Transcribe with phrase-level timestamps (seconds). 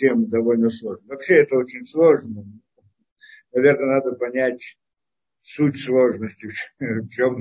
[0.00, 1.06] тему довольно сложно.
[1.08, 2.44] Вообще это очень сложно.
[3.52, 4.76] Наверное, надо понять
[5.42, 7.38] суть сложности, в чем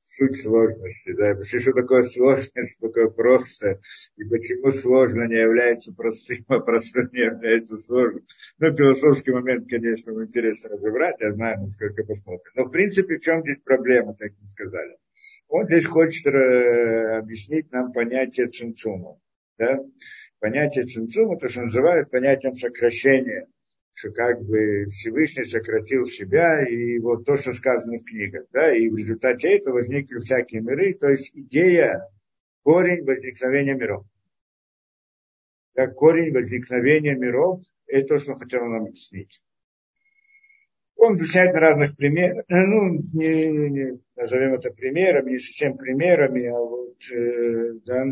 [0.00, 3.80] суть сложности, да, вообще, что такое сложность, что такое просто,
[4.16, 8.24] и почему сложно не является простым, а простым не является сложным.
[8.58, 12.52] Ну, философский момент, конечно, интересно разобрать, я знаю, насколько посмотрим.
[12.54, 14.96] Но, в принципе, в чем здесь проблема, так мы сказали?
[15.48, 19.18] Он здесь хочет э, объяснить нам понятие цинцума,
[19.58, 19.80] да,
[20.40, 23.46] понятие цинцума, то, что называют понятием сокращения–
[23.98, 28.88] что как бы Всевышний сократил себя, и вот то, что сказано в книгах, да, и
[28.88, 32.08] в результате этого возникли всякие миры, то есть идея,
[32.62, 34.06] корень возникновения миров.
[35.74, 39.42] Как корень возникновения миров, это то, что он хотел нам объяснить.
[40.94, 46.58] Он объясняет на разных примерах, ну, не, не назовем это примерами, не совсем примерами, а
[46.58, 48.04] вот, э, да,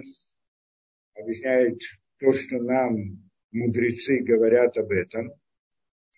[1.14, 1.80] объясняет
[2.18, 5.32] то, что нам мудрецы говорят об этом–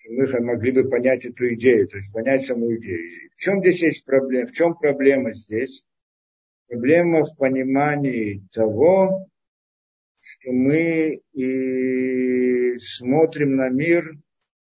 [0.06, 3.30] мы могли бы понять эту идею, то есть понять саму идею.
[3.36, 4.46] В чем здесь есть проблема?
[4.46, 5.84] В чем проблема здесь?
[6.68, 9.28] Проблема в понимании того,
[10.20, 14.12] что мы и смотрим на мир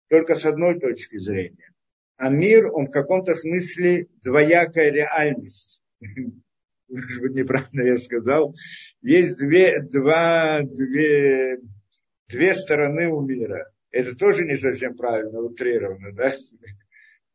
[0.08, 1.72] только с одной точки зрения.
[2.16, 5.80] А мир, он в каком-то смысле двоякая реальность.
[6.88, 8.54] Может быть, неправильно я сказал.
[9.02, 11.58] Есть две, два, две,
[12.28, 13.70] две стороны у мира.
[13.90, 16.34] Это тоже не совсем правильно, утрировано, да?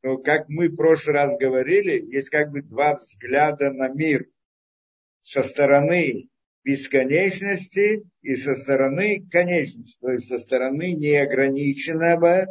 [0.03, 4.27] Но как мы в прошлый раз говорили, есть как бы два взгляда на мир
[5.21, 6.27] со стороны
[6.63, 12.47] бесконечности и со стороны конечности, то есть со стороны неограниченного,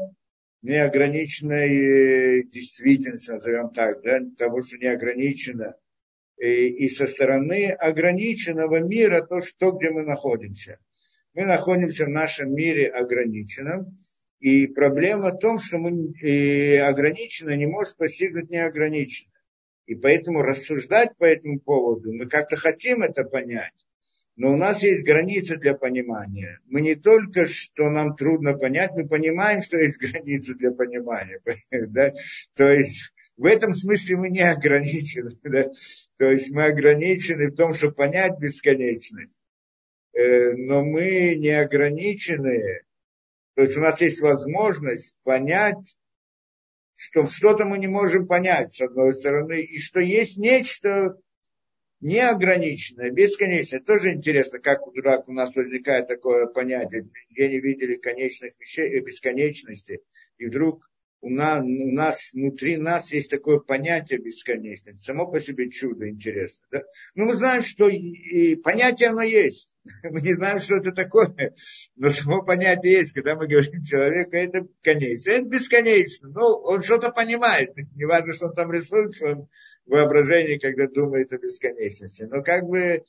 [0.63, 5.75] неограниченной э, действительности, назовем так, да, того, что неограничено,
[6.43, 10.79] и, и со стороны ограниченного мира, то, что, где мы находимся–
[11.35, 13.99] мы находимся в нашем мире ограниченном,
[14.39, 19.33] и проблема в том, что мы э, ограниченно не можем постигнуть неограниченно.
[19.87, 23.73] И поэтому рассуждать по этому поводу, мы как-то хотим это понять,
[24.37, 26.61] но у нас есть границы для понимания.
[26.67, 31.41] Мы не только, что нам трудно понять, мы понимаем, что есть границы для понимания.
[32.55, 35.39] То есть в этом смысле мы не ограничены.
[35.43, 35.71] Да?
[36.19, 39.43] То есть мы ограничены в том, чтобы понять бесконечность.
[40.15, 42.83] Э, но мы не ограничены,
[43.55, 45.97] то есть у нас есть возможность понять,
[46.95, 51.19] что что-то мы не можем понять, с одной стороны, и что есть нечто
[52.01, 53.81] неограниченное, бесконечное.
[53.81, 59.01] Тоже интересно, как у дурак у нас возникает такое понятие, где не видели конечных вещей,
[59.01, 60.01] бесконечности,
[60.37, 60.91] и вдруг
[61.23, 65.03] у нас, у нас, внутри нас есть такое понятие бесконечности.
[65.03, 66.67] Само по себе чудо интересно.
[66.71, 66.83] Да?
[67.15, 69.72] Но мы знаем, что и понятие оно есть.
[70.03, 71.55] Мы не знаем, что это такое.
[71.97, 73.13] Но само понятие есть.
[73.13, 75.31] Когда мы говорим человеку, это конечно.
[75.31, 76.29] Это бесконечно.
[76.29, 77.75] Ну, он что-то понимает.
[77.95, 79.49] Не важно, что он там рисует в своем
[79.87, 82.23] воображении, когда думает о бесконечности.
[82.23, 83.05] Но как бы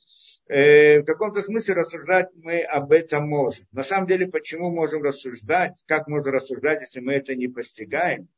[0.48, 3.66] э, в каком-то смысле рассуждать мы об этом можем.
[3.72, 8.28] На самом деле, почему можем рассуждать, как можно рассуждать, если мы это не постигаем?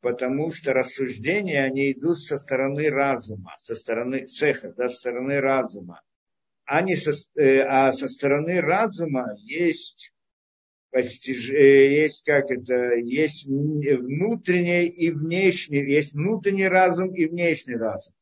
[0.00, 6.02] Потому что рассуждения, они идут со стороны разума, со стороны цеха, да, со стороны разума.
[6.66, 10.12] А, не со, э, а со стороны разума есть
[10.90, 11.50] постиж...
[11.50, 18.14] Э, есть как это, есть внутренний и внешний, есть внутренний разум и внешний разум.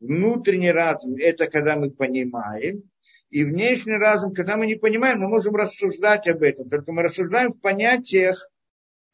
[0.00, 2.90] Внутренний разум– это когда мы понимаем,
[3.30, 6.68] и внешний разум, когда мы не понимаем, мы можем рассуждать об этом.
[6.68, 8.48] Только мы рассуждаем в понятиях,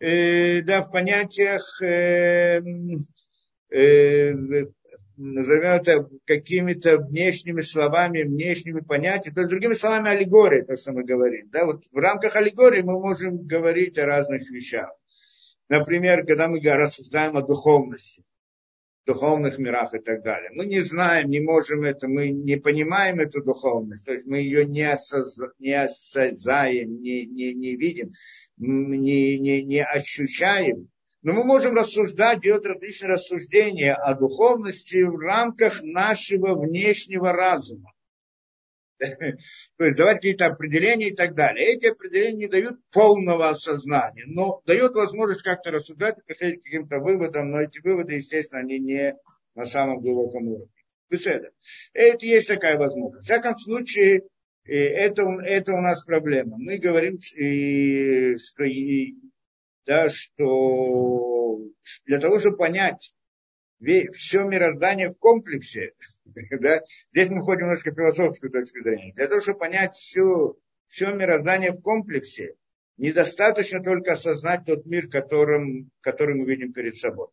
[0.00, 2.62] э, да, в понятиях, э,
[3.70, 4.34] э,
[5.16, 11.04] назовем это какими-то внешними словами, внешними понятиями, то есть другими словами аллегория, то, что мы
[11.04, 11.48] говорим.
[11.50, 11.66] Да?
[11.66, 14.90] Вот в рамках аллегории мы можем говорить о разных вещах.
[15.68, 18.22] Например, когда мы рассуждаем о духовности
[19.06, 20.50] духовных мирах и так далее.
[20.52, 24.66] Мы не знаем, не можем это, мы не понимаем эту духовность, то есть мы ее
[24.66, 25.38] не, осоз...
[25.58, 28.10] не осознаем, не, не, не видим,
[28.56, 30.88] не, не, не ощущаем.
[31.26, 37.90] Но мы можем рассуждать, делать различные рассуждения о духовности в рамках нашего внешнего разума.
[39.00, 39.36] То
[39.80, 41.66] есть давать какие-то определения и так далее.
[41.66, 47.50] Эти определения не дают полного осознания, но дают возможность как-то рассуждать, приходить к каким-то выводам,
[47.50, 49.16] но эти выводы, естественно, они не
[49.56, 50.70] на самом глубоком уровне.
[51.10, 51.50] Беседа.
[51.92, 53.24] Это есть такая возможность.
[53.24, 54.22] В всяком случае,
[54.64, 56.56] это, это у нас проблема.
[56.56, 58.62] Мы говорим, что,
[59.86, 61.60] да, что
[62.04, 63.14] для того, чтобы понять
[64.14, 65.92] все мироздание в комплексе,
[66.60, 70.56] да, здесь мы ходим немножко философскую точку зрения, для того, чтобы понять все,
[70.88, 72.56] все мироздание в комплексе,
[72.98, 77.28] Недостаточно только осознать тот мир, которым, который мы видим перед собой.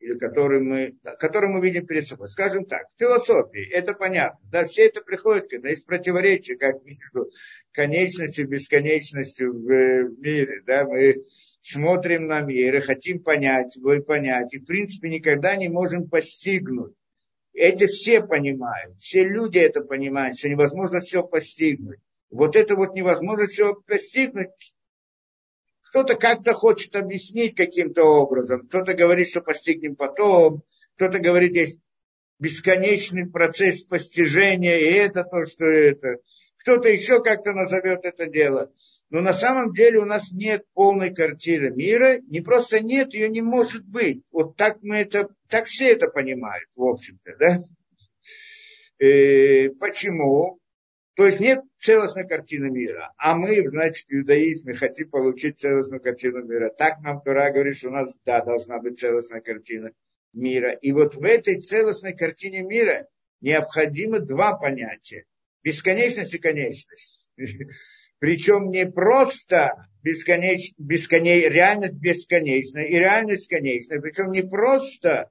[0.00, 2.28] Или который мы, который мы видим перед собой.
[2.28, 4.40] Скажем так, философии это понятно.
[4.50, 7.30] Да, все это приходит, когда есть противоречие, как между
[7.72, 10.62] конечностью и бесконечностью в, в мире.
[10.66, 11.22] Да, мы
[11.62, 14.52] смотрим на мир и хотим понять, вы понять.
[14.54, 16.94] И в принципе никогда не можем постигнуть.
[17.52, 21.98] Эти все понимают, все люди это понимают, что невозможно все постигнуть.
[22.30, 24.50] Вот это вот невозможно все постигнуть,
[25.90, 30.62] кто-то как-то хочет объяснить каким-то образом, кто-то говорит, что постигнем потом,
[30.94, 31.80] кто-то говорит, есть
[32.38, 36.18] бесконечный процесс постижения, и это то, что это.
[36.60, 38.70] Кто-то еще как-то назовет это дело.
[39.08, 43.40] Но на самом деле у нас нет полной картины мира, не просто нет, ее не
[43.40, 44.22] может быть.
[44.30, 47.64] Вот так мы это, так все это понимают, в общем-то, да?
[48.98, 50.58] И э, почему?
[51.16, 53.12] То есть нет целостной картины мира.
[53.16, 56.68] А мы, значит, в иудаизме хотим получить целостную картину мира.
[56.68, 59.92] Так нам Тура говорит, что у нас, да, должна быть целостная картина
[60.34, 60.72] мира.
[60.72, 63.08] И вот в этой целостной картине мира
[63.40, 65.24] необходимы два понятия.
[65.62, 67.28] Бесконечность и конечность.
[68.18, 74.00] Причем не просто бесконеч, бесконеч, реальность бесконечная и реальность конечная.
[74.00, 75.30] Причем не просто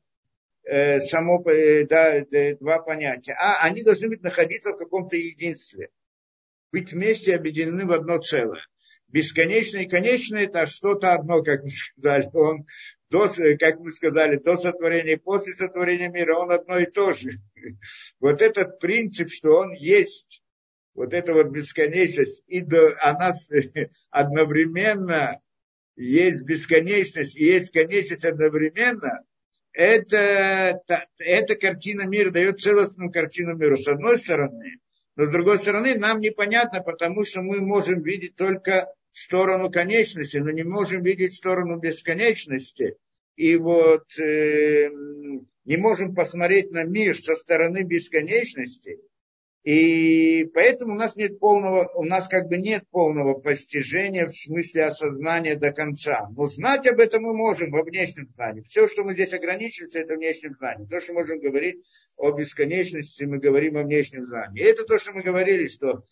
[0.71, 2.23] Э, само, э, да,
[2.59, 5.89] два понятия, а они должны быть находиться в каком-то единстве,
[6.71, 8.61] быть вместе объединены в одно целое.
[9.07, 12.67] Бесконечное и конечное это что-то одно, как мы сказали, он
[13.09, 13.27] до,
[13.59, 17.39] как мы сказали, до сотворения и после сотворения мира, он одно и то же.
[18.19, 20.41] Вот этот принцип, что он есть,
[20.93, 23.33] вот эта вот бесконечность, и до, она
[24.09, 25.41] одновременно
[25.95, 29.23] есть бесконечность и есть конечность одновременно,
[29.73, 30.81] это,
[31.17, 34.79] эта картина мира дает целостную картину мира, с одной стороны.
[35.15, 40.51] Но с другой стороны, нам непонятно, потому что мы можем видеть только сторону конечности, но
[40.51, 42.95] не можем видеть сторону бесконечности.
[43.35, 44.89] И вот э,
[45.65, 48.99] не можем посмотреть на мир со стороны бесконечности.
[49.63, 54.85] И поэтому у нас нет полного, у нас как бы нет полного постижения в смысле
[54.85, 56.29] осознания до конца.
[56.35, 58.61] Но знать об этом мы можем во внешнем знании.
[58.61, 60.87] Все, что мы здесь ограничиваемся, это внешнем знании.
[60.87, 61.83] То, что можем говорить
[62.15, 64.63] о бесконечности, мы говорим о внешнем знании.
[64.63, 66.03] И это то, что мы говорили, что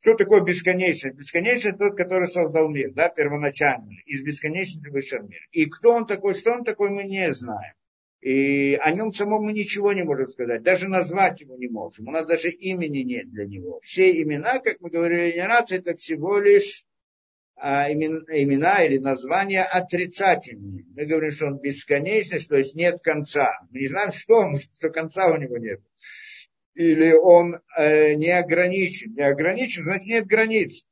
[0.00, 1.16] что такое бесконечность?
[1.16, 3.92] Бесконечность тот, который создал мир, да, первоначально.
[4.06, 5.40] Из бесконечности вышел мир.
[5.50, 7.74] И кто он такой, что он такой, мы не знаем.
[8.20, 12.08] И о нем самом мы ничего не можем сказать, даже назвать его не можем.
[12.08, 13.80] У нас даже имени нет для него.
[13.82, 16.84] Все имена, как мы говорили не раз, это всего лишь
[17.54, 20.84] а, имена, имена или названия отрицательные.
[20.94, 23.52] Мы говорим, что он бесконечность, то есть нет конца.
[23.70, 25.80] Мы не знаем, что он, что конца у него нет.
[26.78, 29.12] Или он э, не ограничен.
[29.14, 30.86] Не ограничен, значит нет границ.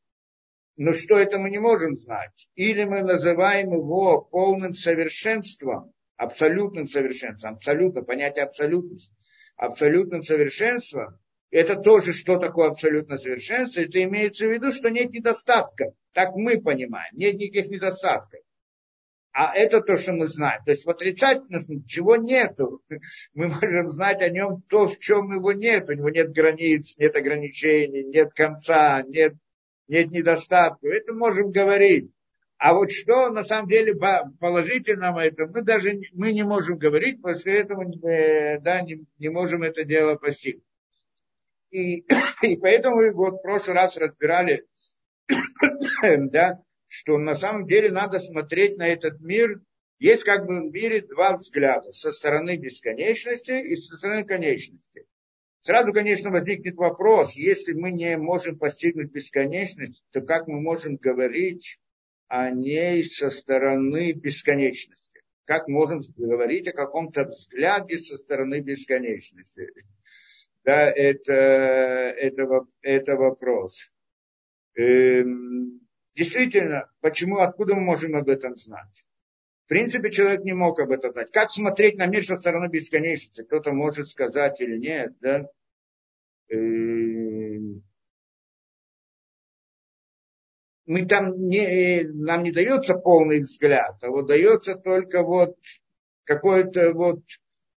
[0.77, 2.49] Но что это мы не можем знать.
[2.57, 9.13] Или мы называем его полным совершенством, абсолютным совершенством, абсолютно, понятие абсолютности,
[9.55, 11.21] абсолютным совершенством,
[11.53, 15.93] это тоже, что такое абсолютное совершенство, это имеется в виду, что нет недостатка.
[16.13, 18.41] Так мы понимаем, нет никаких недостатков.
[19.39, 20.65] А это то, что мы знаем.
[20.65, 22.81] То есть в отрицательности чего нету.
[23.35, 25.91] Мы можем знать о нем то, в чем его нет.
[25.91, 29.35] У него нет границ, нет ограничений, нет конца, нет,
[29.89, 30.91] нет недостатков.
[30.91, 32.11] Это можем говорить.
[32.57, 33.95] А вот что на самом деле
[34.41, 37.85] положительного это, мы даже мы не можем говорить, после этого
[38.63, 40.65] да, не, не можем это дело постигнуть.
[41.71, 42.07] И,
[42.41, 44.65] и поэтому вот в прошлый раз разбирали,
[46.03, 49.61] да, что на самом деле надо смотреть на этот мир.
[49.99, 51.93] Есть как бы в мире два взгляда.
[51.93, 55.07] Со стороны бесконечности и со стороны конечности.
[55.63, 61.81] Сразу, конечно, возникнет вопрос, если мы не можем постигнуть бесконечность, то как мы можем говорить
[62.29, 65.23] о ней со стороны бесконечности.
[65.45, 69.73] Как можем говорить о каком-то взгляде со стороны бесконечности?
[70.65, 73.91] Да, это, это, это вопрос.
[74.75, 75.86] Эм,
[76.17, 79.05] действительно, почему, откуда мы можем об этом знать?
[79.67, 81.31] В принципе, человек не мог об этом знать.
[81.31, 83.43] Как смотреть на мир со стороны бесконечности?
[83.43, 85.49] Кто-то может сказать или нет, да?
[86.49, 87.83] Эм,
[90.87, 95.59] мы там не, нам не дается полный взгляд, а вот дается только вот
[96.25, 97.25] какое-то вот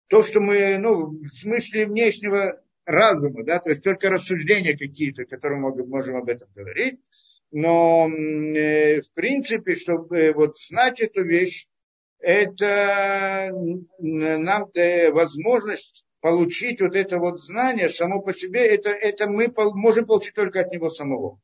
[0.07, 5.59] то, что мы, ну, в смысле внешнего разума, да, то есть только рассуждения какие-то, которые
[5.59, 6.99] мы можем об этом говорить,
[7.51, 11.67] но э, в принципе, чтобы вот знать эту вещь,
[12.19, 13.51] это
[13.99, 20.05] нам э, возможность получить вот это вот знание само по себе, это, это мы можем
[20.05, 21.39] получить только от него самого.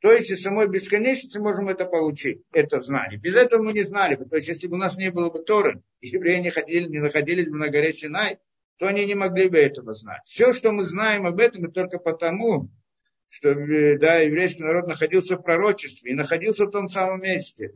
[0.00, 3.18] То есть из самой бесконечности можем это получить, это знание.
[3.18, 4.26] Без этого мы не знали бы.
[4.26, 7.50] То есть если бы у нас не было бы Торы, евреи не, ходили, не находились
[7.50, 8.38] бы на горе Синай,
[8.78, 10.20] то они не могли бы этого знать.
[10.26, 12.68] Все, что мы знаем об этом, это только потому,
[13.36, 17.70] что да, еврейский народ находился в пророчестве и находился в том самом месте.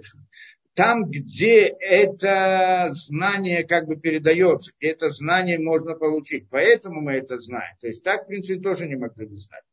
[0.73, 6.49] Там, где это знание как бы передается, где это знание можно получить.
[6.49, 7.76] Поэтому мы это знаем.
[7.81, 9.64] То есть так, в принципе, тоже не могли бы знать.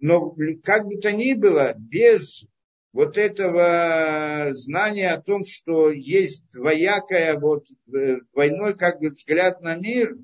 [0.00, 2.44] Но как бы то ни было, без
[2.92, 9.76] вот этого знания о том, что есть двоякая, вот, э, двойной как бы взгляд на
[9.76, 10.16] мир,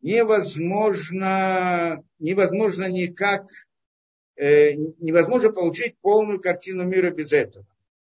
[0.00, 3.46] невозможно, невозможно никак
[4.36, 7.66] невозможно получить полную картину мира без этого.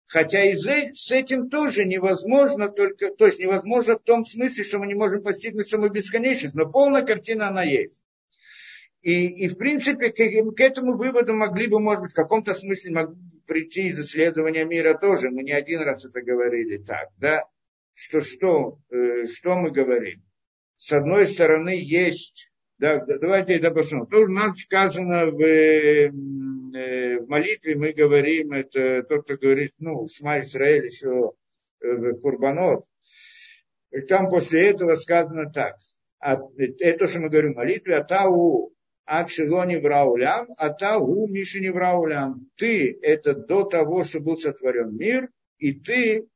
[0.06, 4.87] Хотя и с этим тоже невозможно, только, то есть невозможно в том смысле, что мы
[4.87, 8.04] не можем постигнуть саму бесконечность, но полная картина она есть.
[9.02, 13.09] И, и в принципе к, к этому выводу могли бы, может быть, в каком-то смысле
[13.47, 15.30] прийти из исследования мира тоже.
[15.30, 17.44] Мы не один раз это говорили так, да?
[17.92, 20.23] Что, что, э, что мы говорим?
[20.76, 24.07] С одной стороны, есть да, давайте это посмотрим.
[24.07, 30.09] То, что нам сказано в, э, в молитве, мы говорим, это тот, кто говорит, ну,
[30.09, 31.33] Шма Исраэль еще
[31.81, 32.85] э, Курбанот.
[33.93, 35.76] И там после этого сказано так.
[36.19, 38.73] А, это, что мы говорим в молитве, Атау
[39.04, 42.50] Акшилони Враулям, Атау Мишини Враулям.
[42.57, 45.28] Ты, это до того, что был сотворен мир,
[45.59, 46.26] и ты,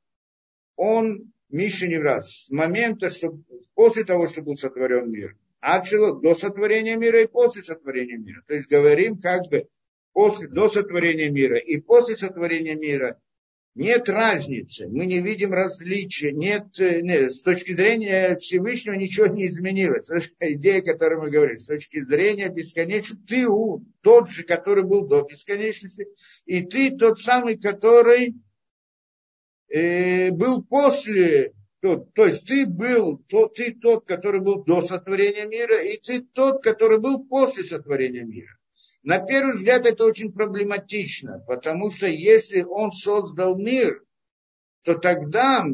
[0.76, 2.44] он Мишини Враз.
[2.44, 3.38] С момента, что
[3.74, 5.36] после того, что был сотворен мир.
[5.60, 8.42] Ачело до сотворения мира и после сотворения мира.
[8.46, 9.68] То есть говорим как бы
[10.12, 13.20] после, до сотворения мира и после сотворения мира
[13.74, 19.46] нет разницы, мы не видим различия, нет, э, нет с точки зрения Всевышнего ничего не
[19.46, 20.08] изменилось.
[20.40, 23.46] Идея, о которой мы говорим, с точки зрения бесконечности, ты
[24.00, 26.08] тот же, который был до бесконечности,
[26.44, 28.34] и ты тот самый, который
[29.68, 35.46] э, был после то, то есть ты был, то, ты тот, который был до сотворения
[35.46, 38.56] мира, и ты тот, который был после сотворения мира.
[39.02, 44.02] На первый взгляд это очень проблематично, потому что если он создал мир,
[44.82, 45.64] то тогда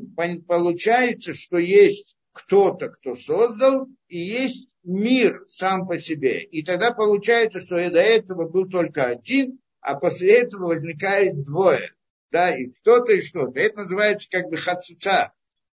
[0.47, 6.45] получается, что есть кто-то, кто создал, и есть мир сам по себе.
[6.45, 11.93] И тогда получается, что до этого был только один, а после этого возникает двое.
[12.31, 13.61] Да, и кто-то и что-то.
[13.61, 15.33] Это называется как бы хацуца.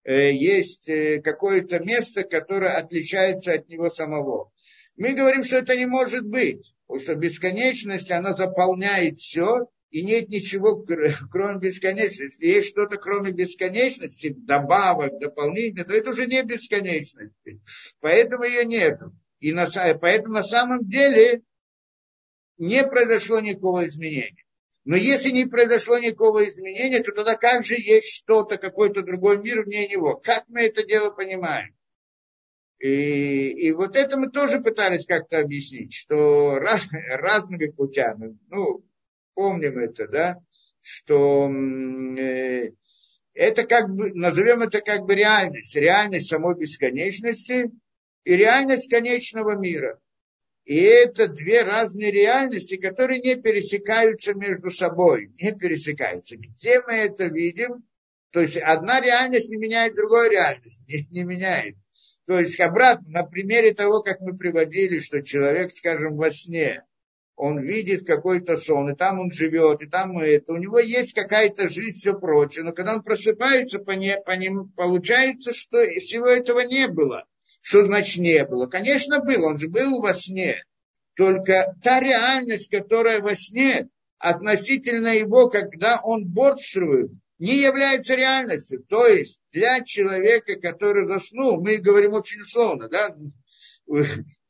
[0.09, 4.51] Э, есть э, какое-то место, которое отличается от него самого.
[4.97, 10.29] Мы говорим, что это не может быть, потому что бесконечность, она заполняет все, и нет
[10.29, 10.83] ничего,
[11.31, 12.43] кроме бесконечности.
[12.43, 17.35] Есть что-то, кроме бесконечности, добавок, дополнительно, то это уже не бесконечность.
[17.99, 18.99] Поэтому ее нет.
[19.39, 19.67] И на,
[20.01, 21.43] поэтому на самом деле
[22.57, 24.43] не произошло никакого изменения.
[24.89, 29.61] Но если не произошло никакого изменения, то тогда как же есть что-то, какой-то другой мир
[29.61, 30.15] вне него?
[30.15, 31.75] Как мы это дело понимаем?
[32.79, 38.83] И, и вот это мы тоже пытались как-то объяснить, что раз, разными путями, ну,
[39.35, 40.37] помним это, да,
[40.81, 41.47] что
[42.17, 42.71] э,
[43.35, 47.69] это как бы, назовем это как бы реальность, реальность самой бесконечности
[48.23, 49.99] и реальность конечного мира.
[50.65, 56.37] И это две разные реальности, которые не пересекаются между собой, не пересекаются.
[56.37, 57.83] Где мы это видим?
[58.31, 61.75] То есть одна реальность не меняет другой реальность, не, не меняет.
[62.27, 66.83] То есть обратно, на примере того, как мы приводили, что человек, скажем, во сне,
[67.35, 71.69] он видит какой-то сон, и там он живет, и там это, у него есть какая-то
[71.69, 76.59] жизнь, все прочее, но когда он просыпается, по, не, по ним, получается, что всего этого
[76.59, 77.25] не было.
[77.61, 78.67] Что значит не было?
[78.67, 80.63] Конечно, было, он же был во сне.
[81.15, 88.83] Только та реальность, которая во сне, относительно его, когда он борствует, не является реальностью.
[88.87, 93.15] То есть для человека, который заснул, мы говорим очень условно, да,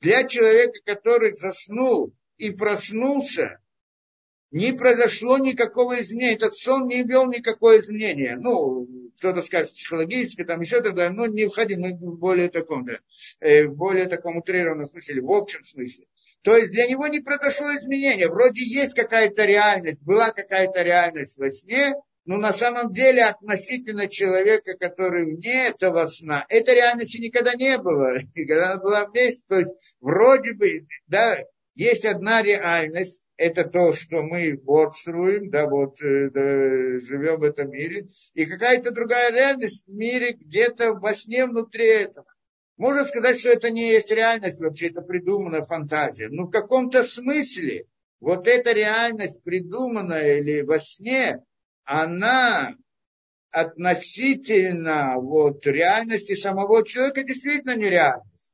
[0.01, 3.59] для человека, который заснул и проснулся,
[4.51, 6.35] не произошло никакого изменения.
[6.35, 8.35] Этот сон не вел никакое изменение.
[8.37, 8.87] Ну,
[9.17, 12.99] кто-то скажет психологически, там еще тогда, но не входим, мы в более таком, да,
[13.41, 16.05] э, более таком утрированном смысле, в общем смысле.
[16.41, 18.29] То есть для него не произошло изменения.
[18.29, 21.93] Вроде есть какая-то реальность, была какая-то реальность во сне,
[22.25, 28.19] но на самом деле относительно человека, который вне этого сна, этой реальности никогда не было.
[28.35, 31.39] И когда она была вместе, то есть вроде бы, да,
[31.75, 37.71] есть одна реальность, это то, что мы бодствуем, да, вот э, да, живем в этом
[37.71, 42.25] мире, и какая-то другая реальность в мире где-то во сне внутри этого.
[42.75, 46.27] Можно сказать, что это не есть реальность, вообще это придуманная фантазия.
[46.27, 47.85] Но в каком-то смысле
[48.19, 51.41] вот эта реальность, придуманная или во сне,
[51.85, 52.75] она
[53.51, 58.51] относительно вот, реальности самого человека действительно нереальность.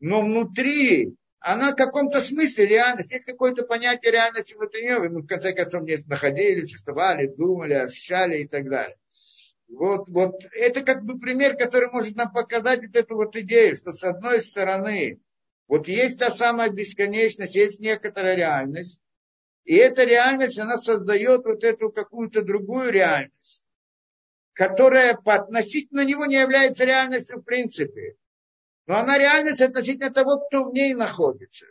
[0.00, 3.12] Но внутри она в каком-то смысле реальность.
[3.12, 4.98] Есть какое-то понятие реальности внутри нее.
[5.08, 8.96] Мы в конце концов здесь находились, существовали, думали, ощущали и так далее.
[9.68, 13.92] Вот, вот это как бы пример, который может нам показать вот эту вот идею, что
[13.92, 15.18] с одной стороны,
[15.66, 19.00] вот есть та самая бесконечность, есть некоторая реальность,
[19.64, 23.64] и эта реальность, она создает вот эту какую-то другую реальность,
[24.52, 28.16] которая по относительно него не является реальностью в принципе.
[28.86, 31.66] Но она реальность относительно того, кто в ней находится.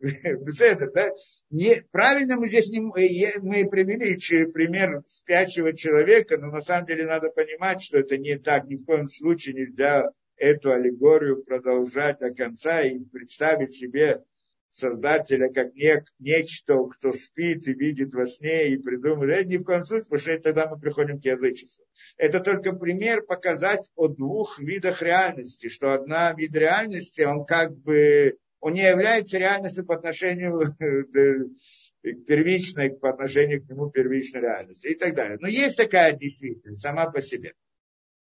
[0.00, 1.10] Это, да?
[1.50, 4.16] не, правильно мы здесь не, мы привели
[4.52, 8.64] пример спящего человека, но на самом деле надо понимать, что это не так.
[8.66, 14.24] Ни в коем случае нельзя эту аллегорию продолжать до конца и представить себе
[14.72, 19.40] Создателя как не, нечто, кто спит и видит во сне и придумывает.
[19.40, 21.84] Это ни в коем случае, потому что тогда мы приходим к язычеству.
[22.16, 28.38] Это только пример показать о двух видах реальности, что одна вид реальности, он как бы,
[28.60, 34.94] он не является реальностью по отношению к первичной, по отношению к нему первичной реальности и
[34.94, 35.36] так далее.
[35.38, 37.52] Но есть такая действительность сама по себе.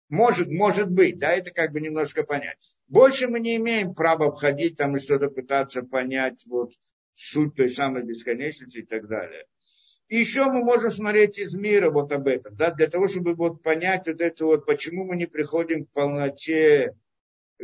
[0.09, 2.74] Может, может быть, да, это как бы немножко понять.
[2.87, 6.71] Больше мы не имеем права обходить там и что-то пытаться понять, вот,
[7.13, 9.45] суть той самой бесконечности и так далее.
[10.07, 13.63] И еще мы можем смотреть из мира вот об этом, да, для того, чтобы вот
[13.63, 16.95] понять вот это вот, почему мы не приходим к полноте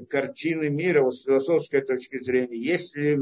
[0.09, 2.57] картины мира вот с философской точки зрения.
[2.57, 3.19] Если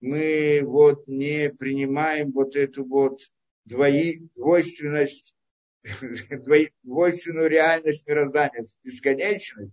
[0.00, 3.20] мы вот не принимаем вот эту вот
[3.64, 5.34] двои, двойственность
[6.82, 9.72] двойственную реальность мироздания, бесконечность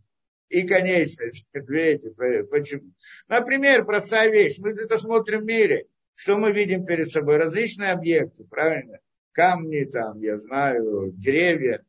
[0.51, 1.47] и конечность.
[1.53, 2.11] Видите,
[2.43, 2.91] почему?
[3.27, 4.59] Например, простая вещь.
[4.59, 5.87] Мы это смотрим в мире.
[6.13, 7.37] Что мы видим перед собой?
[7.37, 8.99] Различные объекты, правильно?
[9.31, 11.85] Камни там, я знаю, деревья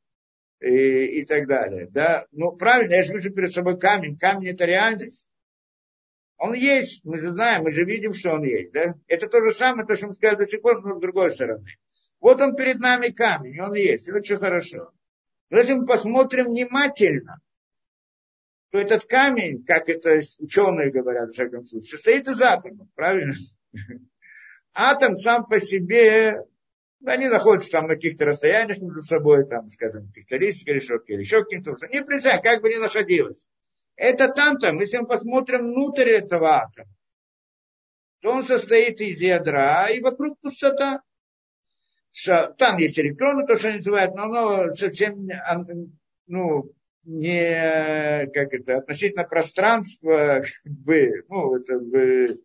[0.61, 1.88] и, и так далее.
[1.90, 2.27] Да?
[2.31, 4.16] Ну, правильно, я же вижу перед собой камень.
[4.16, 5.29] Камень это реальность.
[6.38, 8.72] Он есть, мы же знаем, мы же видим, что он есть.
[8.72, 8.94] Да?
[9.09, 11.66] Это то же самое, то, что мы сказали до сих пор, но с другой стороны.
[12.20, 14.92] Вот он перед нами камень, он есть, и очень хорошо.
[15.51, 17.40] Но если мы посмотрим внимательно,
[18.72, 23.35] то этот камень, как это ученые говорят, в всяком случае, состоит из атомов, правильно?
[24.74, 26.38] Атом сам по себе,
[27.04, 31.76] они находятся там на каких-то расстояниях между собой, там, скажем, кристаллической решетки или еще каким-то,
[31.92, 33.46] не представляю, как бы ни находилось.
[33.94, 36.88] Это там-там, если мы посмотрим внутрь этого атома,
[38.20, 41.02] то он состоит из ядра, и вокруг пустота
[42.56, 45.28] там есть электроны, то, что они называют, но оно совсем
[46.26, 46.72] ну,
[47.05, 52.43] не как это, относительно пространства, как бы, ну, это бы,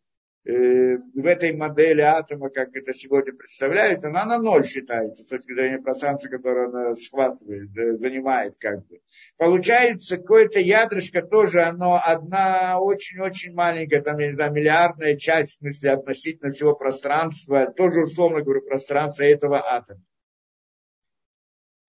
[0.47, 5.53] Э, в этой модели атома, как это сегодня представляет, она на ноль считается с точки
[5.53, 9.01] зрения пространства, которое она схватывает, занимает как бы.
[9.35, 15.57] Получается, какое-то ядрышко тоже, оно одна очень-очень маленькая, там, я не знаю, миллиардная часть, в
[15.57, 20.01] смысле, относительно всего пространства, тоже, условно говоря, пространства этого атома.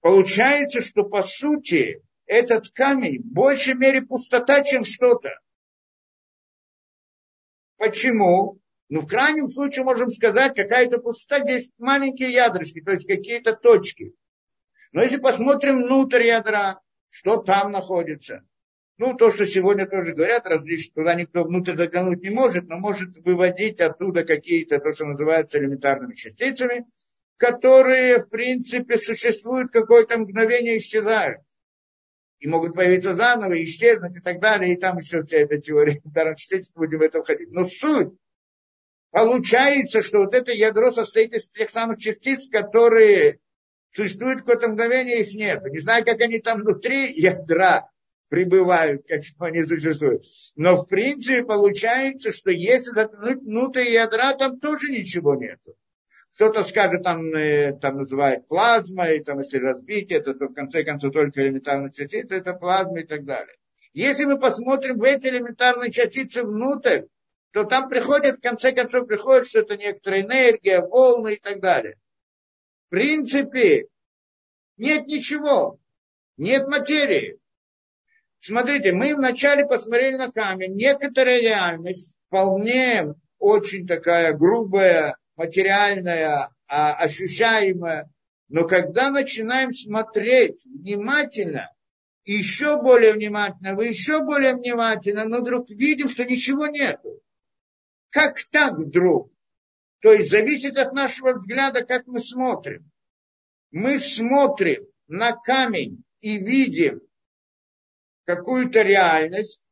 [0.01, 5.31] Получается, что по сути этот камень в большей мере пустота, чем что-то.
[7.79, 8.61] Почему?
[8.91, 13.55] Ну, в крайнем случае можем сказать, какая-то пустота, где есть маленькие ядрышки, то есть какие-то
[13.55, 14.15] точки.
[14.93, 18.47] Но если посмотрим внутрь ядра, что там находится?
[18.99, 23.17] Ну, то, что сегодня тоже говорят, различные, туда никто внутрь заглянуть не может, но может
[23.19, 26.85] выводить оттуда какие-то, то, что называется элементарными частицами,
[27.37, 31.43] которые, в принципе, существуют какое-то мгновение исчезают
[32.41, 36.37] и могут появиться заново, исчезнуть и так далее, и там еще вся эта теория, даром
[36.37, 37.51] читать, будем в это входить.
[37.51, 38.13] Но суть,
[39.11, 43.41] получается, что вот это ядро состоит из тех самых частиц, которые
[43.91, 45.65] существуют в какое-то мгновение, их нет.
[45.65, 47.91] Не знаю, как они там внутри ядра
[48.29, 50.25] пребывают, как они существуют.
[50.57, 55.75] Но в принципе получается, что если заткнуть внутрь ядра, там тоже ничего нету.
[56.39, 61.13] Кто-то скажет, там, э, там называют плазмой, там, если разбить это, то в конце концов
[61.13, 63.57] только элементарные частицы, это плазма и так далее.
[63.93, 67.07] Если мы посмотрим в эти элементарные частицы внутрь,
[67.51, 71.97] то там приходит, в конце концов, приходит, что это некоторая энергия, волны и так далее.
[72.87, 73.89] В принципе,
[74.77, 75.81] нет ничего,
[76.37, 77.41] нет материи.
[78.39, 80.77] Смотрите, мы вначале посмотрели на камень.
[80.77, 88.13] Некоторая реальность вполне очень такая грубая, материальное, а, ощущаемое.
[88.49, 91.71] Но когда начинаем смотреть внимательно,
[92.25, 97.23] еще более внимательно, вы еще более внимательно, но вдруг видим, что ничего нету.
[98.11, 99.33] Как так вдруг?
[100.01, 102.91] То есть зависит от нашего взгляда, как мы смотрим.
[103.71, 107.01] Мы смотрим на камень и видим
[108.25, 109.63] какую-то реальность.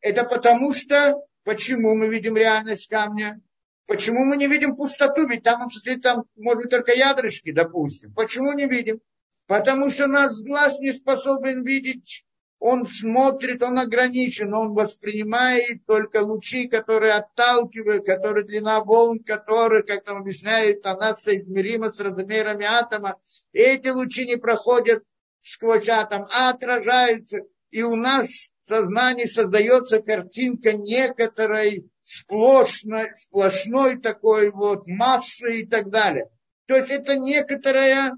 [0.00, 3.40] Это потому что, почему мы видим реальность камня?
[3.88, 5.26] Почему мы не видим пустоту?
[5.26, 5.68] Ведь там,
[6.02, 8.14] там может быть только ядрышки, допустим.
[8.14, 9.00] Почему не видим?
[9.48, 12.24] Потому что наш глаз не способен видеть
[12.60, 20.04] он смотрит, он ограничен, он воспринимает только лучи, которые отталкивают, которые длина волн, которые, как
[20.04, 23.16] там объясняет, она соизмерима с размерами атома.
[23.52, 25.04] Эти лучи не проходят
[25.40, 27.38] сквозь атом, а отражаются.
[27.70, 35.90] И у нас в сознании создается картинка некоторой сплошной, сплошной такой вот массы и так
[35.90, 36.28] далее.
[36.66, 38.12] То есть это некоторая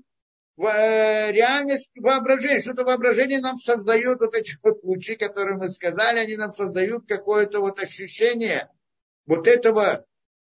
[0.62, 2.60] Э, реальность воображения.
[2.60, 7.60] Что-то воображение нам создает вот эти вот лучи, которые мы сказали, они нам создают какое-то
[7.60, 8.68] вот ощущение
[9.26, 10.04] вот этого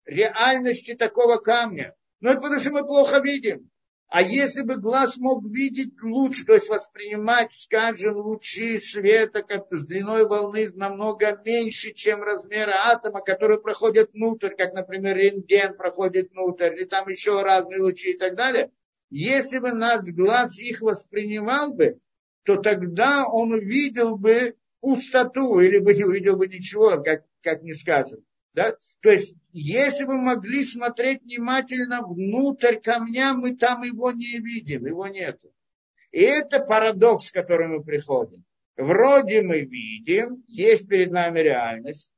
[0.07, 1.95] реальности такого камня.
[2.21, 3.71] Но это потому что мы плохо видим.
[4.11, 9.87] А если бы глаз мог видеть луч, то есть воспринимать, скажем, лучи света как с
[9.87, 16.75] длиной волны намного меньше, чем размеры атома, которые проходят внутрь, как, например, рентген проходит внутрь,
[16.75, 18.73] или там еще разные лучи и так далее,
[19.11, 22.01] если бы наш глаз их воспринимал бы,
[22.42, 27.75] то тогда он увидел бы пустоту, или бы не увидел бы ничего, как, как не
[27.75, 28.23] сказано.
[28.53, 28.77] Да?
[29.01, 35.07] То есть, если бы могли смотреть внимательно внутрь камня, мы там его не видим, его
[35.07, 35.41] нет.
[36.13, 38.45] И это парадокс, к которому мы приходим.
[38.77, 42.11] Вроде мы видим, есть перед нами реальность,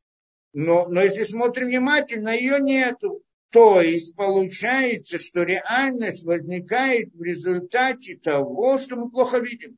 [0.53, 3.23] но, но если смотрим внимательно, ее нету.
[3.51, 9.77] То есть получается, что реальность возникает в результате того, что мы плохо видим.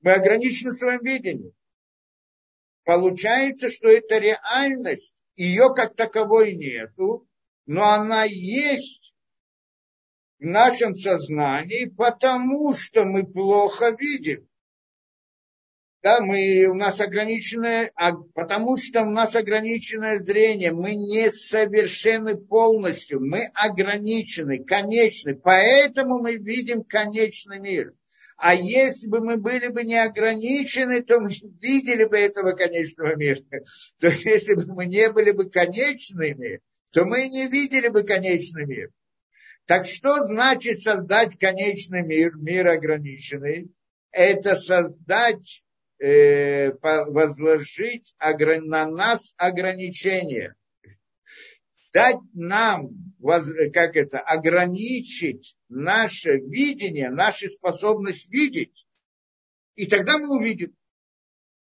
[0.00, 1.52] Мы ограничены в своем видении.
[2.84, 7.28] Получается, что это реальность, ее как таковой нету,
[7.66, 9.14] но она есть
[10.38, 14.48] в нашем сознании, потому что мы плохо видим.
[16.02, 22.38] Да, мы, у нас ограниченное, а, потому что у нас ограниченное зрение, мы не совершенны
[22.38, 27.94] полностью, мы ограничены, конечны, поэтому мы видим конечный мир.
[28.42, 31.28] А если бы мы были бы не ограничены, то мы
[31.60, 33.42] видели бы этого конечного мира.
[33.98, 38.64] То есть, если бы мы не были бы конечными, то мы не видели бы конечный
[38.64, 38.90] мир.
[39.66, 43.70] Так что значит создать конечный мир, мир ограниченный?
[44.10, 45.62] Это создать
[46.02, 50.54] э, возложить на нас ограничения,
[51.92, 53.14] дать нам,
[53.72, 58.86] как это, ограничить наше видение, нашу способность видеть,
[59.74, 60.76] и тогда мы увидим.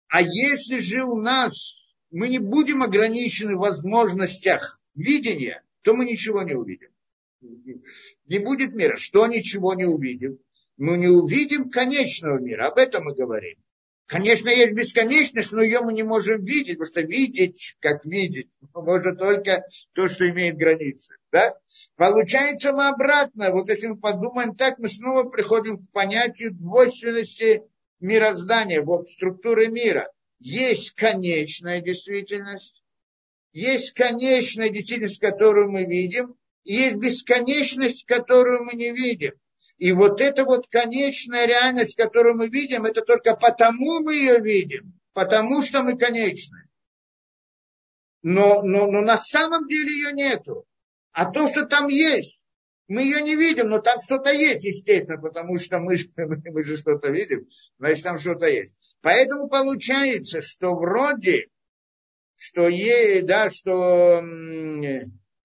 [0.07, 1.75] А если же у нас
[2.09, 6.89] мы не будем ограничены в возможностях видения, то мы ничего не увидим.
[8.25, 8.97] Не будет мира.
[8.97, 10.39] Что ничего не увидим?
[10.77, 12.67] Мы не увидим конечного мира.
[12.67, 13.57] Об этом мы говорим.
[14.11, 19.15] Конечно, есть бесконечность, но ее мы не можем видеть, потому что видеть, как видеть, можно
[19.15, 21.15] только то, что имеет границы.
[21.31, 21.57] Да?
[21.95, 23.51] Получается мы обратно.
[23.51, 27.63] Вот если мы подумаем так, мы снова приходим к понятию двойственности
[28.01, 30.11] мироздания, вот структуры мира.
[30.39, 32.83] Есть конечная действительность,
[33.53, 39.35] есть конечная действительность, которую мы видим, и есть бесконечность, которую мы не видим.
[39.81, 44.93] И вот эта вот конечная реальность, которую мы видим, это только потому мы ее видим,
[45.13, 46.69] потому что мы конечны.
[48.21, 50.67] Но, но, но на самом деле ее нету.
[51.13, 52.39] А то, что там есть,
[52.87, 57.09] мы ее не видим, но там что-то есть, естественно, потому что мы, мы же что-то
[57.09, 58.77] видим, значит, там что-то есть.
[59.01, 61.47] Поэтому получается, что вроде,
[62.35, 64.23] что есть, да, что,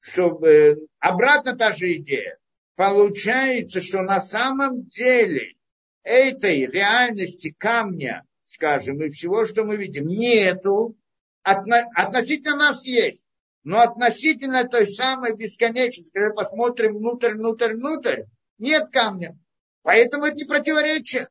[0.00, 2.38] что э, обратно та же идея
[2.76, 5.54] получается, что на самом деле
[6.02, 10.96] этой реальности камня, скажем, и всего, что мы видим, нету.
[11.42, 13.20] относительно нас есть.
[13.64, 18.22] Но относительно той самой бесконечности, когда посмотрим внутрь, внутрь, внутрь,
[18.58, 19.36] нет камня.
[19.82, 21.28] Поэтому это не противоречие.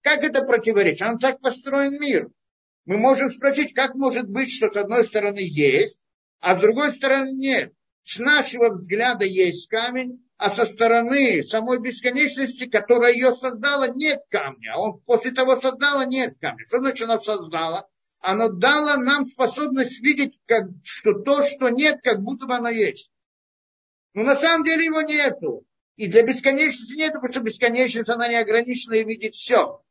[0.00, 1.08] Как это противоречие?
[1.08, 2.30] Он так построен мир.
[2.86, 5.98] Мы можем спросить, как может быть, что с одной стороны есть,
[6.40, 7.74] а с другой стороны нет.
[8.04, 14.76] С нашего взгляда есть камень, а со стороны самой бесконечности, которая ее создала, нет камня.
[14.76, 16.64] Он после того создала, нет камня.
[16.64, 17.88] Что значит она создала?
[18.20, 23.10] Она дала нам способность видеть, как, что то, что нет, как будто бы оно есть.
[24.14, 25.66] Но на самом деле его нету.
[25.96, 29.82] И для бесконечности нету, потому что бесконечность, она не ограничена и видит все.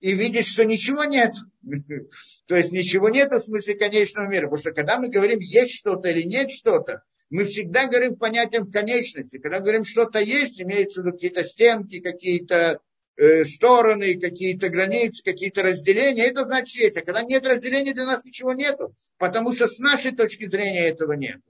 [0.00, 1.34] и видеть, что ничего нет.
[2.46, 4.48] То есть ничего нет в смысле конечного мира.
[4.48, 9.38] Потому что когда мы говорим есть что-то или нет что-то, мы всегда говорим понятием конечности.
[9.38, 12.80] Когда говорим что-то есть, имеются в виду какие-то стенки, какие-то
[13.16, 16.96] э, стороны, какие-то границы, какие-то разделения, это значит есть.
[16.96, 18.94] А когда нет разделения, для нас ничего нету.
[19.18, 21.40] Потому что с нашей точки зрения этого нет.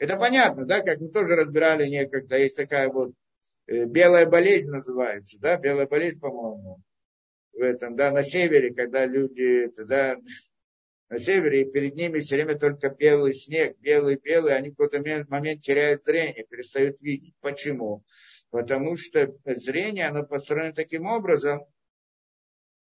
[0.00, 3.12] Это понятно, да, как мы тоже разбирали некогда, есть такая вот
[3.66, 6.80] э, белая болезнь называется, да, белая болезнь, по-моему,
[7.52, 10.16] в этом, да, на севере, когда люди, да,
[11.10, 15.62] на севере, и перед ними все время только белый снег, белый-белый, они в какой-то момент
[15.62, 17.34] теряют зрение, перестают видеть.
[17.40, 18.04] Почему?
[18.50, 21.66] Потому что зрение, оно построено таким образом,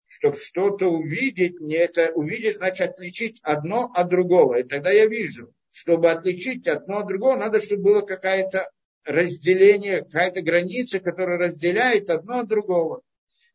[0.07, 4.61] чтобы что-то увидеть, не это увидеть, значит отличить одно от другого.
[4.61, 8.71] И тогда я вижу чтобы отличить одно от другого, надо, чтобы было какое-то
[9.05, 13.03] разделение, какая-то граница, которая разделяет одно от другого.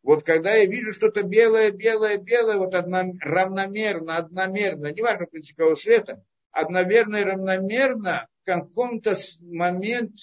[0.06, 6.24] Вот когда я вижу что-то белое, белое, белое, вот одно, равномерно, одномерно, неважно принципиального света,
[6.52, 10.20] одновременно и равномерно, в каком-то момент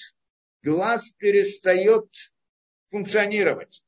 [0.62, 2.06] глаз перестает
[2.92, 3.82] функционировать.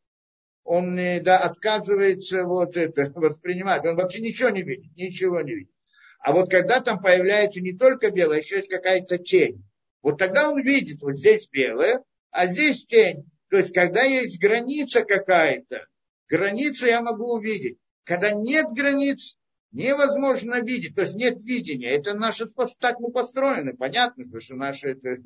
[0.64, 3.86] Он да, отказывается вот это воспринимать.
[3.86, 5.74] Он вообще ничего не видит, ничего не видит.
[6.18, 9.64] А вот когда там появляется не только белое, а еще есть какая-то тень,
[10.02, 12.02] вот тогда он видит, вот здесь белое,
[12.32, 13.30] а здесь тень.
[13.54, 15.86] То есть, когда есть граница какая-то,
[16.28, 17.78] границу я могу увидеть.
[18.02, 19.38] Когда нет границ,
[19.70, 21.90] невозможно видеть, то есть нет видения.
[21.90, 22.46] Это наше,
[22.80, 25.18] так мы построены, понятно, потому что наш это,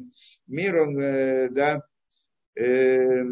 [0.46, 1.80] мир, он, э, да,
[2.54, 3.22] э, э,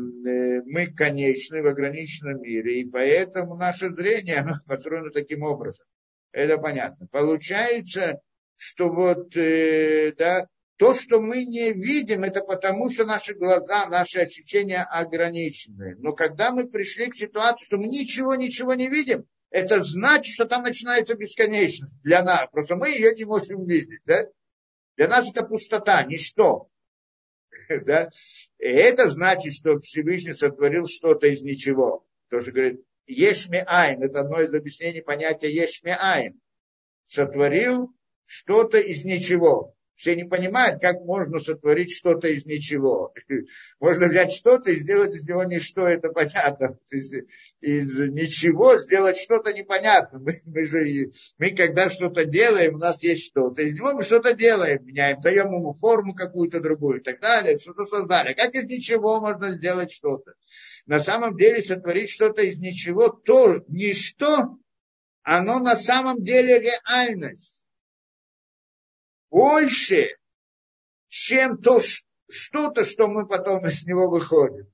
[0.65, 5.85] мы конечны в ограниченном мире, и поэтому наше зрение построено таким образом.
[6.33, 7.07] Это понятно.
[7.09, 8.23] Получается,
[8.57, 14.83] что вот, да, то, что мы не видим, это потому, что наши глаза, наши ощущения
[14.83, 15.97] ограничены.
[15.99, 20.45] Но когда мы пришли к ситуации, что мы ничего, ничего не видим, это значит, что
[20.45, 22.49] там начинается бесконечность для нас.
[22.51, 24.01] Просто мы ее не можем видеть.
[24.05, 24.27] Да?
[24.97, 26.69] Для нас это пустота, ничто.
[27.87, 28.11] Да?
[28.59, 32.07] И это значит, что Всевышний сотворил что-то из ничего.
[32.29, 36.41] То, что говорит, Ешме Айн, это одно из объяснений понятия Ешме Айн.
[37.05, 39.76] Сотворил что-то из ничего.
[39.97, 43.15] Все не понимают, как можно сотворить что-то из ничего.
[43.81, 46.79] Можно взять что-то и сделать из него ничто, это понятно.
[47.61, 50.19] Из ничего сделать что-то непонятно.
[50.19, 53.63] Мы, мы же, мы когда что-то делаем, у нас есть что-то.
[53.63, 57.87] Из него мы что-то делаем, меняем, даем ему форму какую-то другую и так далее, что-то
[57.87, 58.35] создали.
[58.35, 60.35] Как из ничего можно сделать что-то?
[60.87, 64.59] на самом деле сотворить что-то из ничего, то ничто,
[65.23, 67.63] оно на самом деле реальность.
[69.31, 70.17] Больше,
[71.09, 71.81] чем то
[72.29, 74.73] что-то, что мы потом из него выходим.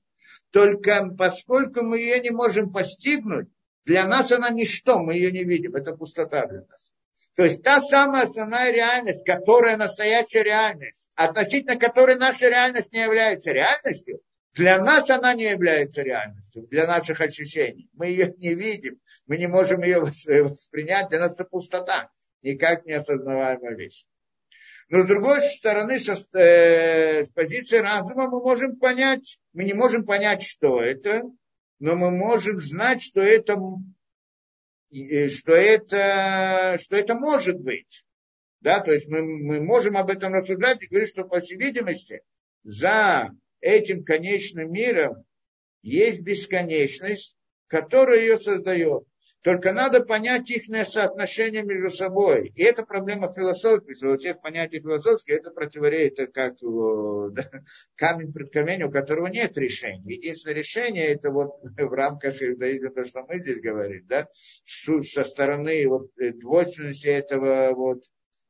[0.51, 3.49] Только поскольку мы ее не можем постигнуть,
[3.85, 6.93] для нас она ничто, мы ее не видим, это пустота для нас.
[7.35, 13.51] То есть та самая основная реальность, которая настоящая реальность, относительно которой наша реальность не является
[13.51, 14.21] реальностью,
[14.53, 17.89] для нас она не является реальностью, для наших ощущений.
[17.93, 22.11] Мы ее не видим, мы не можем ее воспринять, для нас это пустота,
[22.43, 24.05] никак не осознаваемая вещь.
[24.89, 30.43] Но с другой стороны, э, с позиции разума мы можем понять, мы не можем понять,
[30.43, 31.23] что это,
[31.79, 33.57] но мы можем знать, что это,
[34.89, 38.05] что это, что это может быть.
[38.61, 42.21] Да, то есть мы, мы можем об этом рассуждать и говорить, что по всей видимости
[42.63, 45.25] за этим конечным миром
[45.81, 47.35] есть бесконечность,
[47.67, 49.05] которая ее создает.
[49.43, 52.53] Только надо понять их соотношение между собой.
[52.55, 53.93] И это проблема философии.
[54.05, 57.49] Во всех понятиях философских это противоречит, как да,
[57.95, 60.15] камень пред камень, у которого нет решения.
[60.15, 64.29] Единственное решение это вот в рамках иудаизма, то, что мы здесь говорим, да,
[64.63, 68.03] со стороны вот, э, двойственности этого вот,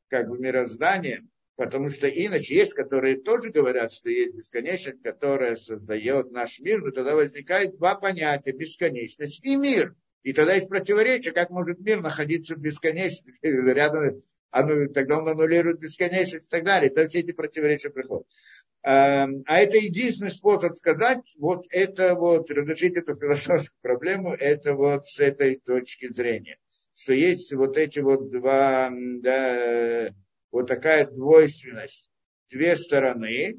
[0.09, 1.23] как бы мироздания,
[1.55, 6.89] Потому что иначе есть, которые тоже говорят, что есть бесконечность, которая создает наш мир, но
[6.89, 9.95] тогда возникает два понятия, бесконечность и мир.
[10.23, 14.21] И тогда есть противоречие, как может мир находиться в бесконечности, рядом,
[14.53, 16.89] ну, тогда он аннулирует бесконечность и так далее.
[16.89, 18.27] Тогда все эти противоречия приходят.
[18.83, 25.07] Эм, а это единственный способ сказать, вот это вот, разрешить эту философскую проблему, это вот
[25.07, 26.57] с этой точки зрения.
[26.95, 30.13] Что есть вот эти вот два, да,
[30.51, 32.09] вот такая двойственность.
[32.49, 33.57] Две стороны,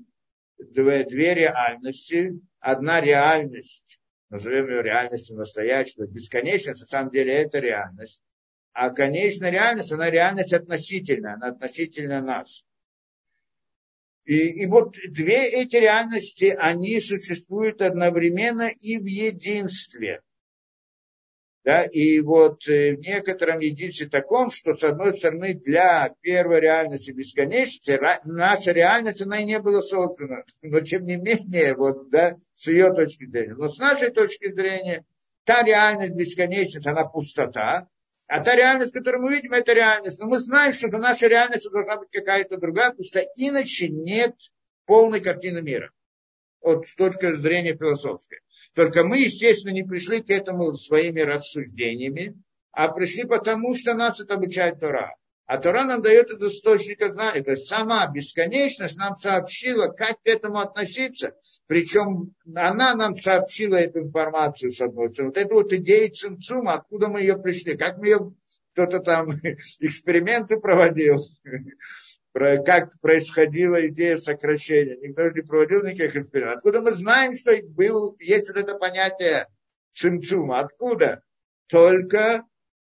[0.59, 2.39] две, две реальности.
[2.61, 3.99] Одна реальность,
[4.31, 8.21] назовем ее реальностью настоящей, бесконечность, на самом деле это реальность.
[8.73, 12.65] А конечная реальность, она реальность относительная, она относительно нас.
[14.25, 20.23] И, и вот две эти реальности, они существуют одновременно и в единстве.
[21.65, 27.11] Да, и вот э, в некотором единстве таком, что с одной стороны для первой реальности
[27.11, 30.45] бесконечности наша реальность, она и не была создана.
[30.61, 33.55] Но тем не менее, вот, да, с ее точки зрения.
[33.55, 35.07] Но с нашей точки зрения,
[35.45, 37.89] та реальность бесконечности, она пустота,
[38.27, 40.19] а та реальность, которую мы видим, это реальность.
[40.19, 44.35] Но мы знаем, что наша реальность должна быть какая-то другая, потому что иначе нет
[44.85, 45.91] полной картины мира.
[46.65, 48.41] Вот с точки зрения философской.
[48.75, 54.35] Только мы, естественно, не пришли к этому своими рассуждениями, а пришли потому, что нас это
[54.35, 55.15] обучает Тора.
[55.47, 57.43] А Тора нам дает этот источник знания.
[57.43, 61.35] То есть сама бесконечность нам сообщила, как к этому относиться.
[61.67, 65.33] Причем она нам сообщила эту информацию, с одной стороны.
[65.35, 68.33] Вот это вот идея Цинцума, откуда мы ее пришли, как мы ее
[68.73, 69.29] кто-то там
[69.81, 71.23] эксперименты проводил,
[72.35, 74.97] как происходила идея сокращения.
[74.97, 76.59] Никто не проводил никаких экспериментов.
[76.59, 79.47] Откуда мы знаем, что был, есть вот это понятие
[79.93, 80.59] цимцума?
[80.59, 81.23] Откуда?
[81.69, 82.45] Только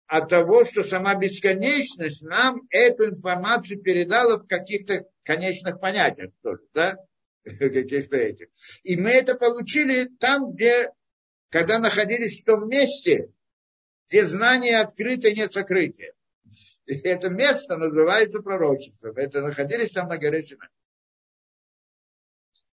[0.08, 6.96] от того, что сама бесконечность нам эту информацию передала в каких-то конечных понятиях тоже, да?
[7.44, 8.48] Каких-то этих.
[8.82, 10.90] И мы это получили там, где,
[11.50, 13.30] когда находились в том месте,
[14.08, 16.14] где знание открыто, нет сокрытия.
[16.86, 19.16] И это место называется пророчеством.
[19.16, 20.68] Это находились там на горе Синай.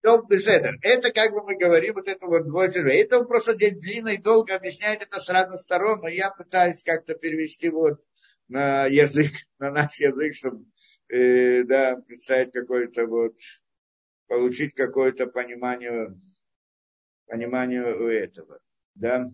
[0.03, 4.57] Это как бы мы говорим, вот это вот двое Это просто здесь длинно и долго
[4.57, 8.03] объясняет это с разных сторон, но я пытаюсь как-то перевести вот
[8.48, 10.66] на язык, на наш язык, чтобы
[11.09, 13.37] э, да, представить какое-то вот,
[14.27, 16.18] получить какое-то понимание,
[17.27, 18.59] понимание у этого.
[18.94, 19.27] Да.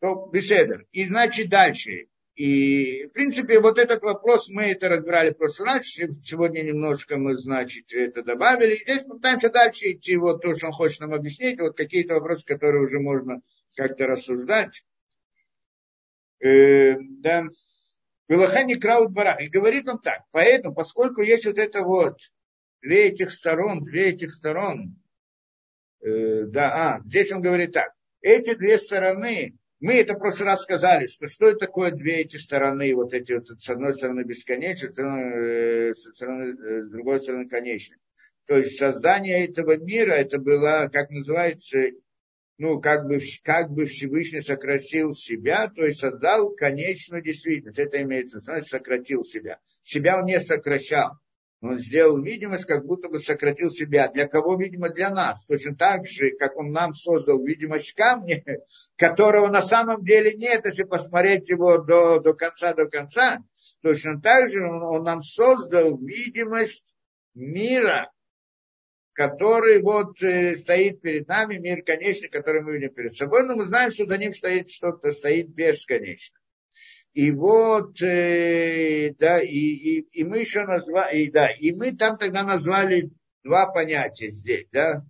[0.00, 0.82] То беседа.
[0.92, 2.08] И значит дальше.
[2.40, 5.84] И, в принципе, вот этот вопрос мы это разбирали в прошлый раз.
[5.84, 8.76] Сегодня немножко мы, значит, это добавили.
[8.76, 12.46] И здесь пытаемся дальше идти, вот то, что он хочет нам объяснить, вот какие-то вопросы,
[12.46, 13.42] которые уже можно
[13.76, 14.86] как-то рассуждать.
[16.42, 17.44] Э, да.
[18.26, 19.42] Вилахани Краут Барах.
[19.42, 20.22] И говорит он так.
[20.30, 22.16] Поэтому, поскольку есть вот это вот
[22.80, 24.98] две этих сторон, две этих сторон,
[26.00, 27.92] э, да, а, здесь он говорит так.
[28.22, 32.94] Эти две стороны, мы это в прошлый раз сказали, что что такое две эти стороны,
[32.94, 34.24] вот эти вот, с одной стороны
[35.94, 37.98] с, стороны, э, с другой стороны конечные.
[38.46, 41.92] То есть создание этого мира, это было, как называется,
[42.58, 47.78] ну, как бы, как бы Всевышний сократил себя, то есть создал конечную действительность.
[47.78, 49.60] Это имеется в виду, сократил себя.
[49.82, 51.12] Себя он не сокращал.
[51.60, 54.08] Он сделал видимость, как будто бы сократил себя.
[54.08, 55.44] Для кого, видимо, для нас.
[55.44, 58.42] Точно так же, как он нам создал видимость камня,
[58.96, 63.42] которого на самом деле нет, если посмотреть его до, до конца, до конца.
[63.82, 66.94] Точно так же он, он нам создал видимость
[67.34, 68.10] мира,
[69.12, 73.64] который вот э, стоит перед нами, мир конечный, который мы видим перед собой, но мы
[73.64, 76.38] знаем, что за ним стоит что-то, стоит бесконечно.
[77.12, 82.16] И вот, э, да, и, и, и мы еще назвали, и, да, и мы там
[82.16, 83.10] тогда назвали
[83.42, 85.04] два понятия здесь, да,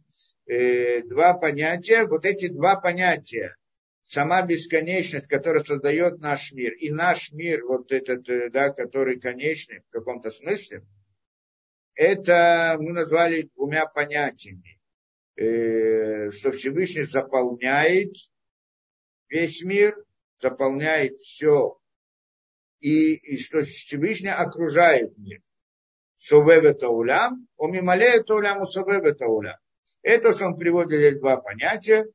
[0.46, 3.54] э, два понятия, вот эти два понятия,
[4.02, 9.80] сама бесконечность, которая создает наш мир, и наш мир, вот этот, э, да, который конечный
[9.80, 10.82] в каком-то смысле,
[11.94, 14.80] это мы назвали двумя понятиями,
[15.36, 18.14] э, что Всевышний заполняет
[19.28, 20.02] весь мир,
[20.38, 21.79] заполняет все
[22.80, 25.40] и, и что Всевышний окружает мир.
[26.16, 29.56] Совевета улям, умималеет улям, усовевета улям.
[30.02, 32.06] Это, он приводит здесь два понятия.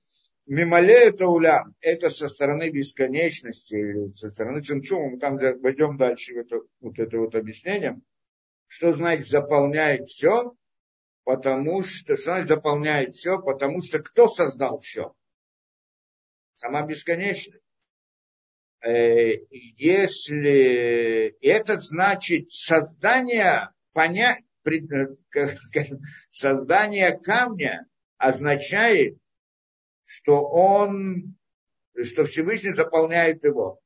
[0.48, 6.60] Мималеет улям, это со стороны бесконечности, со стороны цимцума, мы там пойдем дальше в это,
[6.82, 8.00] вот это вот объяснение.
[8.68, 10.56] Что значит заполняет все?
[11.24, 13.42] Потому что, что значит заполняет все?
[13.42, 15.16] Потому что кто создал все?
[16.54, 17.65] Сама бесконечность.
[18.82, 19.38] Э,
[19.78, 24.38] если это значит создание поня...
[24.66, 25.08] Э,
[25.62, 29.18] скажем, создание камня означает,
[30.04, 31.36] что он,
[32.04, 33.80] что Всевышний заполняет его.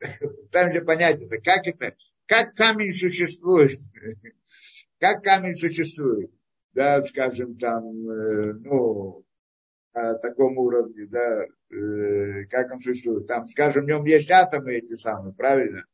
[0.50, 3.80] Там же понять это, как это, как камень существует,
[4.98, 6.30] как камень существует,
[6.72, 9.24] да, скажем, там, э, ну,
[9.94, 13.26] на таком уровне, да, э, как он существует.
[13.26, 15.84] Там, скажем, в нем есть атомы эти самые, правильно?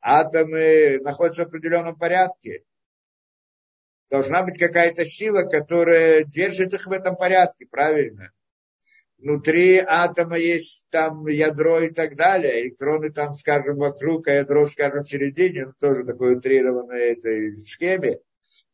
[0.00, 2.64] Атомы находятся в определенном порядке.
[4.10, 8.30] Должна быть какая-то сила, которая держит их в этом порядке, правильно?
[9.22, 12.62] Внутри атома есть там ядро и так далее.
[12.62, 18.18] Электроны там, скажем, вокруг, а ядро, скажем, в середине, ну, тоже такой утрированной этой схеме.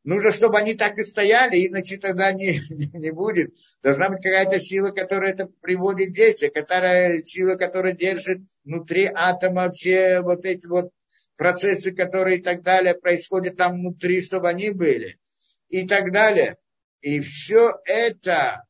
[0.05, 2.61] Нужно, чтобы они так и стояли, иначе тогда не,
[2.99, 3.55] не будет.
[3.83, 10.20] Должна быть какая-то сила, которая это приводит действие, которая, сила, которая держит внутри атома все
[10.20, 10.91] вот эти вот
[11.37, 15.18] процессы, которые и так далее происходят там внутри, чтобы они были.
[15.68, 16.57] И так далее.
[17.01, 18.64] И все это,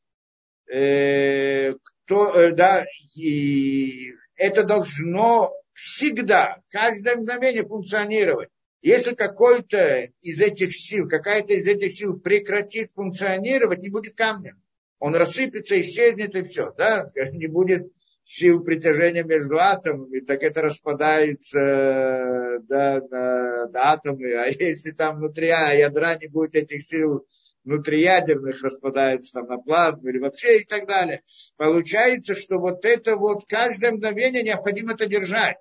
[0.71, 2.85] э, кто, э, да,
[3.15, 8.49] и это должно всегда, каждое мгновение функционировать.
[8.81, 14.55] Если какой-то из этих сил, какая-то из этих сил прекратит функционировать, не будет камня.
[14.99, 16.73] Он рассыпется, исчезнет и все.
[16.77, 17.07] Да?
[17.31, 17.91] Не будет
[18.25, 24.35] сил притяжения между атомами, так это распадается да, на, на атомы.
[24.35, 27.25] А если там внутри ядра не будет этих сил
[27.63, 31.23] внутриядерных, распадается там на плазму или вообще и так далее.
[31.57, 35.57] Получается, что вот это вот каждое мгновение необходимо это держать.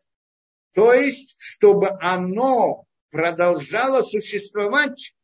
[0.74, 5.14] То есть, чтобы оно продолжало существовать,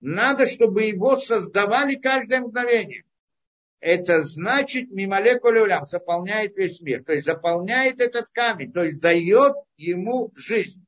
[0.00, 3.04] надо, чтобы его создавали каждое мгновение.
[3.80, 7.04] Это значит, мимолекулюлям заполняет весь мир.
[7.04, 10.84] То есть заполняет этот камень, то есть дает ему жизнь.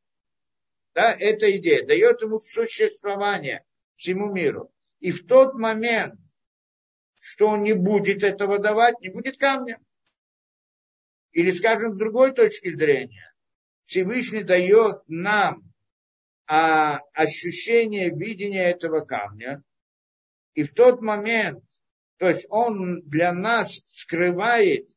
[0.95, 3.65] Да, эта идея дает ему существование
[3.97, 4.73] всему миру.
[5.01, 6.15] И в тот момент,
[7.19, 9.79] что он не будет этого давать, не будет камня.
[11.33, 13.35] Или, скажем, с другой точки зрения,
[13.85, 15.66] Всевышний дает нам
[16.47, 19.63] а, ощущение видения этого камня.
[20.55, 21.63] И в тот момент,
[22.19, 24.89] то есть он для нас скрывает,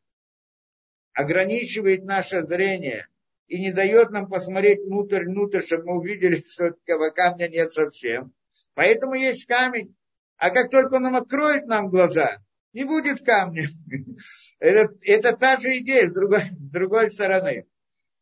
[1.13, 3.07] ограничивает наше зрение
[3.47, 8.33] и не дает нам посмотреть внутрь, внутрь, чтобы мы увидели, что этого камня нет совсем.
[8.75, 9.95] Поэтому есть камень.
[10.37, 12.37] А как только он нам откроет нам глаза,
[12.71, 13.67] не будет камня.
[14.59, 17.65] Это, это та же идея с другой, с другой стороны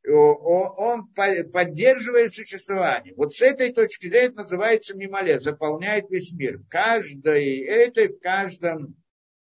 [0.05, 3.13] он поддерживает существование.
[3.15, 6.61] Вот с этой точки зрения это называется мимолет, заполняет весь мир.
[6.69, 8.95] Каждой, этой в каждом,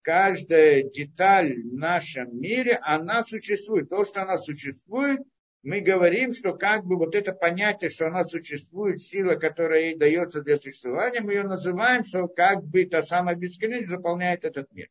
[0.02, 3.88] каждая деталь в нашем мире, она существует.
[3.90, 5.20] То, что она существует,
[5.62, 10.42] мы говорим, что как бы вот это понятие, что она существует, сила, которая ей дается
[10.42, 14.88] для существования, мы ее называем, что как бы та самая бесконечность заполняет этот мир.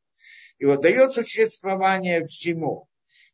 [0.59, 2.88] И вот дает существование всему.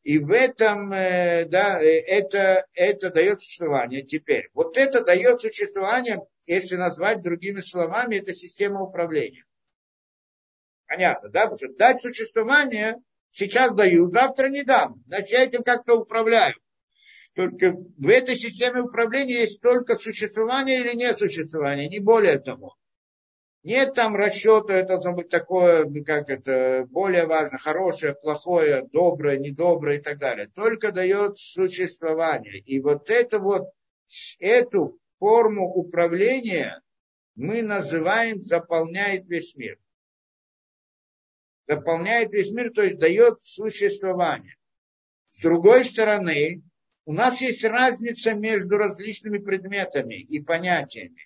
[0.06, 4.04] И в этом, э, да, э, это, это дает существование.
[4.04, 9.46] Теперь, вот это дает существование, если назвать другими словами, это система управления.
[10.86, 11.48] Понятно, да?
[11.48, 12.98] Потому что дать существование
[13.32, 15.04] сейчас даю, завтра не дам.
[15.08, 16.54] Значит, я этим как-то управляю.
[17.34, 22.76] Только в этой системе управления есть только существование или несуществование, не более того.
[23.66, 29.98] Нет там расчета, это должно быть такое, как это, более важно, хорошее, плохое, доброе, недоброе
[29.98, 30.52] и так далее.
[30.54, 32.60] Только дает существование.
[32.60, 33.72] И вот это вот,
[34.38, 36.80] эту форму управления
[37.34, 39.80] мы называем заполняет весь мир.
[41.68, 44.58] Заполняет весь мир, то есть дает существование.
[45.28, 46.62] С другой стороны,
[47.06, 51.25] у нас есть разница между различными предметами и понятиями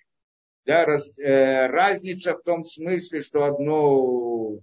[0.66, 4.60] да, раз, э, разница в том смысле, что одно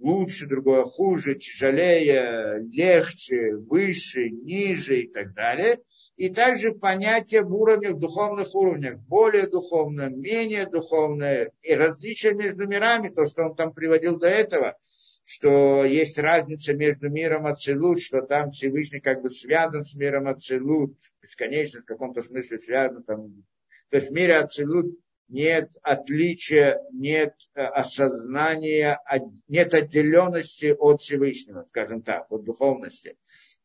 [0.00, 5.78] лучше, другое хуже, тяжелее, легче, выше, ниже и так далее.
[6.16, 13.08] И также понятие в уровнях, духовных уровнях, более духовное, менее духовное, и различия между мирами,
[13.08, 14.76] то, что он там приводил до этого,
[15.24, 20.94] что есть разница между миром Ацелут, что там Всевышний как бы связан с миром Ацелут,
[21.22, 23.44] бесконечно в каком-то смысле связан там.
[23.90, 24.98] То есть в мире Ацелут
[25.30, 29.00] нет отличия, нет э, осознания,
[29.48, 33.16] нет отделенности от Всевышнего, скажем так, от духовности.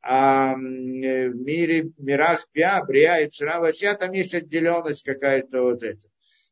[0.01, 5.84] А э, в мире, в мирах Пиа, Брия и Цравася, там есть отделенность какая-то вот
[5.84, 6.07] это.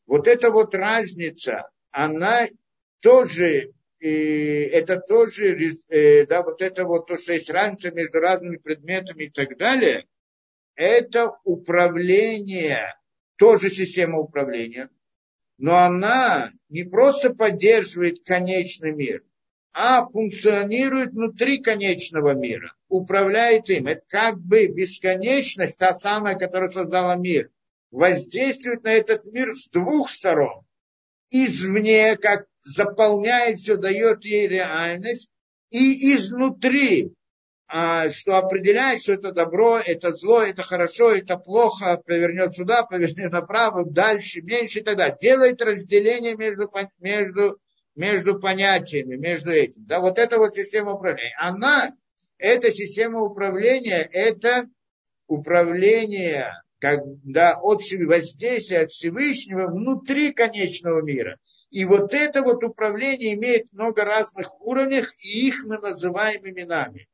[0.07, 2.47] Вот эта вот разница, она
[2.99, 9.26] тоже, это тоже, э, да, вот это вот то, что есть разница между разными предметами
[9.26, 10.07] и так далее,
[10.76, 12.95] это управление,
[13.38, 14.89] тоже система управления,
[15.58, 19.24] но она не просто поддерживает конечный мир,
[19.74, 23.88] а функционирует внутри конечного мира, управляет им.
[23.88, 27.49] Это как бы бесконечность, та самая, которая создала мир,
[27.91, 30.66] воздействует на этот мир с двух сторон.
[31.32, 35.30] Извне, как заполняет все, дает ей реальность,
[35.72, 37.14] и изнутри,
[38.11, 43.84] что определяет, что это добро, это зло, это хорошо, это плохо, повернет сюда, повернет направо,
[43.84, 45.17] дальше, меньше и так далее.
[45.19, 47.59] Делает разделение между, между,
[47.95, 49.86] между понятиями, между этим.
[49.88, 51.36] Да, вот эта вот система управления.
[51.39, 51.95] Она,
[52.38, 54.67] эта система управления, это
[55.26, 61.39] управление, когда от воздействия от Всевышнего внутри конечного мира.
[61.71, 67.07] И вот это вот управление имеет много разных уровней, и их мы называем именами.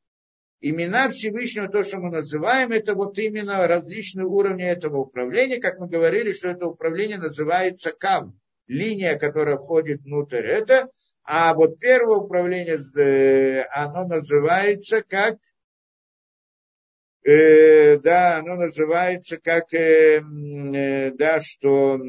[0.62, 5.60] Имена Всевышнего, то, что мы называем, это вот именно различные уровни этого управления.
[5.60, 8.34] Как мы говорили, что это управление называется КАВ,
[8.68, 10.46] линия, которая входит внутрь.
[10.46, 10.90] Это,
[11.24, 15.38] а вот первое управление, э, оно называется как
[17.24, 22.00] э, да, оно называется как, э, э, да, что,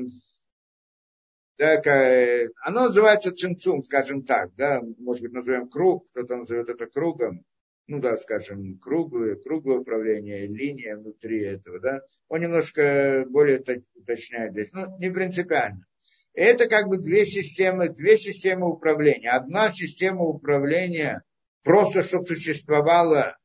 [1.59, 6.87] да, э, оно называется цинцум, скажем так, да, может быть, назовем круг, кто-то назовет это
[6.87, 7.45] кругом,
[7.87, 13.65] ну да, скажем, круглое, круглое управление, линия внутри этого, да, он немножко более
[13.95, 15.87] уточняет здесь, но не принципиально.
[16.33, 19.31] Это как бы две системы, две системы управления.
[19.31, 21.23] Одна система управления
[21.65, 23.37] просто, чтобы существовала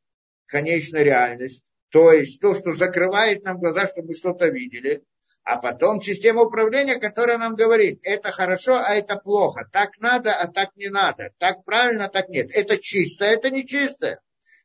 [0.46, 5.04] конечная реальность, то есть то, что закрывает нам глаза, чтобы что-то видели,
[5.44, 10.48] а потом система управления, которая нам говорит, это хорошо, а это плохо, так надо, а
[10.48, 14.20] так не надо, так правильно, а так нет, это чисто, это не чисто.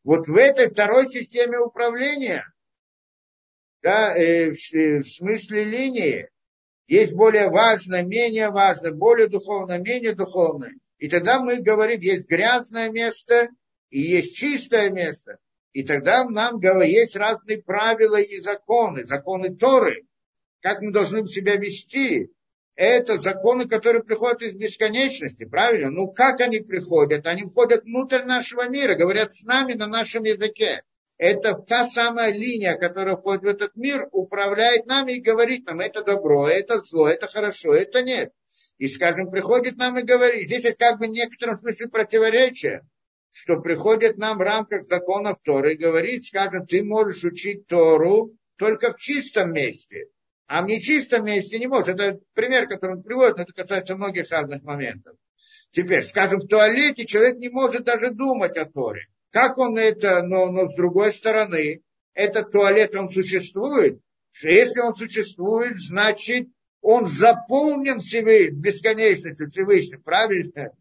[0.05, 2.45] Вот в этой второй системе управления,
[3.83, 6.29] да, э, в, в смысле линии,
[6.87, 10.75] есть более важное, менее важное, более духовное, менее духовное.
[10.99, 13.49] И тогда мы говорим, есть грязное место
[13.91, 15.39] и есть чистое место.
[15.73, 20.05] И тогда нам есть разные правила и законы, законы Торы,
[20.61, 22.31] как мы должны себя вести.
[22.83, 25.91] Это законы, которые приходят из бесконечности, правильно?
[25.91, 27.27] Ну как они приходят?
[27.27, 30.83] Они входят внутрь нашего мира, говорят с нами на нашем языке.
[31.19, 36.03] Это та самая линия, которая входит в этот мир, управляет нами и говорит нам, это
[36.03, 38.33] добро, это зло, это хорошо, это нет.
[38.79, 42.81] И, скажем, приходит нам и говорит, здесь есть как бы в некотором смысле противоречие
[43.33, 48.93] что приходит нам в рамках законов Торы и говорит, скажем, ты можешь учить Тору только
[48.93, 50.09] в чистом месте,
[50.51, 51.95] а в нечистом месте не можешь.
[51.95, 55.17] Это пример, который он приводит, но это касается многих разных моментов.
[55.71, 59.07] Теперь, скажем, в туалете человек не может даже думать о Торе.
[59.31, 61.83] Как он это, но, но с другой стороны,
[62.15, 64.01] этот туалет, он существует.
[64.43, 66.49] Если он существует, значит,
[66.81, 70.73] он заполнен Всевышним, бесконечностью Всевышним, правильно?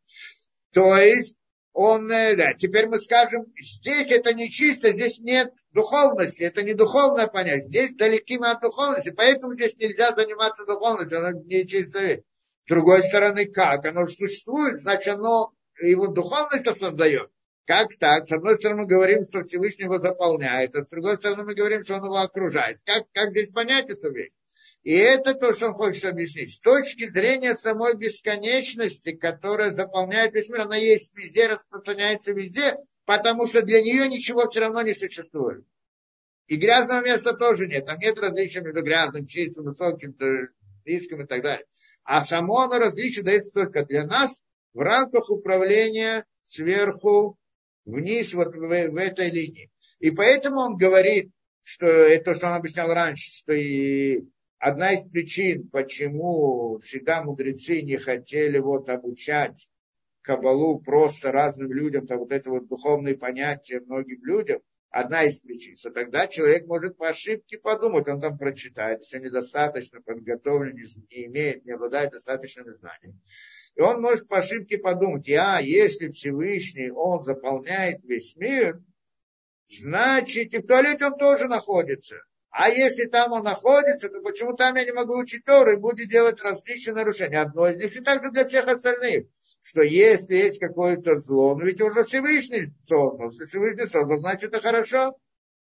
[0.74, 1.36] То есть,
[1.74, 6.74] он, э, да, теперь мы скажем, здесь это не чисто, здесь нет духовности, это не
[6.74, 11.99] духовное понятие, здесь далеки мы от духовности, поэтому здесь нельзя заниматься духовностью, оно не чисто.
[11.99, 13.86] С другой стороны, как?
[13.86, 17.32] Оно существует, значит, оно его духовность создает.
[17.65, 18.26] Как так?
[18.26, 21.84] С одной стороны, мы говорим, что Всевышний его заполняет, а с другой стороны, мы говорим,
[21.84, 22.80] что он его окружает.
[22.84, 24.34] Как, как здесь понять эту вещь?
[24.84, 26.53] И это то, что он хочет объяснить.
[26.53, 32.76] С точки зрения самой бесконечности, которая заполняет весь мир, она есть везде, распространяется везде,
[33.10, 35.66] потому что для нее ничего все равно не существует.
[36.45, 37.88] И грязного места тоже нет.
[37.88, 40.16] Там нет различия между грязным, чистым, высоким,
[40.86, 41.66] низким и так далее.
[42.03, 44.32] А само оно различие дается только для нас
[44.76, 47.36] в рамках управления сверху
[47.84, 49.72] вниз вот в, в этой линии.
[49.97, 51.32] И поэтому он говорит,
[51.64, 54.22] что это то, что он объяснял раньше, что и
[54.60, 59.68] одна из причин, почему всегда мудрецы не хотели вот обучать
[60.30, 64.62] Кабалу просто разным людям, то вот это вот духовные понятия многим людям,
[64.92, 70.02] одна из причин, что тогда человек может по ошибке подумать, он там прочитает, если недостаточно
[70.02, 73.20] подготовлен, не имеет, не обладает достаточными знаниями.
[73.74, 78.84] И он может по ошибке подумать, а если Всевышний, он заполняет весь мир,
[79.68, 82.18] значит и в туалете он тоже находится.
[82.52, 86.10] А если там он находится, то почему там я не могу учить Тору и будет
[86.10, 87.41] делать различные нарушения?
[87.41, 89.28] Одно из них и также для всех остальных.
[89.62, 93.30] Что если есть какое-то зло, ну ведь уже Всевышний создал.
[93.30, 95.16] Если Всевышний создал, значит это хорошо.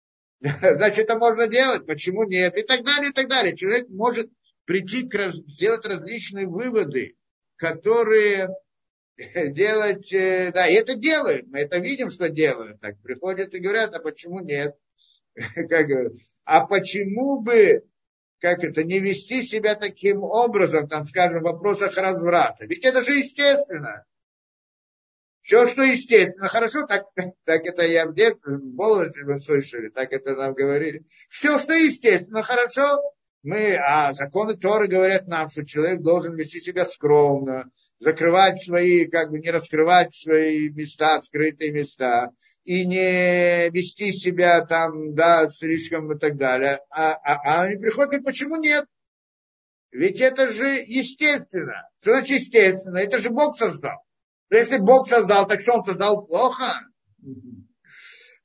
[0.41, 1.85] Значит, это можно делать.
[1.87, 2.57] Почему нет?
[2.57, 3.55] И так далее, и так далее.
[3.55, 4.29] Человек может
[4.65, 5.35] прийти, к раз...
[5.35, 7.15] сделать различные выводы,
[7.55, 8.49] которые
[9.35, 13.93] делать, э, да, и это делают, мы это видим, что делают, так приходят и говорят,
[13.93, 14.75] а почему нет?
[15.33, 16.13] Как говорят,
[16.45, 17.83] а почему бы,
[18.39, 22.65] как это, не вести себя таким образом, там, скажем, в вопросах разврата?
[22.65, 24.05] Ведь это же естественно.
[25.41, 27.05] Все, что естественно, хорошо, так,
[27.43, 31.05] так это я в детстве, в молодости мы слышали, так это нам говорили.
[31.29, 32.99] Все, что естественно, хорошо,
[33.43, 37.69] мы, а законы Торы говорят нам, что человек должен вести себя скромно,
[37.99, 42.31] закрывать свои, как бы не раскрывать свои места, скрытые места,
[42.63, 46.81] и не вести себя там, да, слишком и так далее.
[46.89, 48.85] А, а, а они приходят, почему нет?
[49.91, 51.87] Ведь это же естественно.
[52.01, 52.97] Что значит естественно?
[52.97, 54.03] Это же Бог создал.
[54.49, 56.73] Если Бог создал, так что он создал плохо?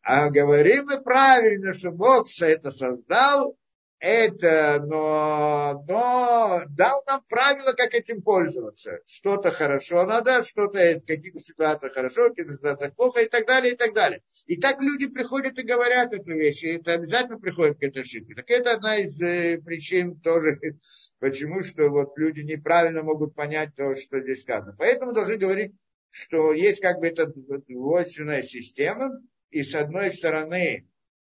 [0.02, 3.56] А говорим мы правильно, что Бог это создал
[4.00, 9.00] это, но, но дал нам правила, как этим пользоваться.
[9.06, 13.74] Что-то хорошо надо, что-то в каких-то ситуациях хорошо, в каких-то ситуациях плохо и так далее,
[13.74, 14.22] и так далее.
[14.46, 18.34] И так люди приходят и говорят эту вещь, и это обязательно приходит к этой ошибке.
[18.34, 20.58] Так это одна из э, причин тоже,
[21.20, 24.74] почему что вот люди неправильно могут понять то, что здесь сказано.
[24.78, 25.72] Поэтому должны говорить,
[26.08, 29.10] что есть как бы эта двойственная система,
[29.50, 30.88] и с одной стороны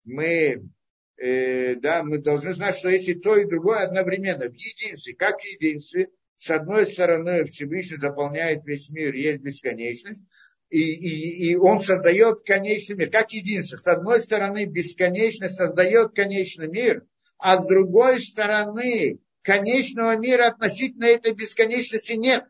[0.04, 0.68] мы
[1.16, 5.14] э, да, мы должны знать, что есть и то, и другое одновременно, в единстве.
[5.14, 10.22] Как в единстве, с одной стороны, Всевышний заполняет весь мир, есть бесконечность,
[10.68, 13.76] и, и, и он создает конечный мир, как единство.
[13.76, 17.06] С одной стороны, бесконечность создает конечный мир,
[17.38, 22.44] а с другой стороны, конечного мира относительно этой бесконечности нет.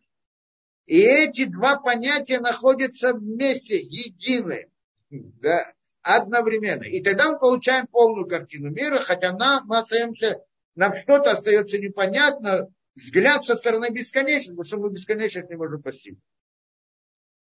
[0.86, 4.68] И эти два понятия находятся вместе, едины.
[5.10, 5.72] Да
[6.07, 6.84] одновременно.
[6.84, 10.40] И тогда мы получаем полную картину мира, хотя нам, мы остаемся,
[10.76, 16.22] нам что-то остается непонятно, взгляд со стороны бесконечности, потому что мы бесконечность не можем постигнуть.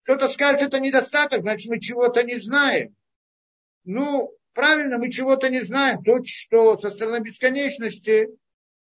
[0.02, 2.96] Кто-то скажет, это недостаток, значит, мы чего-то не знаем.
[3.84, 6.02] Ну, правильно, мы чего-то не знаем.
[6.02, 8.28] То, что со стороны бесконечности,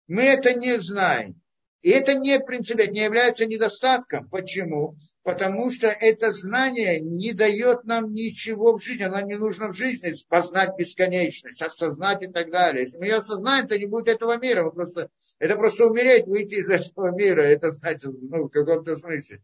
[0.07, 1.41] мы это не знаем.
[1.81, 4.29] И это не принципиально, не является недостатком.
[4.29, 4.95] Почему?
[5.23, 10.15] Потому что это знание не дает нам ничего в жизни, нам не нужно в жизни
[10.27, 12.83] познать бесконечность, осознать и так далее.
[12.83, 14.63] Если мы ее осознаем, то не будет этого мира.
[14.63, 19.43] Мы просто, это просто умереть, выйти из этого мира, это значит, ну, в каком-то смысле.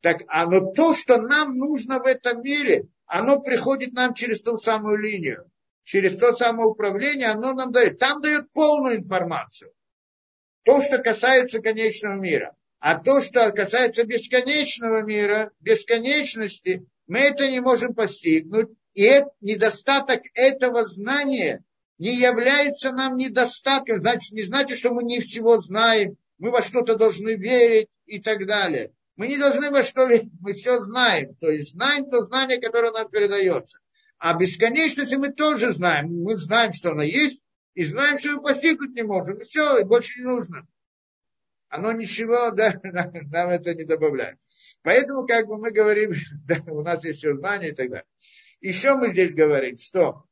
[0.00, 4.56] Так, а но то, что нам нужно в этом мире, оно приходит нам через ту
[4.56, 5.50] самую линию,
[5.84, 7.98] через то самое управление, оно нам дает.
[7.98, 9.72] Там дает полную информацию.
[10.62, 12.54] То, что касается конечного мира.
[12.80, 18.68] А то, что касается бесконечного мира, бесконечности, мы это не можем постигнуть.
[18.94, 21.64] И недостаток этого знания
[21.98, 24.00] не является нам недостатком.
[24.00, 28.46] Значит, не значит, что мы не всего знаем, мы во что-то должны верить и так
[28.46, 28.92] далее.
[29.16, 31.34] Мы не должны во что верить, мы все знаем.
[31.40, 33.78] То есть знаем то знание, которое нам передается.
[34.18, 36.22] А бесконечности мы тоже знаем.
[36.22, 37.40] Мы знаем, что она есть,
[37.74, 39.38] и знаем, что мы постигнуть не можем.
[39.38, 40.66] И все, и больше не нужно.
[41.68, 44.38] Оно ничего, да, нам, это не добавляет.
[44.82, 46.12] Поэтому, как бы мы говорим,
[46.46, 48.06] да, у нас есть все знания и так далее.
[48.60, 50.24] Еще мы здесь говорим, что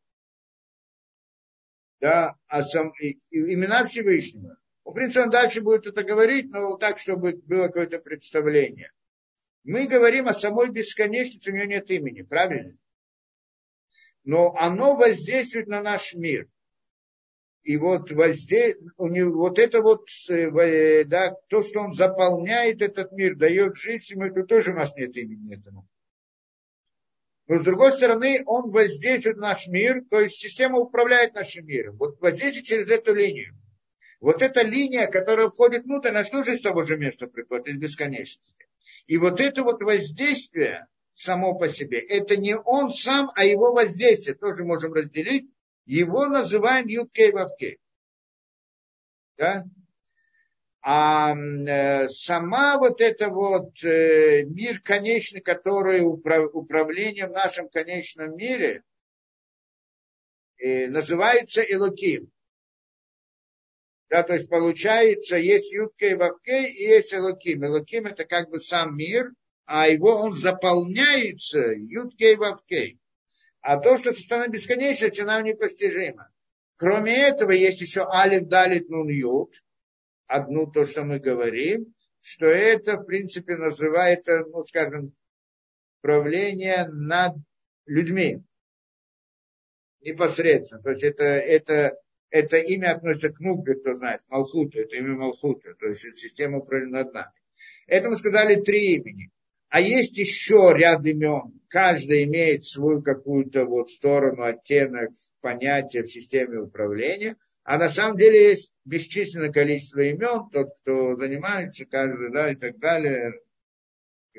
[2.00, 4.56] да, о сам, и, и, имена Всевышнего.
[4.84, 8.92] В принципе, он дальше будет это говорить, но так, чтобы было какое-то представление.
[9.64, 12.76] Мы говорим о самой бесконечности, у нее нет имени, правильно?
[14.22, 16.48] Но оно воздействует на наш мир
[17.66, 18.76] и вот, возде...
[18.96, 24.14] у него, вот это вот, э, да, то, что он заполняет этот мир, дает жизнь
[24.14, 25.84] ему, это тоже у нас нет имени этому.
[27.48, 31.96] Но с другой стороны, он воздействует на наш мир, то есть система управляет нашим миром.
[31.96, 33.52] Вот воздействует через эту линию.
[34.20, 38.68] Вот эта линия, которая входит внутрь, она тоже из того же места приходит, из бесконечности.
[39.08, 44.36] И вот это вот воздействие само по себе, это не он сам, а его воздействие,
[44.36, 45.50] тоже можем разделить
[45.86, 47.78] его называем Юткей Вавкей.
[49.38, 49.64] Да?
[50.82, 58.36] А э, сама вот эта вот э, мир конечный, который управ, управление в нашем конечном
[58.36, 58.84] мире,
[60.58, 62.30] э, называется Элоким.
[64.08, 67.64] Да, то есть получается, есть Юткей Вавкей и есть Элоким.
[67.64, 69.32] Элоким это как бы сам мир,
[69.64, 73.00] а его он заполняется Юткей Вавкей.
[73.66, 76.30] А то, что стороны бесконечности, нам непостижимо.
[76.76, 79.60] Кроме этого, есть еще Алиф, Далит, Нун, Ют.
[80.28, 85.16] Одну то, что мы говорим, что это, в принципе, называется, ну, скажем,
[86.00, 87.38] правление над
[87.86, 88.40] людьми.
[90.00, 90.80] Непосредственно.
[90.80, 91.98] То есть это, это,
[92.30, 96.92] это имя относится к Нубе, кто знает, Малхуту, это имя Малхута, то есть система управления
[96.92, 97.32] над нами.
[97.88, 99.32] Это мы сказали три имени.
[99.68, 101.60] А есть еще ряд имен.
[101.68, 105.10] Каждый имеет свою какую-то вот сторону, оттенок,
[105.40, 107.36] понятие в системе управления.
[107.64, 112.78] А на самом деле есть бесчисленное количество имен, тот, кто занимается, каждый, да, и так
[112.78, 113.32] далее.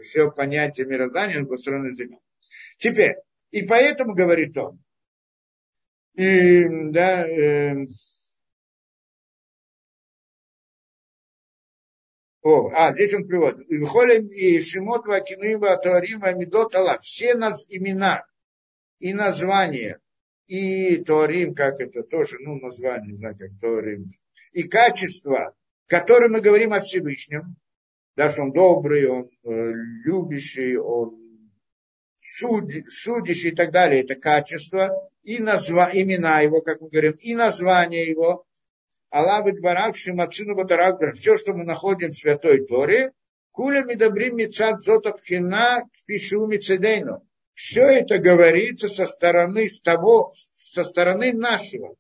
[0.01, 2.19] Все понятие мироздания построено из имен.
[2.78, 3.15] Теперь,
[3.51, 4.80] и поэтому, говорит он,
[6.15, 7.86] и, да, э,
[12.50, 13.68] О, а, здесь он приводит.
[13.70, 17.02] Вихолем и Шимот Вакинуим Ватуарим Амидот Аллах.
[17.02, 18.24] Все нас имена
[19.00, 20.00] и названия,
[20.45, 24.06] и Туарим, как это тоже, ну, название, не знаю, как Туарим,
[24.54, 27.58] и качества, которые мы говорим о Всевышнем,
[28.16, 29.72] да, что он добрый, он э,
[30.06, 31.52] любящий, он
[32.16, 37.36] суд, судящий и так далее, это качество, и назва, имена его, как мы говорим, и
[37.36, 38.47] название его,
[39.10, 43.12] Аллах Барак, Шимацину Батарак, все, что мы находим в Святой Торе,
[43.51, 47.26] Куля Мидабрим Мицат Зотапхина Пишу Мицедейну.
[47.53, 51.95] Все это говорится со стороны с того, со стороны нашего.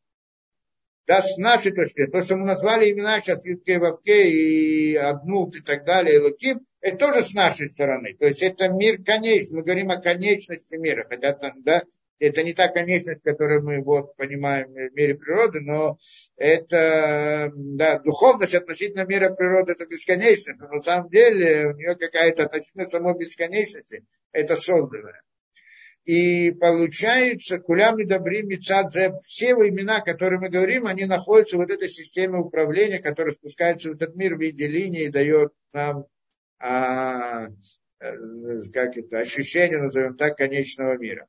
[1.07, 5.61] Да, с нашей точки То, что мы назвали имена сейчас Ютке Вавке и Аднут и
[5.61, 8.15] так далее, и Луким, это тоже с нашей стороны.
[8.19, 9.57] То есть это мир конечный.
[9.57, 11.07] Мы говорим о конечности мира.
[11.09, 11.83] Хотя там, да,
[12.19, 15.97] это не та конечность, которую мы вот понимаем в мире природы, но
[16.35, 22.43] это, да, духовность относительно мира природы это бесконечность, но на самом деле у нее какая-то
[22.43, 25.21] относительно самой бесконечности, это созданное.
[26.05, 31.69] И получается, кулям и добрим мицадзе, все имена, которые мы говорим, они находятся в вот
[31.69, 36.05] этой системе управления, которая спускается в этот мир в виде линии и дает нам
[36.59, 37.47] а,
[37.99, 38.13] э,
[38.73, 41.27] как это, ощущение, назовем так, конечного мира.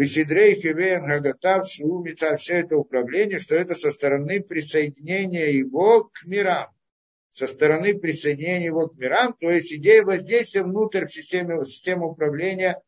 [0.00, 6.68] Висидрей Хивен Гагатав Шумица, все это управление, что это со стороны присоединения его к мирам.
[7.32, 12.12] Со стороны присоединения его к мирам, то есть идея воздействия внутрь в системе, в систему
[12.12, 12.80] управления,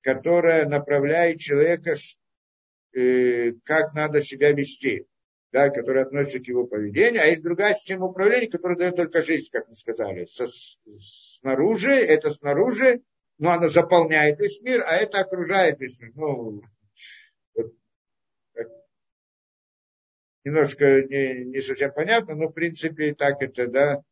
[0.00, 1.96] которая направляет человека,
[2.94, 5.04] э, как надо себя вести,
[5.52, 9.50] да, которая относится к его поведению, а есть другая система управления, которая дает только жизнь,
[9.52, 10.24] как мы сказали.
[10.24, 13.02] Со, снаружи, это снаружи,
[13.38, 16.12] но оно заполняет весь мир, а это окружает весь мир.
[16.14, 16.62] Ну,
[17.54, 17.72] вот,
[20.44, 24.02] немножко не, не совсем понятно, но в принципе так это, да,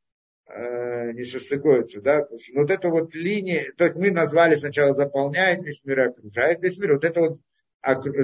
[0.47, 2.27] э, не состыкуется, да.
[2.55, 6.95] Вот это вот линия, то есть мы назвали сначала заполняет весь мир, окружает весь мир.
[6.95, 7.41] Вот это вот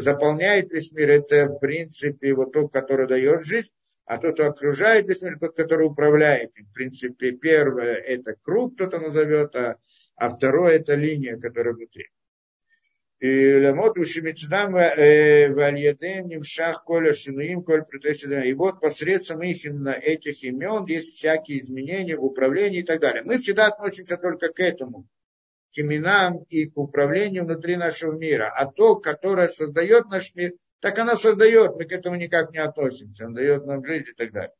[0.00, 3.70] заполняет весь мир, это в принципе вот тот, который дает жизнь,
[4.04, 6.52] а тот, кто окружает весь мир, тот, который управляет.
[6.56, 9.76] В принципе, первое это круг, кто-то назовет, а
[10.18, 12.10] а второе это линия, которая внутри.
[13.20, 17.84] И лемот ушимицдам э, вальядем нимшах коля шинуим коль
[18.44, 23.24] И вот посредством их именно этих имен есть всякие изменения в управлении и так далее.
[23.24, 25.08] Мы всегда относимся только к этому,
[25.74, 28.54] к именам и к управлению внутри нашего мира.
[28.56, 33.26] А то, которое создает наш мир, так она создает, мы к этому никак не относимся.
[33.26, 34.54] Он дает нам жизнь и так далее.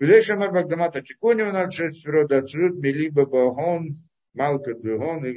[0.00, 3.96] Здесь Шамар Багдамата Тикунева, Надшет Сфирода Ацрут, Милиба Багон,
[4.36, 5.24] Малка Дугон.
[5.24, 5.32] И,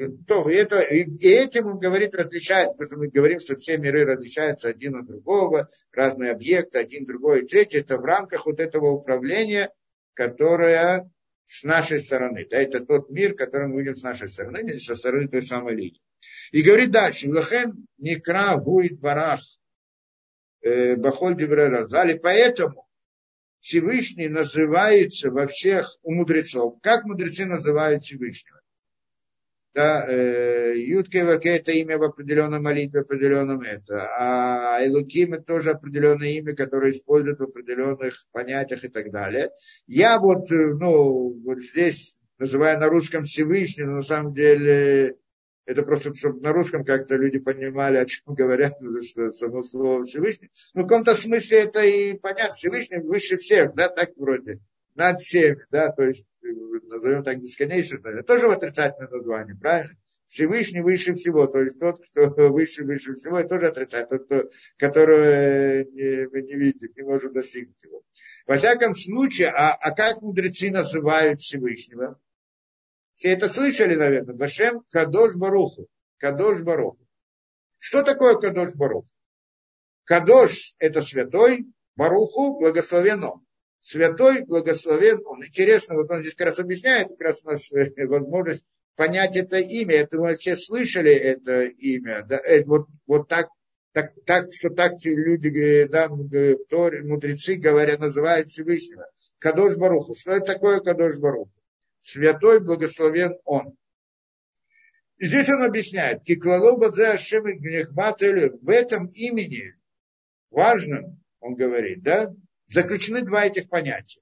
[0.54, 4.68] это, и, и этим он говорит, различается, потому что мы говорим, что все миры различаются
[4.70, 7.80] один от другого, разные объекты, один, другой, третий.
[7.80, 9.72] Это в рамках вот этого управления,
[10.14, 11.10] которое
[11.46, 12.46] с нашей стороны.
[12.50, 15.76] Да, это тот мир, который мы видим с нашей стороны, не со стороны той самой
[15.76, 16.02] линии.
[16.52, 19.40] И говорит дальше, Лахен Никра Гуит Барах
[20.62, 22.86] э, Бахоль Дибреразали, поэтому
[23.62, 26.80] Всевышний называется во всех у мудрецов.
[26.82, 28.60] Как мудрецы называют Всевышнего?
[29.80, 34.10] Да, э, Ютке Ваке это имя в определенной молитве, в определенном это.
[34.20, 39.52] А Элуким это тоже определенное имя, которое используют в определенных понятиях и так далее.
[39.88, 45.16] Я вот, э, ну, вот здесь называю на русском Всевышний, но на самом деле
[45.66, 48.74] это просто, чтобы на русском как-то люди понимали, о чем говорят,
[49.08, 50.52] что само слово Всевышний.
[50.74, 52.54] Ну, в каком-то смысле это и понятно.
[52.54, 54.60] Всевышний выше всех, да, так вроде
[54.96, 59.96] над всеми, да, то есть, назовем так, бесконечность, это тоже отрицательное название, правильно?
[60.28, 64.50] Всевышний выше всего, то есть тот, кто выше, выше всего, это тоже отрицательный, тот, кто,
[64.78, 68.04] которого э, не, мы не видим, не можем достигнуть его.
[68.46, 72.20] Во всяком случае, а, а как мудрецы называют Всевышнего?
[73.16, 75.88] Все это слышали, наверное, Башем Кадош Баруху.
[76.18, 77.06] Кадош Баруху.
[77.80, 79.10] Что такое Кадош Баруху?
[80.04, 83.46] Кадош– это святой, Баруху– благословен он
[83.80, 85.46] святой, благословен он.
[85.46, 88.64] Интересно, вот он здесь как раз объясняет, как раз наша э, возможность
[88.96, 89.96] понять это имя.
[89.96, 92.24] Это мы вообще слышали это имя.
[92.28, 92.38] Да?
[92.38, 93.48] Это вот, вот так,
[93.94, 99.10] так, так, что так люди, э, да, мудрецы говорят, называют Всевышнего.
[99.40, 100.14] Кадош Баруху.
[100.16, 101.52] Что это такое Кадош Баруху?
[102.00, 103.76] Святой, благословен он.
[105.18, 106.24] И здесь он объясняет,
[108.62, 109.76] в этом имени
[110.50, 112.34] важном, он говорит, да,
[112.70, 114.22] заключены два этих понятия.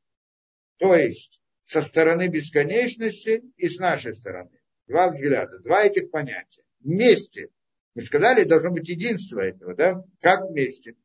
[0.78, 4.60] То есть со стороны бесконечности и с нашей стороны.
[4.88, 6.64] Два взгляда, два этих понятия.
[6.80, 7.50] Вместе.
[7.94, 10.04] Мы сказали, должно быть единство этого, да?
[10.22, 10.96] Как вместе.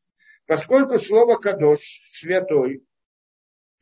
[0.47, 2.85] Поскольку слово «кадош»– «святой»,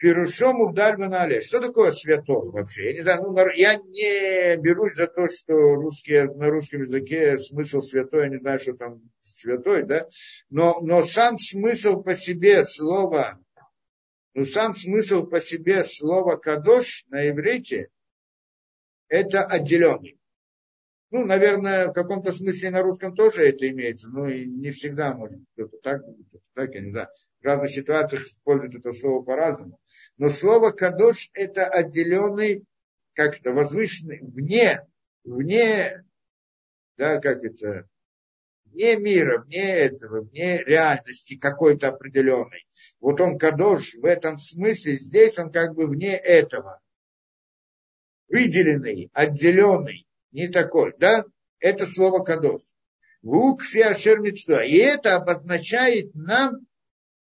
[0.00, 1.42] Пирушом Угдаль Банале.
[1.42, 2.86] Что такое святой вообще?
[2.86, 7.80] Я не знаю, ну, я не берусь за то, что русский, на русском языке смысл
[7.80, 10.08] святой, я не знаю, что там святой, да?
[10.48, 13.38] Но, но сам смысл по себе слова
[14.34, 17.88] но сам смысл по себе слова «кадош» на иврите–
[19.08, 20.18] это отделенный.
[21.10, 25.40] Ну, наверное, в каком-то смысле на русском тоже это имеется, но и не всегда может
[25.54, 26.42] кто-то так будет.
[26.54, 27.08] Так, я не знаю.
[27.40, 29.80] В разных ситуациях используют это слово по-разному.
[30.18, 32.64] Но слово кадош это отделенный,
[33.14, 34.86] как это, возвышенный, вне,
[35.24, 36.04] вне,
[36.96, 37.88] да, как это,
[38.72, 42.66] вне мира, вне этого, вне реальности какой-то определенной.
[43.00, 46.80] Вот он кадош в этом смысле, здесь он как бы вне этого.
[48.28, 51.24] Выделенный, отделенный, не такой, да?
[51.58, 52.62] Это слово кадош.
[53.22, 56.66] Вукфи ашер И это обозначает нам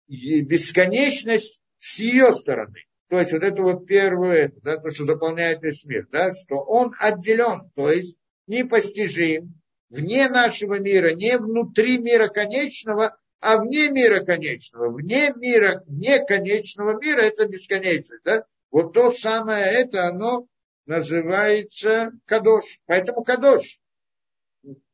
[0.08, 2.86] бесконечность с ее стороны.
[3.10, 6.94] То есть вот это вот первое, да, то, что заполняет весь мир, да, что он
[7.00, 8.18] отделен, то есть
[8.48, 14.90] непостижим, вне нашего мира, не внутри мира конечного, а вне мира конечного.
[14.90, 18.24] Вне мира, вне конечного мира это бесконечность.
[18.24, 18.46] Да?
[18.72, 20.48] Вот то самое это, оно
[20.86, 22.80] называется кадош.
[22.86, 23.80] Поэтому кадош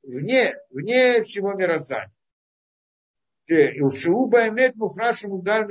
[0.03, 2.11] вне, вне всего мироздания.
[3.47, 5.67] И у Шиуба имеет мухрашим удар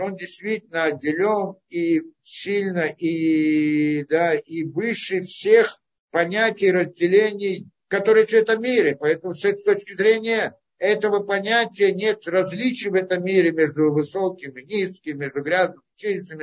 [0.00, 8.62] он действительно отделен и сильно, и, да, и выше всех понятий разделений, которые в этом
[8.62, 8.96] мире.
[8.96, 14.64] Поэтому с этой точки зрения этого понятия нет различий в этом мире между высоким и
[14.64, 16.40] низким, между грязным и чистым.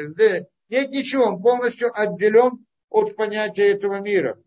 [0.69, 4.41] Нет ничего, он полностью отделен от понятия этого мира.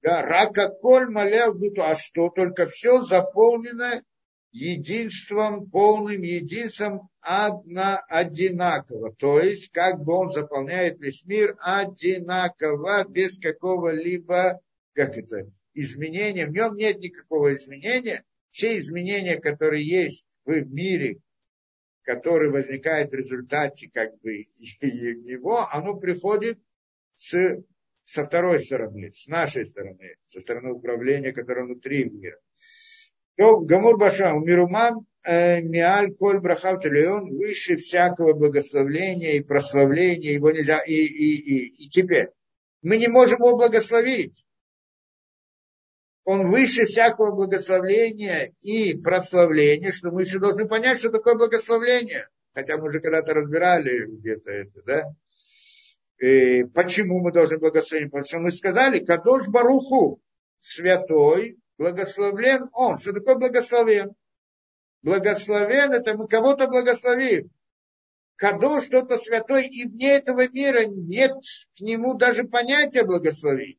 [0.00, 1.52] Да, рака коль маля
[1.82, 4.02] а что только все заполнено
[4.52, 9.12] единством, полным единством одно, одинаково.
[9.14, 14.60] То есть, как бы он заполняет весь мир одинаково, без какого-либо,
[14.98, 16.46] как это, изменения.
[16.46, 18.24] В нем нет никакого изменения.
[18.50, 21.20] Все изменения, которые есть в мире,
[22.02, 24.32] которые возникают в результате как бы
[24.80, 26.58] его, оно приходит
[27.14, 27.62] с
[28.04, 32.38] со второй стороны, с нашей стороны, со стороны управления, которое внутри мира.
[33.36, 40.50] То Гамур Башам, Мируман э, Миаль Коль Брахав он выше всякого благословения и прославления, его
[40.50, 42.30] нельзя, и, и, и, и теперь.
[42.82, 44.46] Мы не можем его благословить.
[46.30, 52.28] Он выше всякого благословления и прославления, что мы еще должны понять, что такое благословление.
[52.52, 55.04] Хотя мы уже когда-то разбирали где-то это, да?
[56.18, 58.10] И почему мы должны благословить?
[58.10, 60.20] Потому что мы сказали, Кадош Баруху,
[60.58, 62.98] святой, благословлен он.
[62.98, 64.12] Что такое благословен?
[65.00, 67.48] Благословен, это мы кого-то благословим.
[68.36, 71.32] Кадош что-то святой, и вне этого мира нет
[71.74, 73.78] к нему даже понятия благословить.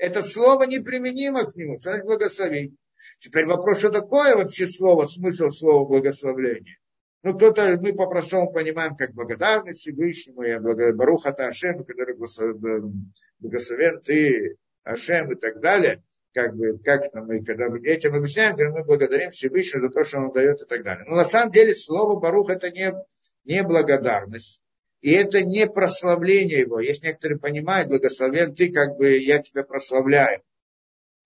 [0.00, 2.74] Это слово неприменимо к нему, значит благословить.
[3.18, 6.78] Теперь вопрос, что такое вообще слово, смысл слова благословления?
[7.22, 14.56] Ну, кто-то, мы по-простому понимаем, как благодарность Всевышнему, я благодарю Баруха Ашему, который благословен ты,
[14.84, 16.02] Ашем и так далее.
[16.32, 20.20] Как бы, как мы, когда мы этим объясняем, говорим, мы благодарим Всевышнего за то, что
[20.20, 21.04] он дает и так далее.
[21.06, 22.94] Но на самом деле слово Барух это не,
[23.44, 24.59] не благодарность.
[25.00, 26.80] И это не прославление его.
[26.80, 30.42] Есть некоторые понимают, благословен ты, как бы я тебя прославляю.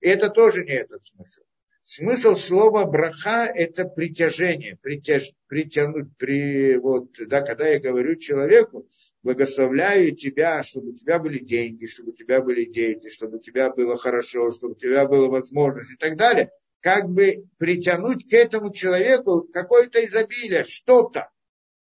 [0.01, 1.43] И это тоже не этот смысл.
[1.83, 8.89] Смысл слова браха– это притяжение, притяж, притянуть, при, вот, да, когда я говорю человеку,
[9.23, 13.71] благословляю тебя, чтобы у тебя были деньги, чтобы у тебя были дети, чтобы у тебя
[13.71, 16.51] было хорошо, чтобы у тебя была возможность и так далее,
[16.81, 21.31] как бы притянуть к этому человеку какое-то изобилие, что-то,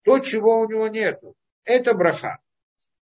[0.03, 1.21] то, чего у него нет.
[1.71, 2.39] Это браха.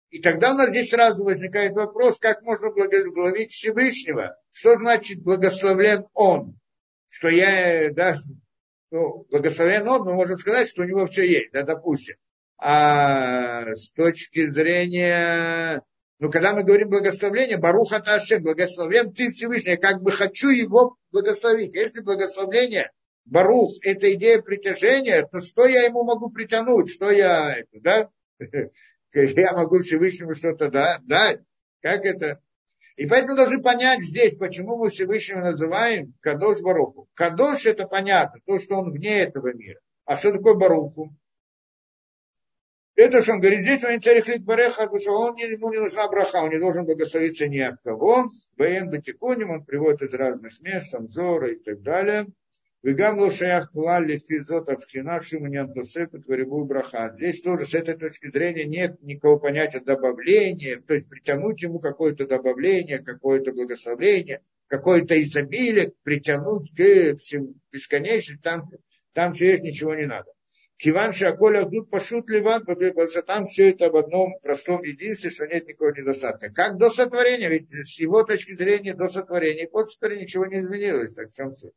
[0.10, 4.38] И тогда у нас здесь сразу возникает вопрос, как можно благословить Всевышнего?
[4.52, 6.58] Что значит благословлен Он?
[7.10, 8.20] что я, да,
[8.92, 12.16] ну, благословен он, мы можем сказать, что у него все есть, да, допустим.
[12.58, 15.84] А с точки зрения,
[16.20, 20.96] ну, когда мы говорим благословление, Баруха Таше, благословен ты Всевышний, я как бы хочу его
[21.12, 21.76] благословить.
[21.76, 22.92] Если благословление,
[23.26, 28.10] Барух, это идея притяжения, то что я ему могу притянуть, что я, да,
[29.14, 31.42] я могу Всевышнему что-то да, дать.
[31.82, 32.42] Как это?
[32.96, 37.08] И поэтому должны понять здесь, почему мы Всевышнего называем Кадош Баруху.
[37.14, 39.80] Кадош это понятно, то, что он вне этого мира.
[40.06, 41.16] А что такое Баруху?
[42.98, 46.50] Это, что он говорит, здесь он царихлит бареха, что он, ему не нужна браха, он
[46.50, 48.26] не должен благословиться ни от кого.
[48.56, 52.26] Баен Батикуним он приводит из разных мест, Амзора и так далее.
[52.88, 57.14] Вегам лошаях клали физот авхина шиманян тосепет варибу браха.
[57.18, 62.26] Здесь тоже с этой точки зрения нет никакого понятия добавления, то есть притянуть ему какое-то
[62.26, 67.18] добавление, какое-то благословение, какое-то изобилие, притянуть к
[67.74, 68.70] бесконечности, там,
[69.12, 70.32] там все есть, ничего не надо.
[70.78, 75.46] Киван Шаколя тут пошут ливан, потому что там все это в одном простом единстве, что
[75.46, 76.52] нет никакого недостатка.
[76.52, 81.14] Как до сотворения, ведь с его точки зрения до сотворения, после сотворения ничего не изменилось,
[81.14, 81.74] так в чем суть.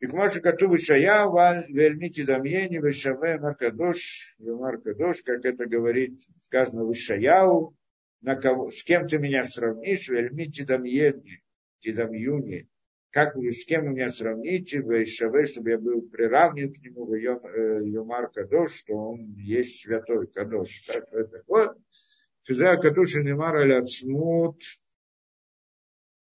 [0.00, 6.84] И к Машу Катубу Шая, Валь, Вельмити Дамьени, Вешаве, Маркадош, Маркадош, как это говорит, сказано
[6.84, 7.76] в Ишаяу,
[8.22, 11.42] на кого, с кем ты меня сравнишь, Вельмити Дамьени,
[11.80, 12.66] Тидамьюни,
[13.10, 17.14] как вы, с кем вы меня сравните, в Ишаве, чтобы я был приравнен к нему,
[17.14, 20.82] Юмар э, Кадош, что он есть святой Кадош.
[20.86, 21.76] Так это вот.
[22.44, 24.62] Физа Кадош и Немар Аляцмут,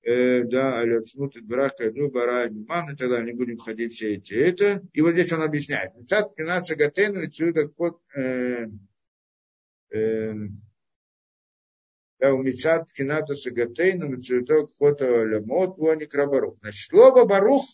[0.06, 4.34] э, да, Аляцмут и Брака, ну, Бара, Ниман, и тогда не будем ходить все эти
[4.34, 4.82] это.
[4.94, 5.96] И вот здесь он объясняет.
[5.96, 8.68] Мецат Кинаца Гатена, отсюда ход, э,
[9.92, 10.34] э,
[12.20, 16.58] Умичат кината сагатейну мецуиток хота лямот воник рабарух.
[16.62, 17.66] Значит, слово барух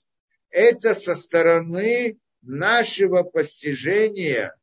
[0.49, 4.53] это со стороны нашего постижения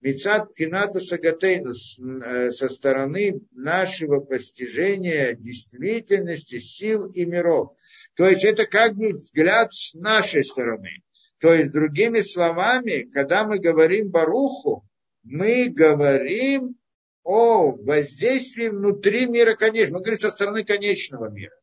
[0.00, 7.72] Мицат кината сагатейну со стороны нашего постижения действительности сил и миров.
[8.14, 11.02] То есть это как бы взгляд с нашей стороны.
[11.40, 14.84] То есть, другими словами, когда мы говорим Баруху,
[15.22, 16.76] мы говорим
[17.22, 19.98] о воздействии внутри мира конечного.
[19.98, 21.54] Мы говорим со стороны конечного мира.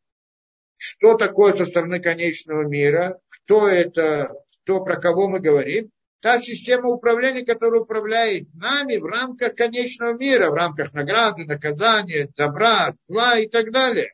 [0.77, 3.19] Что такое со стороны конечного мира?
[3.29, 4.33] Кто это?
[4.63, 5.91] Кто, про кого мы говорим?
[6.21, 12.93] Та система управления, которая управляет нами в рамках конечного мира, в рамках награды, наказания, добра,
[13.07, 14.13] зла и так далее.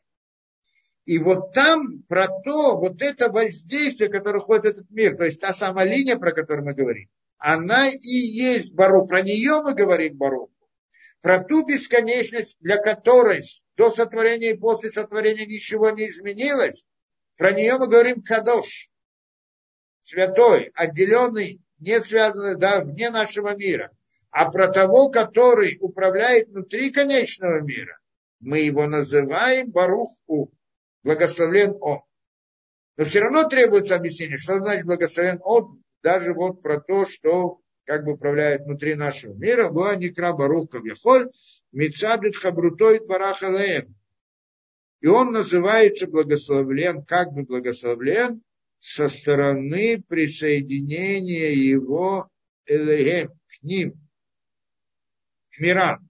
[1.04, 5.40] И вот там про то, вот это воздействие, которое входит в этот мир, то есть
[5.40, 9.06] та самая линия, про которую мы говорим, она и есть Бару.
[9.06, 10.52] Про нее мы говорим Бару
[11.22, 13.40] про ту бесконечность, для которой
[13.76, 16.84] до сотворения и после сотворения ничего не изменилось,
[17.38, 18.90] про нее мы говорим Кадош,
[20.00, 23.90] святой, отделенный, не связанный, да, вне нашего мира.
[24.30, 27.98] А про того, который управляет внутри конечного мира,
[28.40, 30.52] мы его называем Баруху,
[31.02, 32.00] благословлен он.
[32.96, 38.04] Но все равно требуется объяснение, что значит благословен он, даже вот про то, что как
[38.04, 41.30] бы управляет внутри нашего мира, была Никра Барух Кавьяхоль,
[41.72, 43.94] Мицадит Хабрутой Барахалеем.
[45.00, 48.42] И он называется благословлен, как бы благословлен,
[48.82, 52.28] со стороны присоединения его
[52.66, 53.92] Элегем к ним,
[55.50, 56.08] к мирам.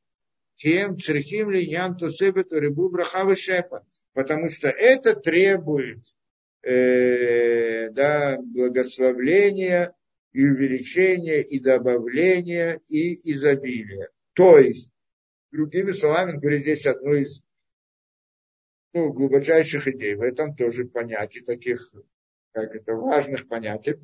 [0.57, 3.87] Кем црихим ли ян тусебет рыбу брахавы шепа.
[4.15, 6.03] Потому что это требует
[6.63, 9.95] э, да, благословления
[10.33, 14.09] и увеличение, и добавление, и изобилие.
[14.33, 14.91] То есть,
[15.51, 17.45] другими словами, говорит здесь одно из
[18.95, 20.15] ну, глубочайших идей.
[20.15, 21.93] В этом тоже понятий таких,
[22.53, 23.97] как это, важных понятий.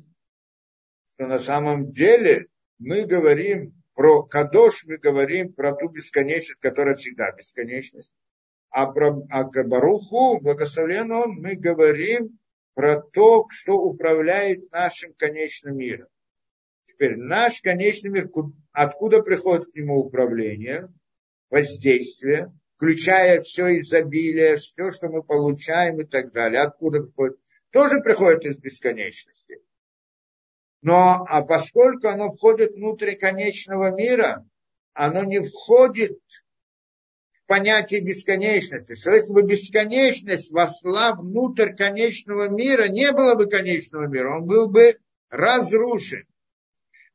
[1.07, 2.47] Что на самом деле
[2.77, 8.13] мы говорим про Кадош, мы говорим про ту бесконечность, которая всегда бесконечность.
[8.69, 12.39] А про а Баруху, он, мы говорим
[12.75, 16.07] про то, что управляет нашим конечным миром.
[16.85, 18.29] Теперь наш конечный мир,
[18.71, 20.87] откуда приходит к нему управление,
[21.49, 27.37] воздействие, включая все изобилие, все, что мы получаем и так далее, откуда приходит,
[27.71, 29.61] тоже приходит из бесконечности.
[30.81, 34.45] Но а поскольку оно входит внутрь конечного мира,
[34.93, 36.19] оно не входит
[37.33, 38.95] в понятие бесконечности.
[38.95, 44.69] Что если бы бесконечность вошла внутрь конечного мира, не было бы конечного мира, он был
[44.69, 44.97] бы
[45.29, 46.25] разрушен.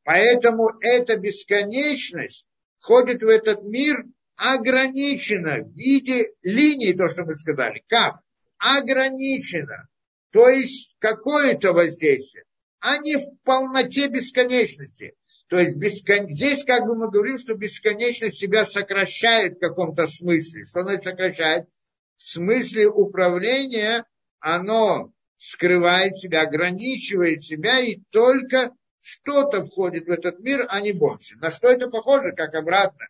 [0.03, 2.47] Поэтому эта бесконечность
[2.79, 7.83] входит в этот мир ограничена в виде линии, то, что мы сказали.
[7.87, 8.19] Как?
[8.57, 9.87] Ограничена.
[10.35, 12.43] То есть какое-то воздействие,
[12.81, 15.13] а не в полноте бесконечности.
[15.47, 16.29] То есть бескон...
[16.29, 20.65] здесь как бы мы говорим, что бесконечность себя сокращает в каком-то смысле.
[20.65, 21.69] Что она сокращает?
[22.17, 24.03] В смысле управления
[24.41, 31.37] оно скрывает себя, ограничивает себя и только что-то входит в этот мир, а не больше.
[31.37, 32.33] На что это похоже?
[32.33, 33.07] Как обратно.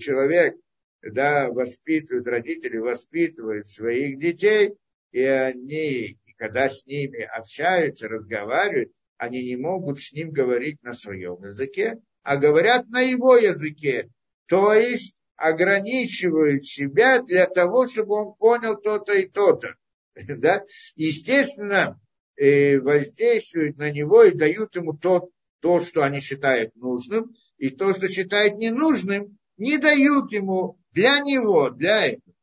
[0.00, 0.56] Человек,
[1.02, 4.74] да, воспитывает, родители воспитывают своих детей,
[5.12, 11.42] и они, когда с ними общаются, разговаривают, они не могут с ним говорить на своем
[11.42, 14.10] языке, а говорят на его языке.
[14.46, 19.74] То есть ограничивают себя для того, чтобы он понял то-то и то-то.
[20.36, 20.62] Да?
[20.96, 21.98] Естественно,
[22.36, 25.30] э, воздействуют на него и дают ему тот
[25.60, 31.70] то, что они считают нужным, и то, что считают ненужным, не дают ему для него,
[31.70, 32.34] для этого.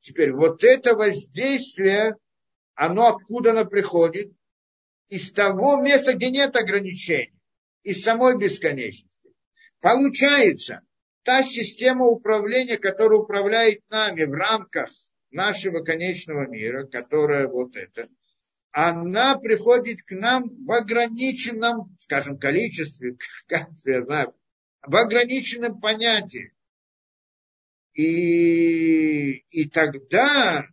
[0.00, 2.16] Теперь вот это воздействие,
[2.74, 4.32] оно откуда оно приходит?
[5.08, 7.34] Из того места, где нет ограничений,
[7.82, 9.30] из самой бесконечности.
[9.80, 10.80] Получается,
[11.22, 14.90] та система управления, которая управляет нами в рамках
[15.30, 18.08] нашего конечного мира, которая вот это,
[18.70, 23.16] она приходит к нам в ограниченном, скажем, количестве,
[23.46, 24.34] как я знаю,
[24.82, 26.54] в ограниченном понятии.
[27.94, 30.66] И, и тогда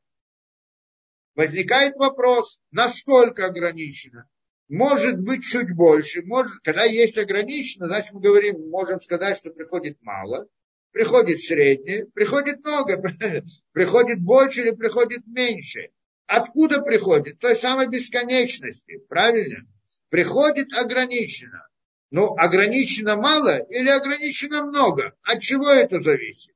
[1.40, 4.28] возникает вопрос, насколько ограничено.
[4.68, 6.22] Может быть чуть больше.
[6.22, 10.48] Может, когда есть ограничено, значит мы говорим, можем сказать, что приходит мало,
[10.92, 13.02] приходит среднее, приходит много,
[13.72, 15.92] приходит больше или приходит меньше.
[16.28, 17.40] Откуда приходит?
[17.40, 19.66] Той самой бесконечности, правильно?
[20.10, 21.70] Приходит ограничено.
[22.12, 25.16] Ну, ограничено мало или ограничено много?
[25.22, 26.54] От чего это зависит?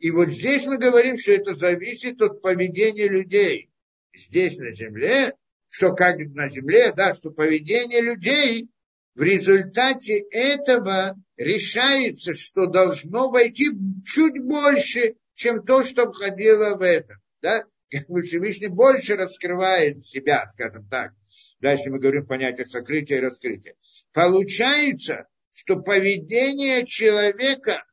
[0.00, 3.70] И вот здесь мы говорим, что это зависит от поведения людей.
[4.16, 5.34] Здесь на земле,
[5.68, 8.70] что как на земле, да, что поведение людей
[9.14, 13.68] в результате этого решается, что должно войти
[14.06, 17.16] чуть больше, чем то, что входило в это.
[17.42, 17.64] Да?
[17.90, 21.12] Как бы Всевышний больше раскрывает себя, скажем так.
[21.60, 23.74] Дальше мы говорим понятие сокрытия и раскрытия.
[24.12, 27.84] Получается, что поведение человека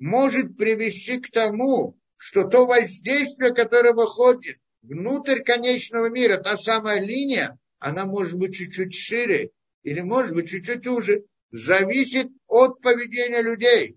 [0.00, 7.58] может привести к тому, что то воздействие, которое выходит внутрь конечного мира, та самая линия,
[7.78, 9.50] она может быть чуть-чуть шире
[9.82, 13.96] или может быть чуть-чуть уже, зависит от поведения людей.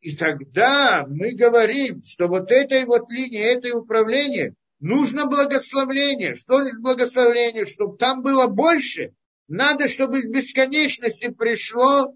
[0.00, 6.34] И тогда мы говорим, что вот этой вот линии, этой управление, нужно благословление.
[6.34, 7.64] Что значит благословление?
[7.64, 9.14] Чтобы там было больше,
[9.48, 12.14] надо, чтобы из бесконечности пришло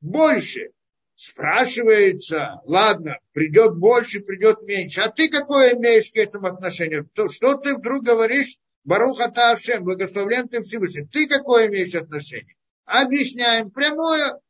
[0.00, 0.70] больше
[1.18, 7.04] спрашивается, ладно, придет больше, придет меньше, а ты какое имеешь к этому отношение?
[7.12, 12.54] То, что ты вдруг говоришь, Баруха Таашем, благословлен ты Всевышний, ты какое имеешь отношение?
[12.84, 14.40] Объясняем прямое,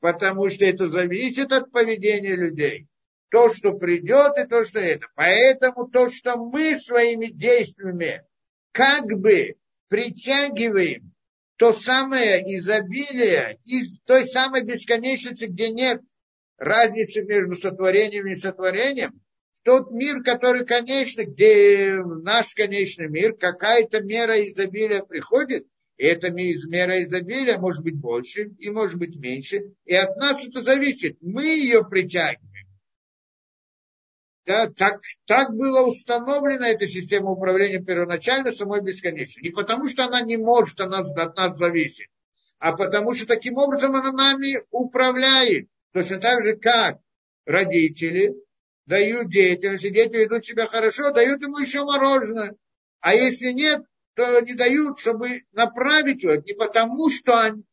[0.00, 2.88] потому что это зависит от поведения людей.
[3.30, 5.06] То, что придет, и то, что это.
[5.14, 8.22] Поэтому то, что мы своими действиями
[8.72, 9.56] как бы
[9.88, 11.13] притягиваем
[11.56, 16.00] то самое изобилие из той самой бесконечности, где нет
[16.58, 19.20] разницы между сотворением и сотворением,
[19.62, 27.02] тот мир, который конечный, где наш конечный мир, какая-то мера изобилия приходит, и эта мера
[27.02, 31.16] изобилия может быть больше и может быть меньше, и от нас это зависит.
[31.22, 32.53] Мы ее притягиваем.
[34.46, 39.44] Да, так, так была установлена эта система управления первоначально самой бесконечной.
[39.44, 42.08] Не потому, что она не может от нас, от нас зависеть,
[42.58, 45.68] а потому что таким образом она нами управляет.
[45.92, 46.98] Точно так же, как
[47.46, 48.34] родители
[48.84, 52.54] дают детям, если дети ведут себя хорошо, дают ему еще мороженое.
[53.00, 53.82] А если нет,
[54.14, 56.34] то не дают, чтобы направить его.
[56.34, 57.64] Не потому, что они,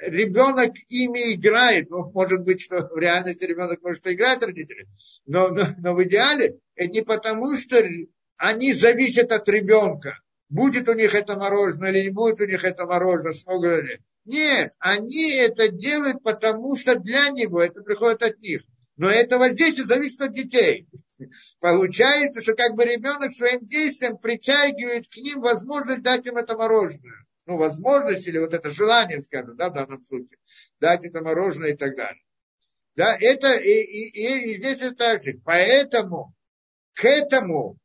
[0.00, 1.90] ребенок ими играет.
[1.90, 4.86] Ну, может быть, что в реальности ребенок может играть родители.
[5.26, 7.82] Но, но, но в идеале это не потому, что
[8.36, 10.18] они зависят от ребенка.
[10.48, 14.00] Будет у них это мороженое или не будет у них это мороженое, смогут ли.
[14.24, 18.62] Нет, они это делают, потому что для него это приходит от них.
[18.96, 20.88] Но это воздействие зависит от детей.
[21.60, 27.26] Получается, что как бы ребенок своим действием притягивает к ним возможность дать им это мороженое
[27.50, 30.38] ну, возможность или вот это желание, скажем, да, в данном случае,
[30.78, 32.22] дать это мороженое и так далее.
[32.94, 35.40] Да, это и, и, и, и здесь это так же.
[35.44, 36.32] Поэтому
[36.94, 37.76] к этому,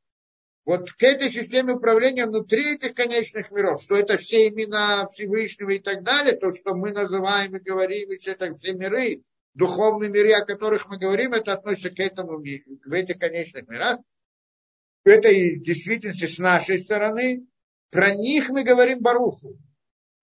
[0.66, 5.80] вот к этой системе управления внутри этих конечных миров, что это все имена Всевышнего и
[5.80, 9.24] так далее, то, что мы называем и говорим, и все, это все миры,
[9.56, 13.98] духовные миры, о которых мы говорим, это относится к этому, в этих конечных мирах.
[15.06, 17.48] Это и действительности с нашей стороны,
[17.92, 19.58] про них мы говорим Баруху.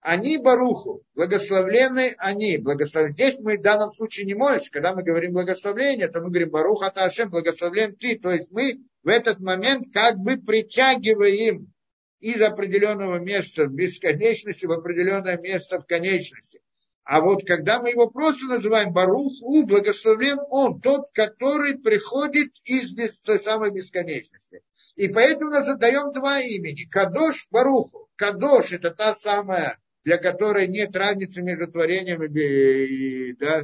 [0.00, 2.58] Они Баруху, благословлены они.
[2.58, 3.10] Благослов...
[3.10, 4.70] Здесь мы в данном случае не молимся.
[4.70, 8.18] Когда мы говорим благословление, то мы говорим Баруха Ташем, благословлен ты.
[8.18, 11.72] То есть мы в этот момент как бы притягиваем
[12.18, 16.60] из определенного места в бесконечности в определенное место в конечности.
[17.04, 23.40] А вот когда мы его просто называем Баруху, благословлен он, тот, который приходит из той
[23.40, 24.62] самой бесконечности.
[24.94, 26.84] И поэтому мы задаем два имени.
[26.88, 28.08] Кадош Баруху.
[28.16, 33.62] Кадош– это та самая, для которой нет разницы между творением и, да,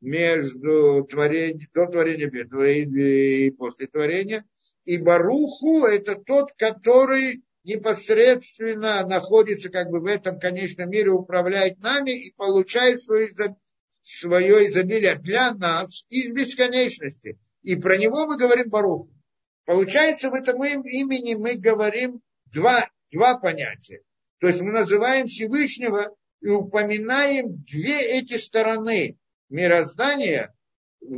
[0.00, 2.28] между творением, до творения
[3.46, 4.44] и после творения.
[4.84, 12.10] И Баруху– это тот, который непосредственно находится как бы в этом конечном мире, управляет нами
[12.10, 13.30] и получает свое,
[14.02, 17.38] свое изобилие для нас из бесконечности.
[17.62, 19.10] И про него мы говорим Баруху.
[19.66, 24.02] Получается, в этом имени мы говорим два, два понятия.
[24.38, 29.18] То есть мы называем Всевышнего и упоминаем две эти стороны
[29.50, 30.54] мироздания,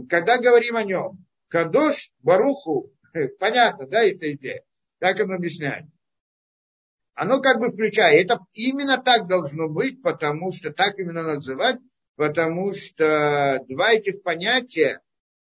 [0.08, 1.24] когда говорим о нем.
[1.48, 2.92] Кадош, Баруху,
[3.38, 4.64] понятно, да, эта идея?
[4.98, 5.86] Так он объясняет.
[7.14, 8.24] Оно как бы включает.
[8.24, 11.76] Это именно так должно быть, потому что так именно называть,
[12.16, 15.00] потому что два этих понятия,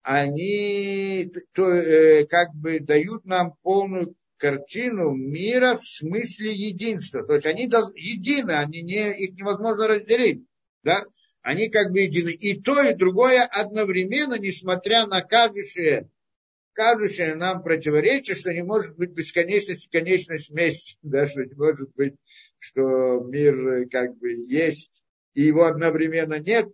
[0.02, 7.22] они то, э, как бы дают нам полную картину мира в смысле единства.
[7.24, 10.44] То есть они едины, они не, их невозможно разделить.
[10.82, 11.04] Да?
[11.42, 12.30] Они как бы едины.
[12.30, 16.08] И то, и другое одновременно, несмотря на кажущее,
[16.72, 20.96] кажущее нам противоречие, что не может быть бесконечность и конечность вместе.
[21.02, 21.26] Да?
[21.26, 22.14] Что не может быть,
[22.58, 25.02] что мир как бы есть,
[25.34, 26.68] и его одновременно нет.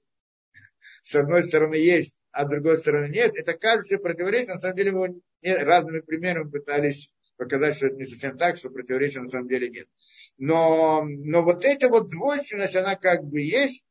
[1.02, 3.32] С одной стороны есть, а с другой стороны нет.
[3.34, 8.36] Это кажущее противоречие, на самом деле мы разными примерами пытались показать, что это не совсем
[8.36, 9.88] так, что противоречия на самом деле нет.
[10.36, 13.86] Но, но вот эта вот двойственность, она как бы есть,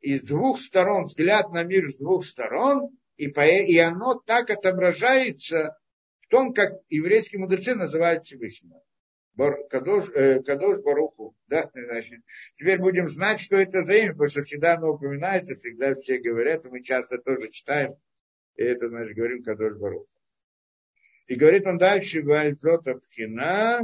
[0.00, 4.48] и с двух сторон, взгляд на мир с двух сторон, и, по, и оно так
[4.48, 5.76] отображается
[6.22, 8.82] в том, как еврейские мудрецы называют Всевышнего.
[9.34, 11.36] Бар, Кадош, э, Кадош Баруху.
[11.46, 11.70] Да?
[11.74, 12.22] Значит,
[12.54, 16.64] теперь будем знать, что это за имя, потому что всегда оно упоминается, всегда все говорят,
[16.64, 17.94] и мы часто тоже читаем,
[18.56, 20.08] и это, значит, говорим Кадош Баруху.
[21.26, 23.80] И говорит он дальше, Вальзота Пхина,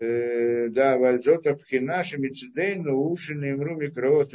[0.00, 4.34] э, да, Вальзота Пхина, Шемицидейну, Ушин, Имру, Микроот,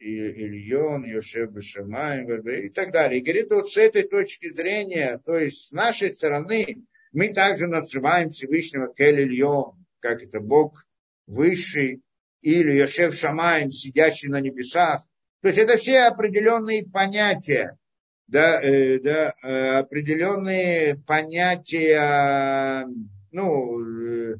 [0.00, 3.20] Ильон, Йошев Бешамаем, и так далее.
[3.20, 6.82] И говорит, вот с этой точки зрения, то есть с нашей стороны,
[7.12, 10.86] мы также называем Всевышнего Кель Ильон, как это Бог
[11.26, 12.00] высший,
[12.40, 15.06] или Йошев Шамаем, сидящий на небесах.
[15.42, 17.78] То есть это все определенные понятия
[18.30, 22.86] да, э, да, э, определенные понятия,
[23.32, 24.36] ну, э,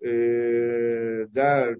[0.00, 1.74] э, да,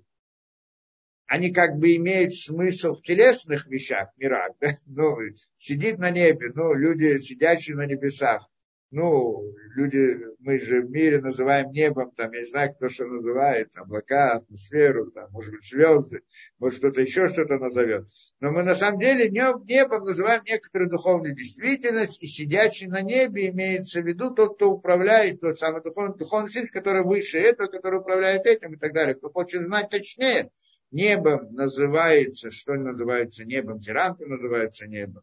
[1.35, 5.17] они как бы имеют смысл в телесных вещах, мирах, да, ну,
[5.59, 8.49] сидит на небе, ну, люди, сидящие на небесах,
[8.93, 9.43] ну,
[9.75, 14.35] люди, мы же в мире называем небом, там, я не знаю, кто что называет, облака,
[14.35, 16.21] атмосферу, там, может быть, звезды,
[16.61, 18.07] может, кто-то еще что-то назовет.
[18.39, 24.03] Но мы на самом деле небом называем некоторую духовную действительность, и сидящий на небе имеется
[24.03, 28.47] в виду тот, кто управляет, тот самый духовный, духовный силь, который выше этого, который управляет
[28.47, 29.17] этим и так далее.
[29.17, 30.53] Кто хочет знать точнее,
[30.95, 35.23] небом называется, что называется небом, Тиранка называется небом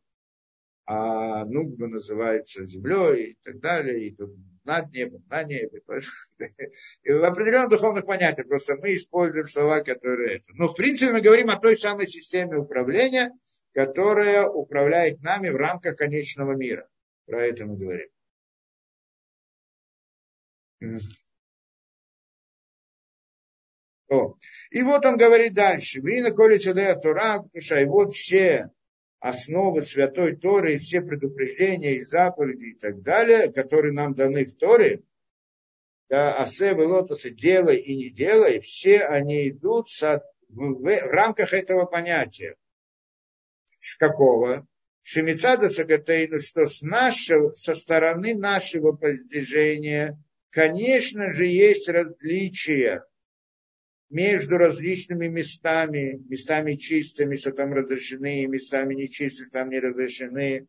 [0.94, 4.36] а Нугба называется землей и так далее, и тут
[4.66, 5.82] над небом, на небе.
[7.04, 10.48] И в определенных духовных понятиях, просто мы используем слова, которые это.
[10.54, 13.32] Но в принципе мы говорим о той самой системе управления,
[13.74, 16.90] которая управляет нами в рамках конечного мира.
[17.26, 18.10] Про это мы говорим.
[24.12, 24.36] О.
[24.72, 26.02] И вот он говорит дальше.
[26.02, 28.70] Вина коли Тора, и вот все
[29.20, 34.58] основы Святой Торы и все предупреждения и заповеди и так далее, которые нам даны в
[34.58, 35.02] Торе,
[36.10, 42.58] да, асе, лотосы, делай и не делай, все они идут в, в рамках этого понятия.
[43.98, 44.68] Какого?
[45.04, 53.06] Шемицада Сагатейну, что с нашего, со стороны нашего постижения, конечно же, есть различия
[54.12, 60.68] между различными местами, местами чистыми, что там разрешены, местами нечистыми, там не разрешены,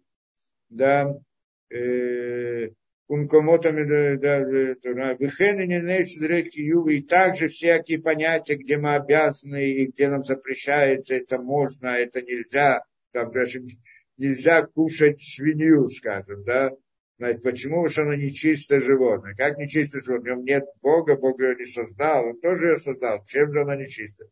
[0.71, 1.13] да,
[3.09, 4.77] умкомотами, да,
[6.89, 12.85] и также всякие понятия, где мы обязаны, и где нам запрещается, это можно, это нельзя,
[13.11, 13.63] там даже
[14.17, 16.71] нельзя кушать свинью, скажем, да,
[17.23, 19.37] Значит, почему уж оно нечистое животное?
[19.37, 20.35] Как нечистое животное?
[20.35, 23.25] В нем нет Бога, Бог ее не создал, он тоже ее создал.
[23.27, 24.25] Чем же оно нечисто?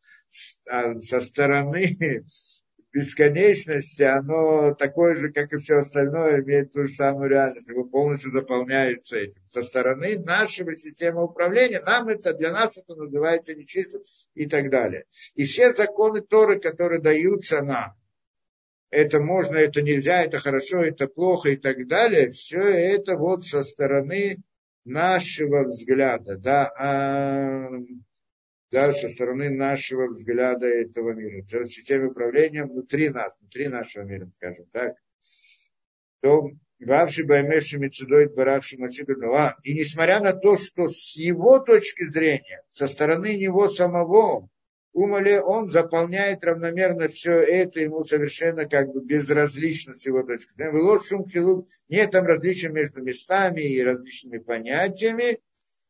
[0.68, 1.96] А со стороны
[2.92, 8.32] бесконечности оно такое же, как и все остальное, имеет ту же самую реальность, его полностью
[8.32, 9.40] заполняется этим.
[9.46, 14.00] Со стороны нашего системы управления, нам это, для нас это называется нечисто
[14.34, 15.04] и так далее.
[15.36, 17.92] И все законы Торы, которые даются нам,
[18.90, 22.30] это можно, это нельзя, это хорошо, это плохо и так далее.
[22.30, 24.38] Все это вот со стороны
[24.84, 27.68] нашего взгляда, да, а,
[28.70, 31.42] да, со стороны нашего взгляда этого мира.
[31.42, 34.96] Это система управления внутри нас, внутри нашего мира, скажем так.
[36.20, 36.50] То
[36.80, 39.56] Вавши Баймеши Мицудой Баравши Масиганова.
[39.64, 44.48] И несмотря на то, что с его точки зрения, со стороны него самого,
[44.92, 51.64] Умале он заполняет равномерно все это, ему совершенно как бы безразлично с его точки зрения.
[51.88, 55.38] Нет там различия между местами и различными понятиями.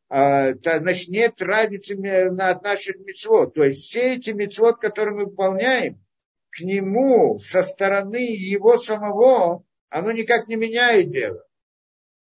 [0.07, 3.55] А, то, значит, нет разницы от наших мецвод.
[3.55, 6.03] То есть все эти мецвод, которые мы выполняем,
[6.51, 11.43] к нему со стороны его самого, оно никак не меняет дело.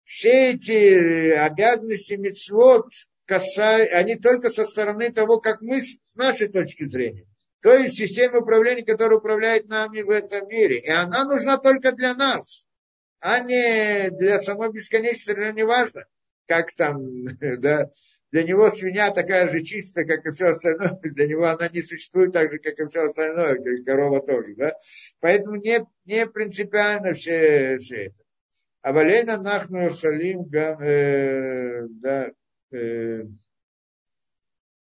[0.06, 2.88] Все эти обязанности мецвод,
[3.34, 7.26] касаются, они только со стороны того, как мы с нашей точки зрения.
[7.62, 10.80] То есть система управления, которая управляет нами в этом мире.
[10.80, 12.66] И она нужна только для нас,
[13.20, 16.06] а не для самой бесконечности, не важно,
[16.46, 17.90] как там, да,
[18.32, 22.34] для него свинья такая же чистая, как и все остальное, для него она не существует
[22.34, 24.76] так же, как и все остальное, и корова тоже, да.
[25.22, 28.16] Поэтому нет, не принципиально все, все это.
[28.82, 32.32] А валейна нахну халим гам, э, да,
[32.74, 33.24] Э,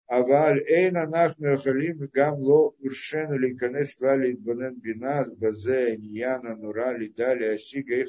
[0.06, 7.44] аваль эйн анах меохалим гам ло уршену ликанес клали идбанен бинас базе иньяна нурали дали
[7.56, 8.06] асига и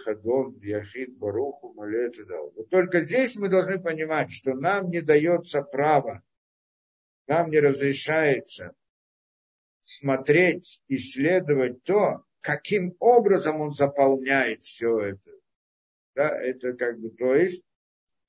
[0.77, 2.51] яхид баруху мале и дал.
[2.55, 6.23] Вот только здесь мы должны понимать, что нам не дается право,
[7.27, 8.75] нам не разрешается
[9.81, 15.31] смотреть, исследовать то, каким образом он заполняет все это.
[16.13, 17.63] Да, это как бы, то есть,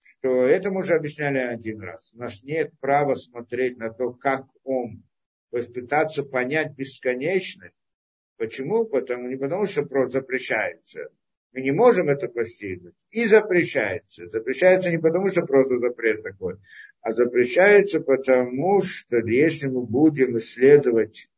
[0.02, 2.12] что это мы уже объясняли один раз.
[2.14, 5.04] У нас нет права смотреть на то, как он,
[5.50, 7.76] то есть пытаться понять бесконечность.
[8.36, 8.84] Почему?
[8.84, 11.10] Потому, не потому, что просто запрещается.
[11.52, 12.96] Мы не можем это постигнуть.
[13.10, 14.28] И запрещается.
[14.28, 16.56] Запрещается не потому, что просто запрет такой,
[17.00, 21.28] а запрещается потому, что если мы будем исследовать,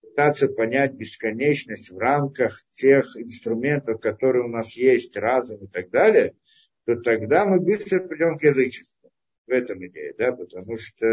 [0.00, 6.34] пытаться понять бесконечность в рамках тех инструментов, которые у нас есть, разум и так далее–
[6.84, 9.10] то тогда мы быстро придем к язычеству.
[9.46, 11.06] В этом идея, да, потому что,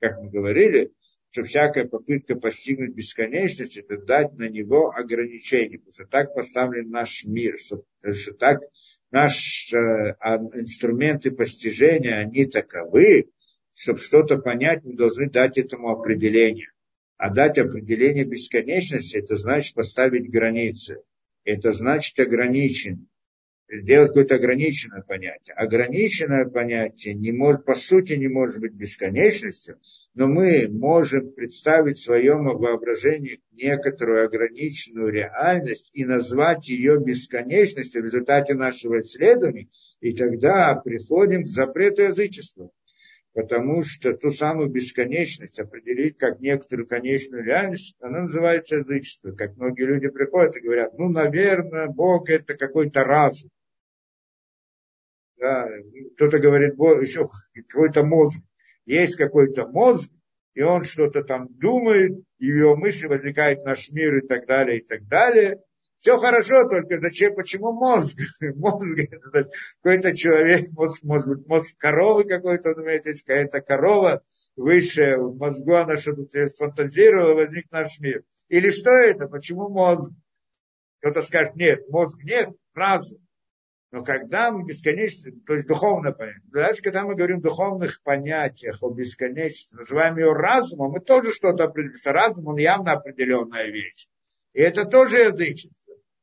[0.00, 0.92] как мы говорили,
[1.30, 7.24] что всякая попытка постигнуть бесконечность, это дать на него ограничения, потому что так поставлен наш
[7.24, 8.60] мир, что, что так
[9.10, 13.30] наши э, а, инструменты постижения, они таковы,
[13.74, 16.70] чтобы что-то понять, мы должны дать этому определение.
[17.16, 21.02] А дать определение бесконечности, это значит поставить границы.
[21.44, 23.08] Это значит ограничен
[23.68, 25.54] сделать какое-то ограниченное понятие.
[25.54, 29.78] Ограниченное понятие не может, по сути не может быть бесконечностью,
[30.14, 38.06] но мы можем представить в своем воображении некоторую ограниченную реальность и назвать ее бесконечностью в
[38.06, 39.68] результате нашего исследования,
[40.00, 42.70] и тогда приходим к запрету язычества.
[43.34, 49.32] Потому что ту самую бесконечность определить как некоторую конечную реальность, она называется язычество.
[49.32, 53.50] Как многие люди приходят и говорят, ну, наверное, Бог это какой-то разум.
[55.38, 55.66] Да,
[56.16, 57.30] кто-то говорит, еще
[57.68, 58.38] какой-то мозг.
[58.84, 60.10] Есть какой-то мозг,
[60.54, 64.84] и он что-то там думает, и его мысли возникает наш мир и так далее, и
[64.84, 65.62] так далее.
[66.02, 68.18] Все хорошо, только зачем, почему мозг?
[68.56, 69.48] Мозг, это
[69.80, 74.20] какой-то человек, мозг, быть, мозг коровы какой-то, думаете, есть какая-то корова,
[74.56, 78.24] высшая, в мозгу она что-то сфантазировала, возник наш мир.
[78.48, 79.28] Или что это?
[79.28, 80.10] Почему мозг?
[80.98, 83.24] Кто-то скажет, нет, мозг нет, разум.
[83.92, 88.82] Но когда мы бесконечно, то есть духовно понятие, дальше, когда мы говорим о духовных понятиях,
[88.82, 94.08] о бесконечности, называем ее разумом, мы тоже что-то определяем, что разум, он явно определенная вещь.
[94.52, 95.81] И это тоже язычество.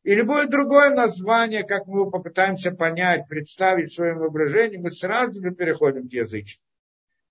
[0.10, 5.40] И любое другое название, как мы его попытаемся понять, представить в своем воображении, мы сразу
[5.40, 6.66] же переходим к язычеству.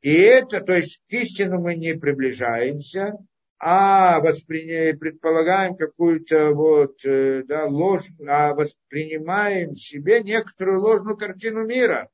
[0.01, 3.19] И это, то есть к истину мы не приближаемся,
[3.59, 12.09] а предполагаем какую-то вот, э, да, ложь, а воспринимаем в себе некоторую ложную картину мира.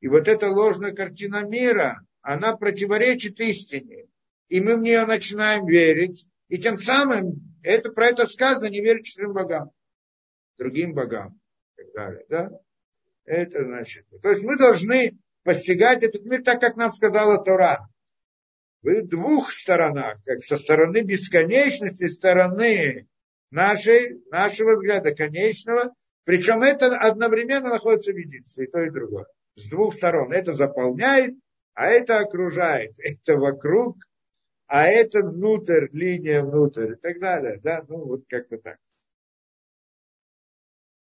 [0.00, 4.06] И вот эта ложная картина мира, она противоречит истине.
[4.48, 6.26] И мы в нее начинаем верить.
[6.48, 9.70] И тем самым, это, про это сказано, не верить чужим богам,
[10.62, 11.40] другим богам
[11.76, 12.26] и так далее.
[12.28, 12.50] Да?
[13.24, 14.06] Это значит.
[14.22, 17.88] То есть мы должны постигать этот мир так, как нам сказала Тора
[18.82, 23.06] в двух сторонах, как со стороны бесконечности, стороны
[23.50, 25.94] нашей, нашего взгляда конечного,
[26.24, 29.26] причем это одновременно находится в единстве, и то, и другое.
[29.56, 30.32] С двух сторон.
[30.32, 31.34] Это заполняет,
[31.74, 32.92] а это окружает.
[32.98, 33.98] Это вокруг,
[34.66, 37.60] а это внутрь, линия внутрь и так далее.
[37.62, 38.78] Да, ну вот как-то так.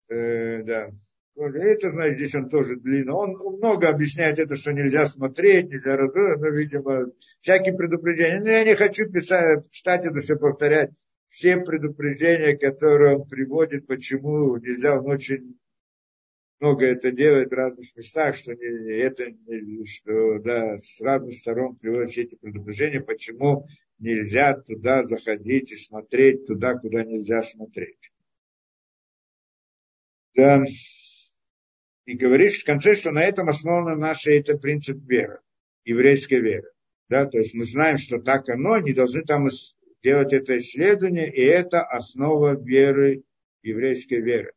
[0.08, 0.90] Э, да.
[1.36, 3.14] Это, знаете, здесь он тоже длинно.
[3.14, 8.40] Он много объясняет это, что нельзя смотреть, нельзя разрывать, но, видимо, всякие предупреждения.
[8.40, 10.90] Но я не хочу писать, читать это все, повторять.
[11.28, 15.58] Все предупреждения, которые он приводит, почему нельзя, он очень
[16.58, 19.26] много это делает в разных местах, что не, это,
[19.84, 23.66] что, да, с разных сторон приводят все эти предупреждения, почему
[23.98, 28.10] нельзя туда заходить и смотреть туда, куда нельзя смотреть.
[30.34, 30.64] Да
[32.08, 35.40] и говорит в конце, что на этом основан наш это принцип веры,
[35.84, 36.70] еврейской веры.
[37.10, 39.46] Да, то есть мы знаем, что так оно, не должны там
[40.02, 43.24] делать это исследование, и это основа веры
[43.68, 44.52] еврейской веры.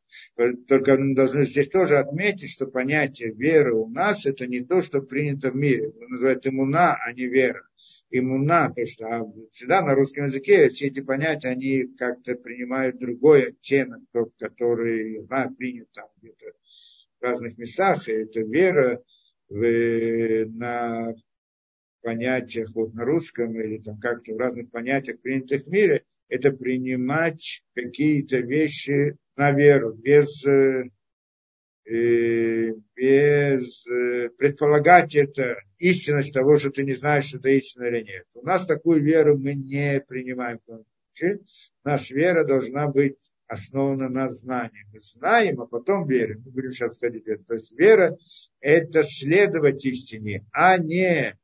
[0.68, 5.02] Только мы должны здесь тоже отметить, что понятие веры у нас это не то, что
[5.02, 5.92] принято в мире.
[6.00, 7.64] Мы называют иммуна, а не вера.
[8.10, 13.50] Иммуна, то что а всегда на русском языке все эти понятия, они как-то принимают другой
[13.50, 16.54] оттенок, тот, который да, принят там где-то
[17.20, 18.08] в разных местах.
[18.08, 19.02] И это вера
[19.50, 21.14] в, на
[22.02, 27.62] понятиях вот на русском или там как-то в разных понятиях, принятых в мире, это принимать
[27.76, 30.84] какие-то вещи на веру, без, э,
[31.86, 38.26] э без э, предполагать это истинность того, что ты не знаешь, это истина или нет.
[38.34, 40.60] У нас такую веру мы не принимаем.
[41.84, 43.18] Наша вера должна быть
[43.48, 44.88] основана на знании.
[44.94, 46.44] Мы знаем, а потом верим.
[46.46, 47.44] Мы будем сейчас ходить в.
[47.44, 48.16] То есть вера–
[48.62, 51.38] это следовать истине, а не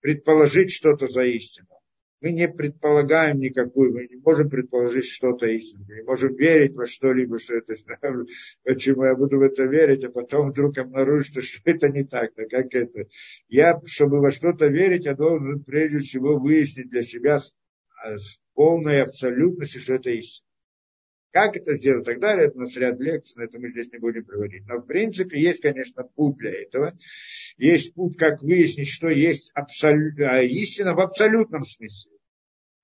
[0.00, 1.81] предположить что-то за истину.
[2.22, 6.86] Мы не предполагаем никакую, мы не можем предположить что-то истину, мы не можем верить во
[6.86, 7.74] что-либо, что это
[8.62, 12.44] почему я буду в это верить, а потом вдруг обнаружить, что это не так, да
[12.44, 13.08] как это.
[13.48, 17.52] Я, чтобы во что-то верить, я должен прежде всего выяснить для себя с,
[18.04, 20.46] а, с полной абсолютностью, что это истина.
[21.32, 23.90] Как это сделать и так далее, это у нас ряд лекций, но это мы здесь
[23.90, 24.66] не будем проводить.
[24.66, 26.96] Но в принципе есть, конечно, путь для этого.
[27.56, 32.11] Есть путь, как выяснить, что есть абсолют, а истина в абсолютном смысле.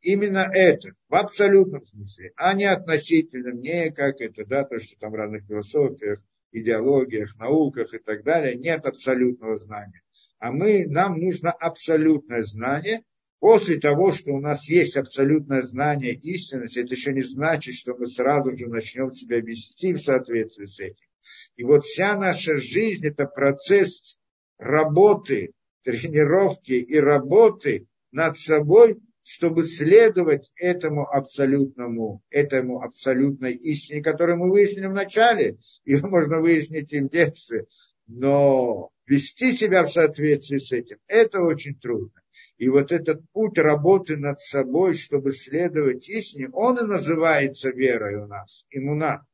[0.08, 5.12] Именно это, в абсолютном смысле, а не относительно, не как это, да, то, что там
[5.12, 10.00] в разных философиях, идеологиях, науках и так далее, нет абсолютного знания.
[10.38, 13.02] А мы, нам нужно абсолютное знание,
[13.38, 18.06] После того, что у нас есть абсолютное знание истинности, это еще не значит, что мы
[18.06, 21.06] сразу же начнем себя вести в соответствии с этим.
[21.54, 24.18] И вот вся наша жизнь– это процесс
[24.58, 25.52] работы,
[25.84, 28.98] тренировки и работы над собой,
[29.28, 35.58] чтобы следовать этому абсолютному, этому абсолютной истине, которую мы выяснили в начале.
[35.84, 37.66] Ее можно выяснить и в детстве.
[38.06, 42.22] Но вести себя в соответствии с этим, это очень трудно.
[42.56, 48.26] И вот этот путь работы над собой, чтобы следовать истине, он и называется верой у
[48.26, 49.26] нас, иммуна.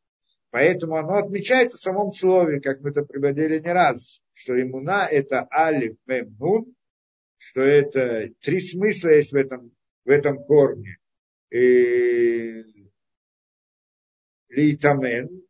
[0.51, 5.47] Поэтому оно отмечается в самом слове, как мы это приводили не раз, что иммуна– это
[5.53, 6.75] алиф, мем, нун,
[7.47, 9.74] что это три смысла есть в этом,
[10.05, 10.99] в этом корне.
[14.49, 15.43] Лейтамен,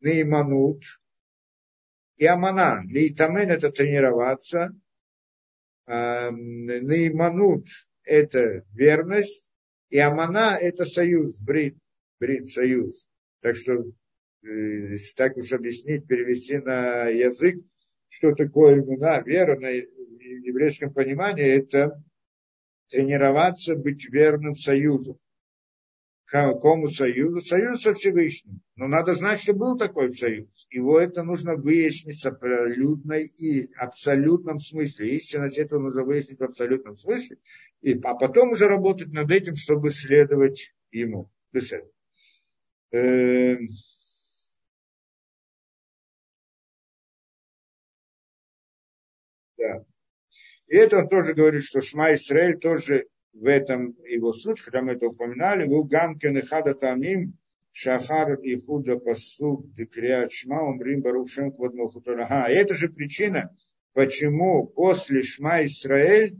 [0.00, 0.84] нейманут
[2.16, 2.82] и амана.
[2.86, 4.72] Лейтамен– это тренироваться–
[5.86, 7.68] Наиманут–
[8.04, 9.48] это верность,
[9.88, 11.78] и Амана– это союз, брит,
[12.18, 13.08] брит, союз.
[13.40, 13.84] Так что,
[14.42, 17.62] э, так уж объяснить, перевести на язык,
[18.08, 22.02] что такое имена, вера на еврейском понимании, это
[22.88, 25.18] тренироваться быть верным союзу
[26.26, 27.40] какому союзу?
[27.40, 28.60] Союз со Всевышним.
[28.74, 30.66] Но надо знать, что был такой союз.
[30.70, 35.16] Его это нужно выяснить в абсолютной и абсолютном смысле.
[35.16, 37.38] Истинность этого нужно выяснить в абсолютном смысле.
[37.80, 41.30] И, а потом уже работать над этим, чтобы следовать ему.
[42.92, 43.68] Эм.
[50.68, 54.92] И это он тоже говорит, что Шма Исраэль тоже в этом его суть, хотя мы
[54.92, 57.34] это упоминали, был гамкен и хада тамим,
[57.72, 63.54] шахар и худа посук декриат шма, умрим барух шем квад Ага, это же причина,
[63.92, 66.36] почему после шма Исраэль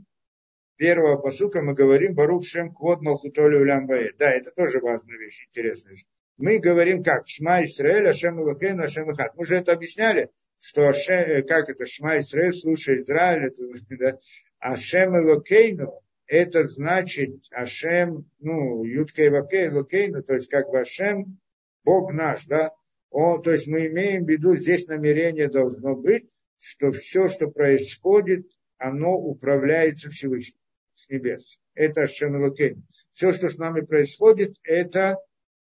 [0.77, 4.13] первого посука мы говорим Барух Шем Квод Малхутоли Улямбае.
[4.17, 6.05] Да, это тоже важная вещь, интересная вещь.
[6.37, 7.27] Мы говорим как?
[7.27, 9.35] Шма Исраэль, Ашем Илокейну, Ашем Ихат.
[9.35, 10.29] Мы же это объясняли,
[10.59, 13.63] что Ашем, как это, Шма Исраэль, слушай Израиль, это,
[13.97, 14.19] да,
[14.59, 21.39] Ашем Илокейну, это значит Ашем, ну, Юткей Вакей, Лукейну, то есть как бы Ашем,
[21.83, 22.71] Бог наш, да,
[23.09, 26.29] он, то есть мы имеем в виду, здесь намерение должно быть,
[26.59, 28.45] что все, что происходит,
[28.77, 30.59] оно управляется Всевышним
[30.93, 31.59] с небес.
[31.73, 32.83] Это Ашем Лукейну.
[33.13, 35.17] Все, что с нами происходит, это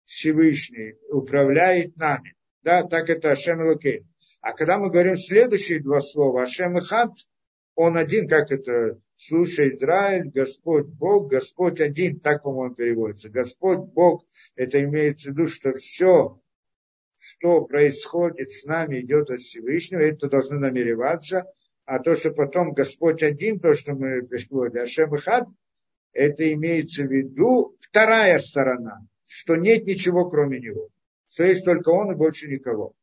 [0.05, 2.35] Всевышний управляет нами.
[2.61, 4.07] Да, так это Ашем Лукейну.
[4.41, 7.11] А когда мы говорим следующие два слова, Ашем и Хад,
[7.76, 13.30] он один, как это слушай, Израиль, Господь Бог, Господь один, так, по-моему, переводится.
[13.30, 16.41] Господь Бог, это имеется в виду, что все,
[17.15, 21.45] что происходит с нами, идет от Всевышнего, это должны намереваться,
[21.85, 25.47] а то, что потом Господь один, то, что мы переводим, Ашем Хад,
[26.13, 30.89] это имеется в виду вторая сторона, что нет ничего кроме него,
[31.27, 32.95] что есть только он и больше никого.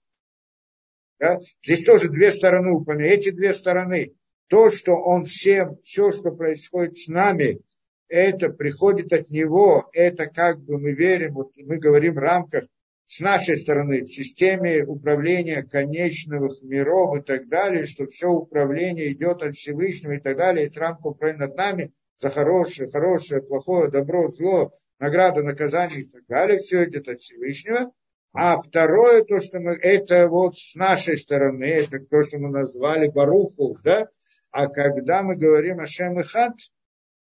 [1.18, 1.40] Да?
[1.64, 3.14] Здесь тоже две стороны упомянуты.
[3.14, 4.14] Эти две стороны
[4.48, 7.60] то, что он всем, все, что происходит с нами,
[8.08, 12.64] это приходит от него, это как бы мы верим, вот мы говорим в рамках
[13.06, 19.42] с нашей стороны в системе управления конечных миров и так далее, что все управление идет
[19.42, 24.28] от Всевышнего и так далее, есть рамка управления над нами за хорошее, хорошее, плохое, добро,
[24.28, 27.92] зло, награда, наказание и так далее, все идет от Всевышнего.
[28.32, 33.08] А второе, то, что мы, это вот с нашей стороны, это то, что мы назвали
[33.08, 34.08] Баруху, да,
[34.50, 36.54] а когда мы говорим о Шем и Хат,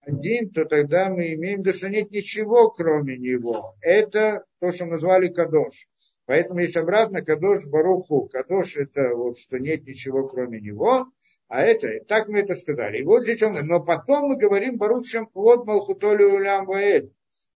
[0.01, 3.77] один, то тогда мы имеем, что нет ничего, кроме него.
[3.81, 5.87] Это то, что назвали Кадош.
[6.27, 8.29] Поэтому есть обратно Кадош Баруху.
[8.29, 11.07] Кадош это вот, что нет ничего, кроме него.
[11.49, 13.01] А это, так мы это сказали.
[13.01, 17.13] И вот здесь он, но потом мы говорим Барух Шамплот Малхутоли Улям Ваэд.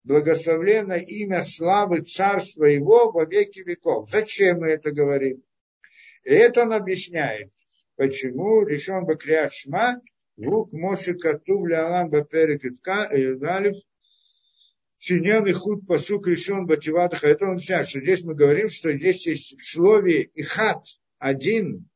[0.06, 4.08] Благословлено имя славы царства его во веки веков.
[4.08, 5.42] Зачем мы это говорим?
[6.24, 7.52] И это он объясняет,
[7.96, 10.00] почему решен Бакриат Шма
[10.38, 13.78] Вук Моши Катув Лялам Баперек Италев
[15.00, 17.28] Синьян и худ посук решен бативатаха.
[17.28, 20.86] Это он объясняет, что здесь мы говорим, что здесь есть в слове и хат
[21.18, 21.90] один,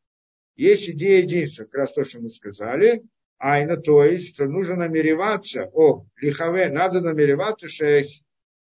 [0.56, 3.03] есть идея единства, как раз то, что мы сказали.
[3.40, 8.03] Айна, то есть, что нужно намереваться, о, лихаве, надо намереваться, что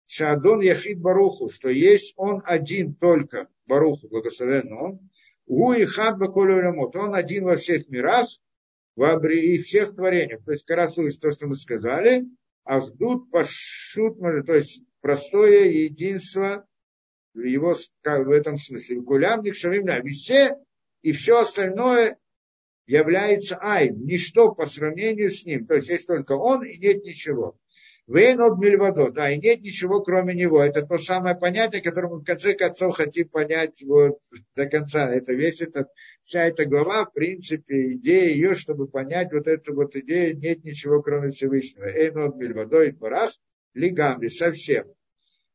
[0.07, 5.09] Шадон Яхид Баруху, что есть он один только, Баруху, благословен он,
[5.45, 6.17] у и хат
[6.95, 8.27] он один во всех мирах,
[8.95, 10.43] и всех творениях.
[10.45, 12.25] То есть, как раз то, что мы сказали,
[12.63, 16.65] Ахдут пашут, то есть простое единство
[17.33, 19.01] в его в этом смысле.
[19.01, 20.55] Гулям шавим и все,
[21.01, 22.17] и все остальное
[22.89, 25.67] является ай, ничто по сравнению с ним.
[25.67, 27.55] То есть есть только он и нет ничего.
[28.07, 30.63] Вейн от мильвадо, да, и нет ничего кроме него.
[30.63, 34.17] Это то самое понятие, которое мы в конце концов хотим понять вот
[34.55, 35.13] до конца.
[35.13, 35.89] Это весь этот,
[36.23, 41.03] вся эта глава, в принципе, идея ее, чтобы понять вот эту вот идею, нет ничего
[41.03, 41.85] кроме Всевышнего.
[41.85, 43.31] Эйн от мильвадо и парах,
[43.75, 44.85] лигамби, совсем.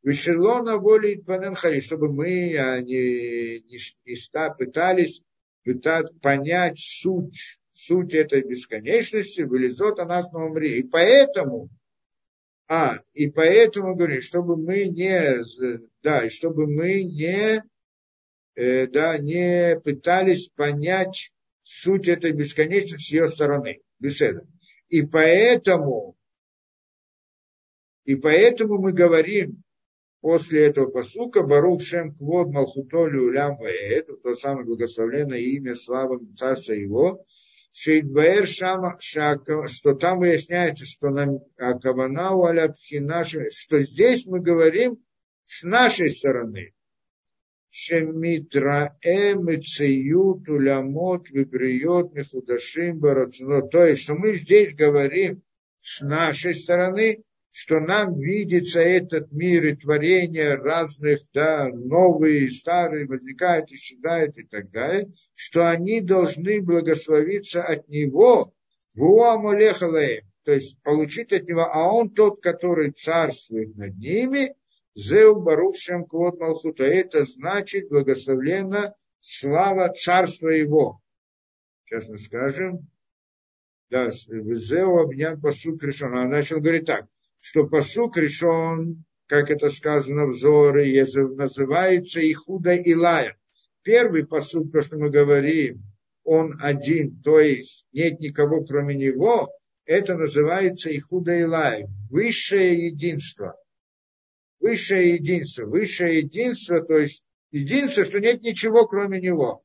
[0.05, 5.20] Вишелона воли Итбаненхари, чтобы мы а не, не, не пытались
[5.64, 10.78] пытать, понять суть, суть этой бесконечности, вылезет она в умри.
[10.78, 11.70] И поэтому
[12.66, 15.42] а, и поэтому говорит, чтобы мы не,
[16.02, 17.62] да, чтобы мы не,
[18.54, 21.30] э, да, не пытались понять
[21.62, 23.80] суть этой бесконечности с ее стороны.
[23.98, 24.46] Беседа.
[24.88, 26.16] И поэтому,
[28.04, 29.63] и поэтому мы говорим
[30.24, 36.72] после этого посука Барух Шем Квод Малхутолю Улям Ваэд, то самое благословленное имя, слава царства
[36.72, 37.26] его,
[37.72, 44.96] Шейдбаэр Шама, что там выясняется, что нам Акавана Уаляпхина, что здесь мы говорим
[45.44, 46.72] с нашей стороны.
[47.68, 53.60] Шемитраэ Мецеют Улямот Вибриот Мехудашим Барацно.
[53.68, 55.42] То есть, что мы здесь говорим
[55.80, 57.22] с нашей стороны,
[57.56, 64.72] что нам видится этот мир и творение разных, да, новые, старые, возникают, исчезают и так
[64.72, 68.52] далее, что они должны благословиться от Него,
[68.97, 74.56] то есть получить от Него, а Он тот, который царствует над ними,
[74.97, 76.82] Зеу Барушем Квот Малхута.
[76.82, 81.01] Это значит благословлена слава царства Его.
[81.85, 82.89] Сейчас мы скажем.
[83.90, 86.16] Да, Зеу обнян посуд решен.
[86.16, 87.06] А начал говорить так
[87.44, 91.04] что посук решен, как это сказано в Зоре,
[91.36, 93.36] называется Ихуда Илая.
[93.82, 95.82] Первый посук, то, что мы говорим,
[96.22, 99.50] он один, то есть нет никого кроме него,
[99.84, 103.60] это называется Ихуда Илая, высшее единство.
[104.58, 109.62] Высшее единство, высшее единство, то есть единство, что нет ничего кроме него.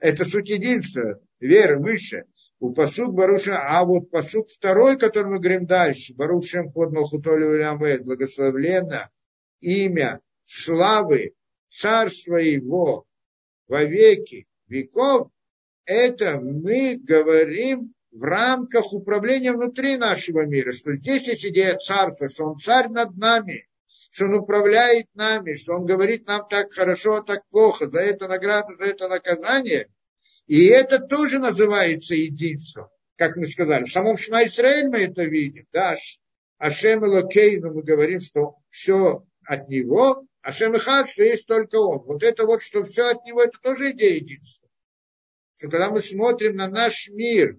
[0.00, 2.24] Это суть единства, вера выше
[2.60, 8.04] у посуд Баруша, а вот посуд второй, который мы говорим дальше, Барушем под Малхутоли Вилямвед,
[8.04, 9.10] благословленно
[9.60, 11.32] имя славы
[11.70, 13.06] царства его
[13.66, 15.30] во веки веков,
[15.86, 22.44] это мы говорим в рамках управления внутри нашего мира, что здесь есть идея царства, что
[22.44, 23.68] он царь над нами,
[24.12, 28.76] что он управляет нами, что он говорит нам так хорошо, так плохо, за это награда,
[28.76, 29.88] за это наказание–
[30.50, 33.84] и это тоже называется единством, как мы сказали.
[33.84, 35.64] В самом Шма Исраэль мы это видим.
[35.72, 35.94] Да?
[36.58, 42.00] Ашем Элокейну мы говорим, что все от него, Ашем Ихад, что есть только он.
[42.00, 44.68] Вот это вот, что все от него, это тоже идея единства.
[45.56, 47.56] Что когда мы смотрим на наш мир,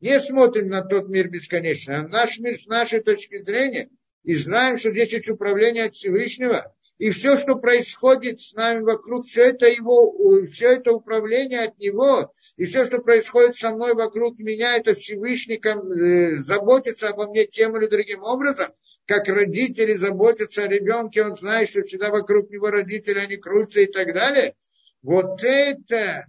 [0.00, 3.90] не смотрим на тот мир бесконечный, а наш мир с нашей точки зрения,
[4.22, 9.24] и знаем, что здесь есть управление от Всевышнего, И все, что происходит с нами вокруг,
[9.24, 14.38] все это его, все это управление от него, и все, что происходит со мной вокруг
[14.40, 18.72] меня, это Всевышний э, заботится обо мне тем или другим образом,
[19.06, 23.86] как родители заботятся о ребенке, он знает, что всегда вокруг него родители, они крутятся и
[23.86, 24.54] так далее.
[25.00, 26.26] Вот это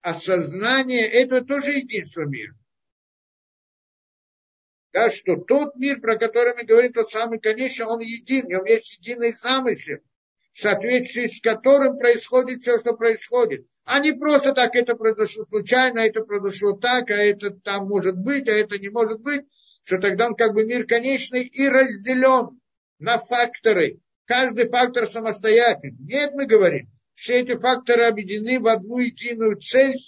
[0.00, 2.54] осознание, это тоже единство мира.
[4.94, 8.64] Да, что тот мир, про который мы говорим, тот самый, конечно, он един, в нем
[8.64, 9.98] есть единый замысел,
[10.52, 13.66] в соответствии с которым происходит все, что происходит.
[13.84, 18.48] А не просто так, это произошло случайно, это произошло так, а это там может быть,
[18.48, 19.42] а это не может быть,
[19.82, 22.60] что тогда он как бы мир конечный и разделен
[23.00, 23.98] на факторы.
[24.26, 25.98] Каждый фактор самостоятельный.
[26.04, 29.98] Нет, мы говорим, все эти факторы объединены в одну единую цель,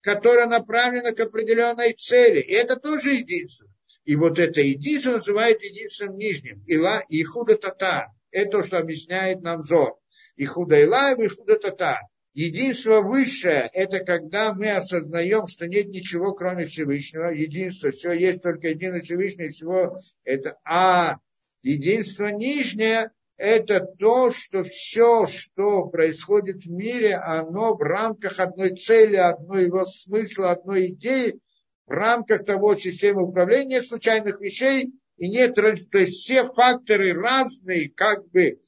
[0.00, 2.40] которая направлена к определенной цели.
[2.40, 3.68] И это тоже единство.
[4.06, 6.62] И вот это единство называют единством нижним.
[6.66, 8.12] Ила и худа тата.
[8.30, 9.98] Это то, что объясняет нам Зор.
[10.36, 12.00] И худа ила и худа тата.
[12.32, 17.30] Единство высшее– это когда мы осознаем, что нет ничего, кроме Всевышнего.
[17.30, 20.56] Единство, все есть только единый Всевышний, всего это.
[20.64, 21.16] А
[21.62, 29.16] единство нижнее– это то, что все, что происходит в мире, оно в рамках одной цели,
[29.16, 31.40] одной его смысла, одной идеи,
[31.86, 35.66] в рамках того системы управления случайных вещей, и нет, то
[35.98, 38.60] есть все факторы разные, как бы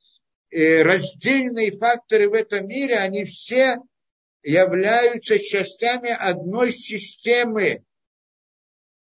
[0.50, 3.78] э, раздельные факторы в этом мире, они все
[4.42, 7.84] являются частями одной системы.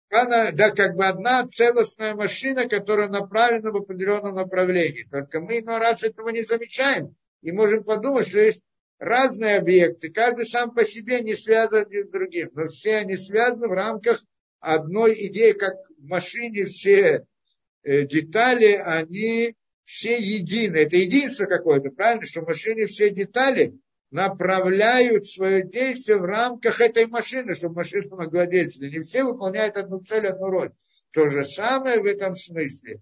[0.10, 5.08] Она, да, как бы одна целостная машина, которая направлена в определенном направлении.
[5.10, 8.62] Только мы иной раз этого не замечаем и можем подумать, что есть
[9.02, 13.68] разные объекты, каждый сам по себе не связан один с другим, но все они связаны
[13.68, 14.23] в рамках
[14.60, 17.26] одной идеи, как в машине все
[17.82, 19.56] э, детали, они
[19.86, 20.78] все едины.
[20.78, 23.73] Это единство какое-то, правильно, что в машине все детали
[24.11, 28.94] направляют свое действие в рамках этой машины, чтобы машина могла действовать.
[28.94, 30.73] Не все выполняют одну цель, одну роль.
[31.11, 33.02] То же самое в этом смысле.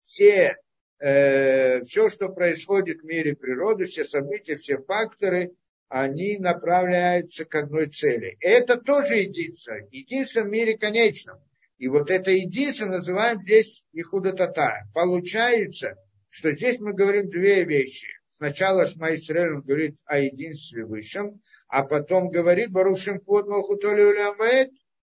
[0.00, 0.56] Все
[1.00, 5.52] э, все, что происходит в мире природы, все события, все факторы,
[5.88, 8.36] они направляются к одной цели.
[8.40, 9.76] Это тоже единство.
[9.90, 11.38] Единство в мире конечном.
[11.78, 14.84] И вот это единство называем здесь Ихуда Тата.
[14.94, 15.96] Получается,
[16.28, 18.08] что здесь мы говорим две вещи.
[18.28, 24.02] Сначала Шма Исраэль говорит о единстве высшем, а потом говорит Барушим Под Малхутоли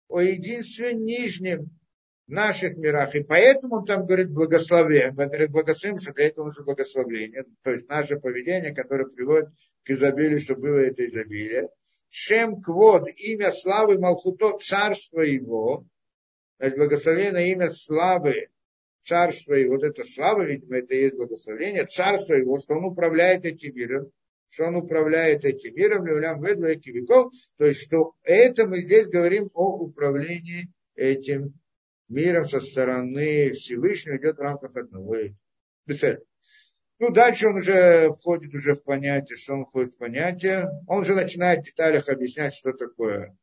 [0.08, 1.72] о единстве нижнем
[2.28, 3.16] наших мирах.
[3.16, 5.12] И поэтому там говорит благословение.
[5.12, 7.46] Благословение, что для этого нужно благословение.
[7.64, 9.50] То есть наше поведение, которое приводит
[9.84, 11.70] к изобилию, чтобы было это изобилие.
[12.10, 15.86] Шем Квод, имя славы Малхуто, царство его.
[16.60, 18.50] Значит, благословение имя славы,
[19.02, 19.76] царство его.
[19.76, 21.86] Вот это слава, видимо, это и есть благословение.
[21.86, 24.12] Царство его, что он управляет этим миром
[24.54, 29.50] что он управляет этим миром, левлям ведлайки веков, то есть, что это мы здесь говорим
[29.56, 31.56] о управлении этим
[32.14, 35.16] миром со стороны Всевышнего идет в рамках одного.
[37.00, 40.70] Ну, дальше он уже входит уже в понятие, что он входит в понятие.
[40.88, 43.38] Он уже начинает в деталях объяснять, что такое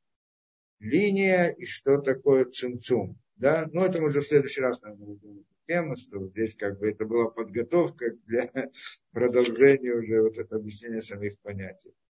[0.79, 3.19] линия и что такое цинцум.
[3.37, 3.69] Да?
[3.73, 7.05] Но это мы уже в следующий раз, наверное, будем тему, что здесь как бы это
[7.05, 8.51] была подготовка для
[9.13, 11.93] продолжения уже вот этого объяснения самих понятий.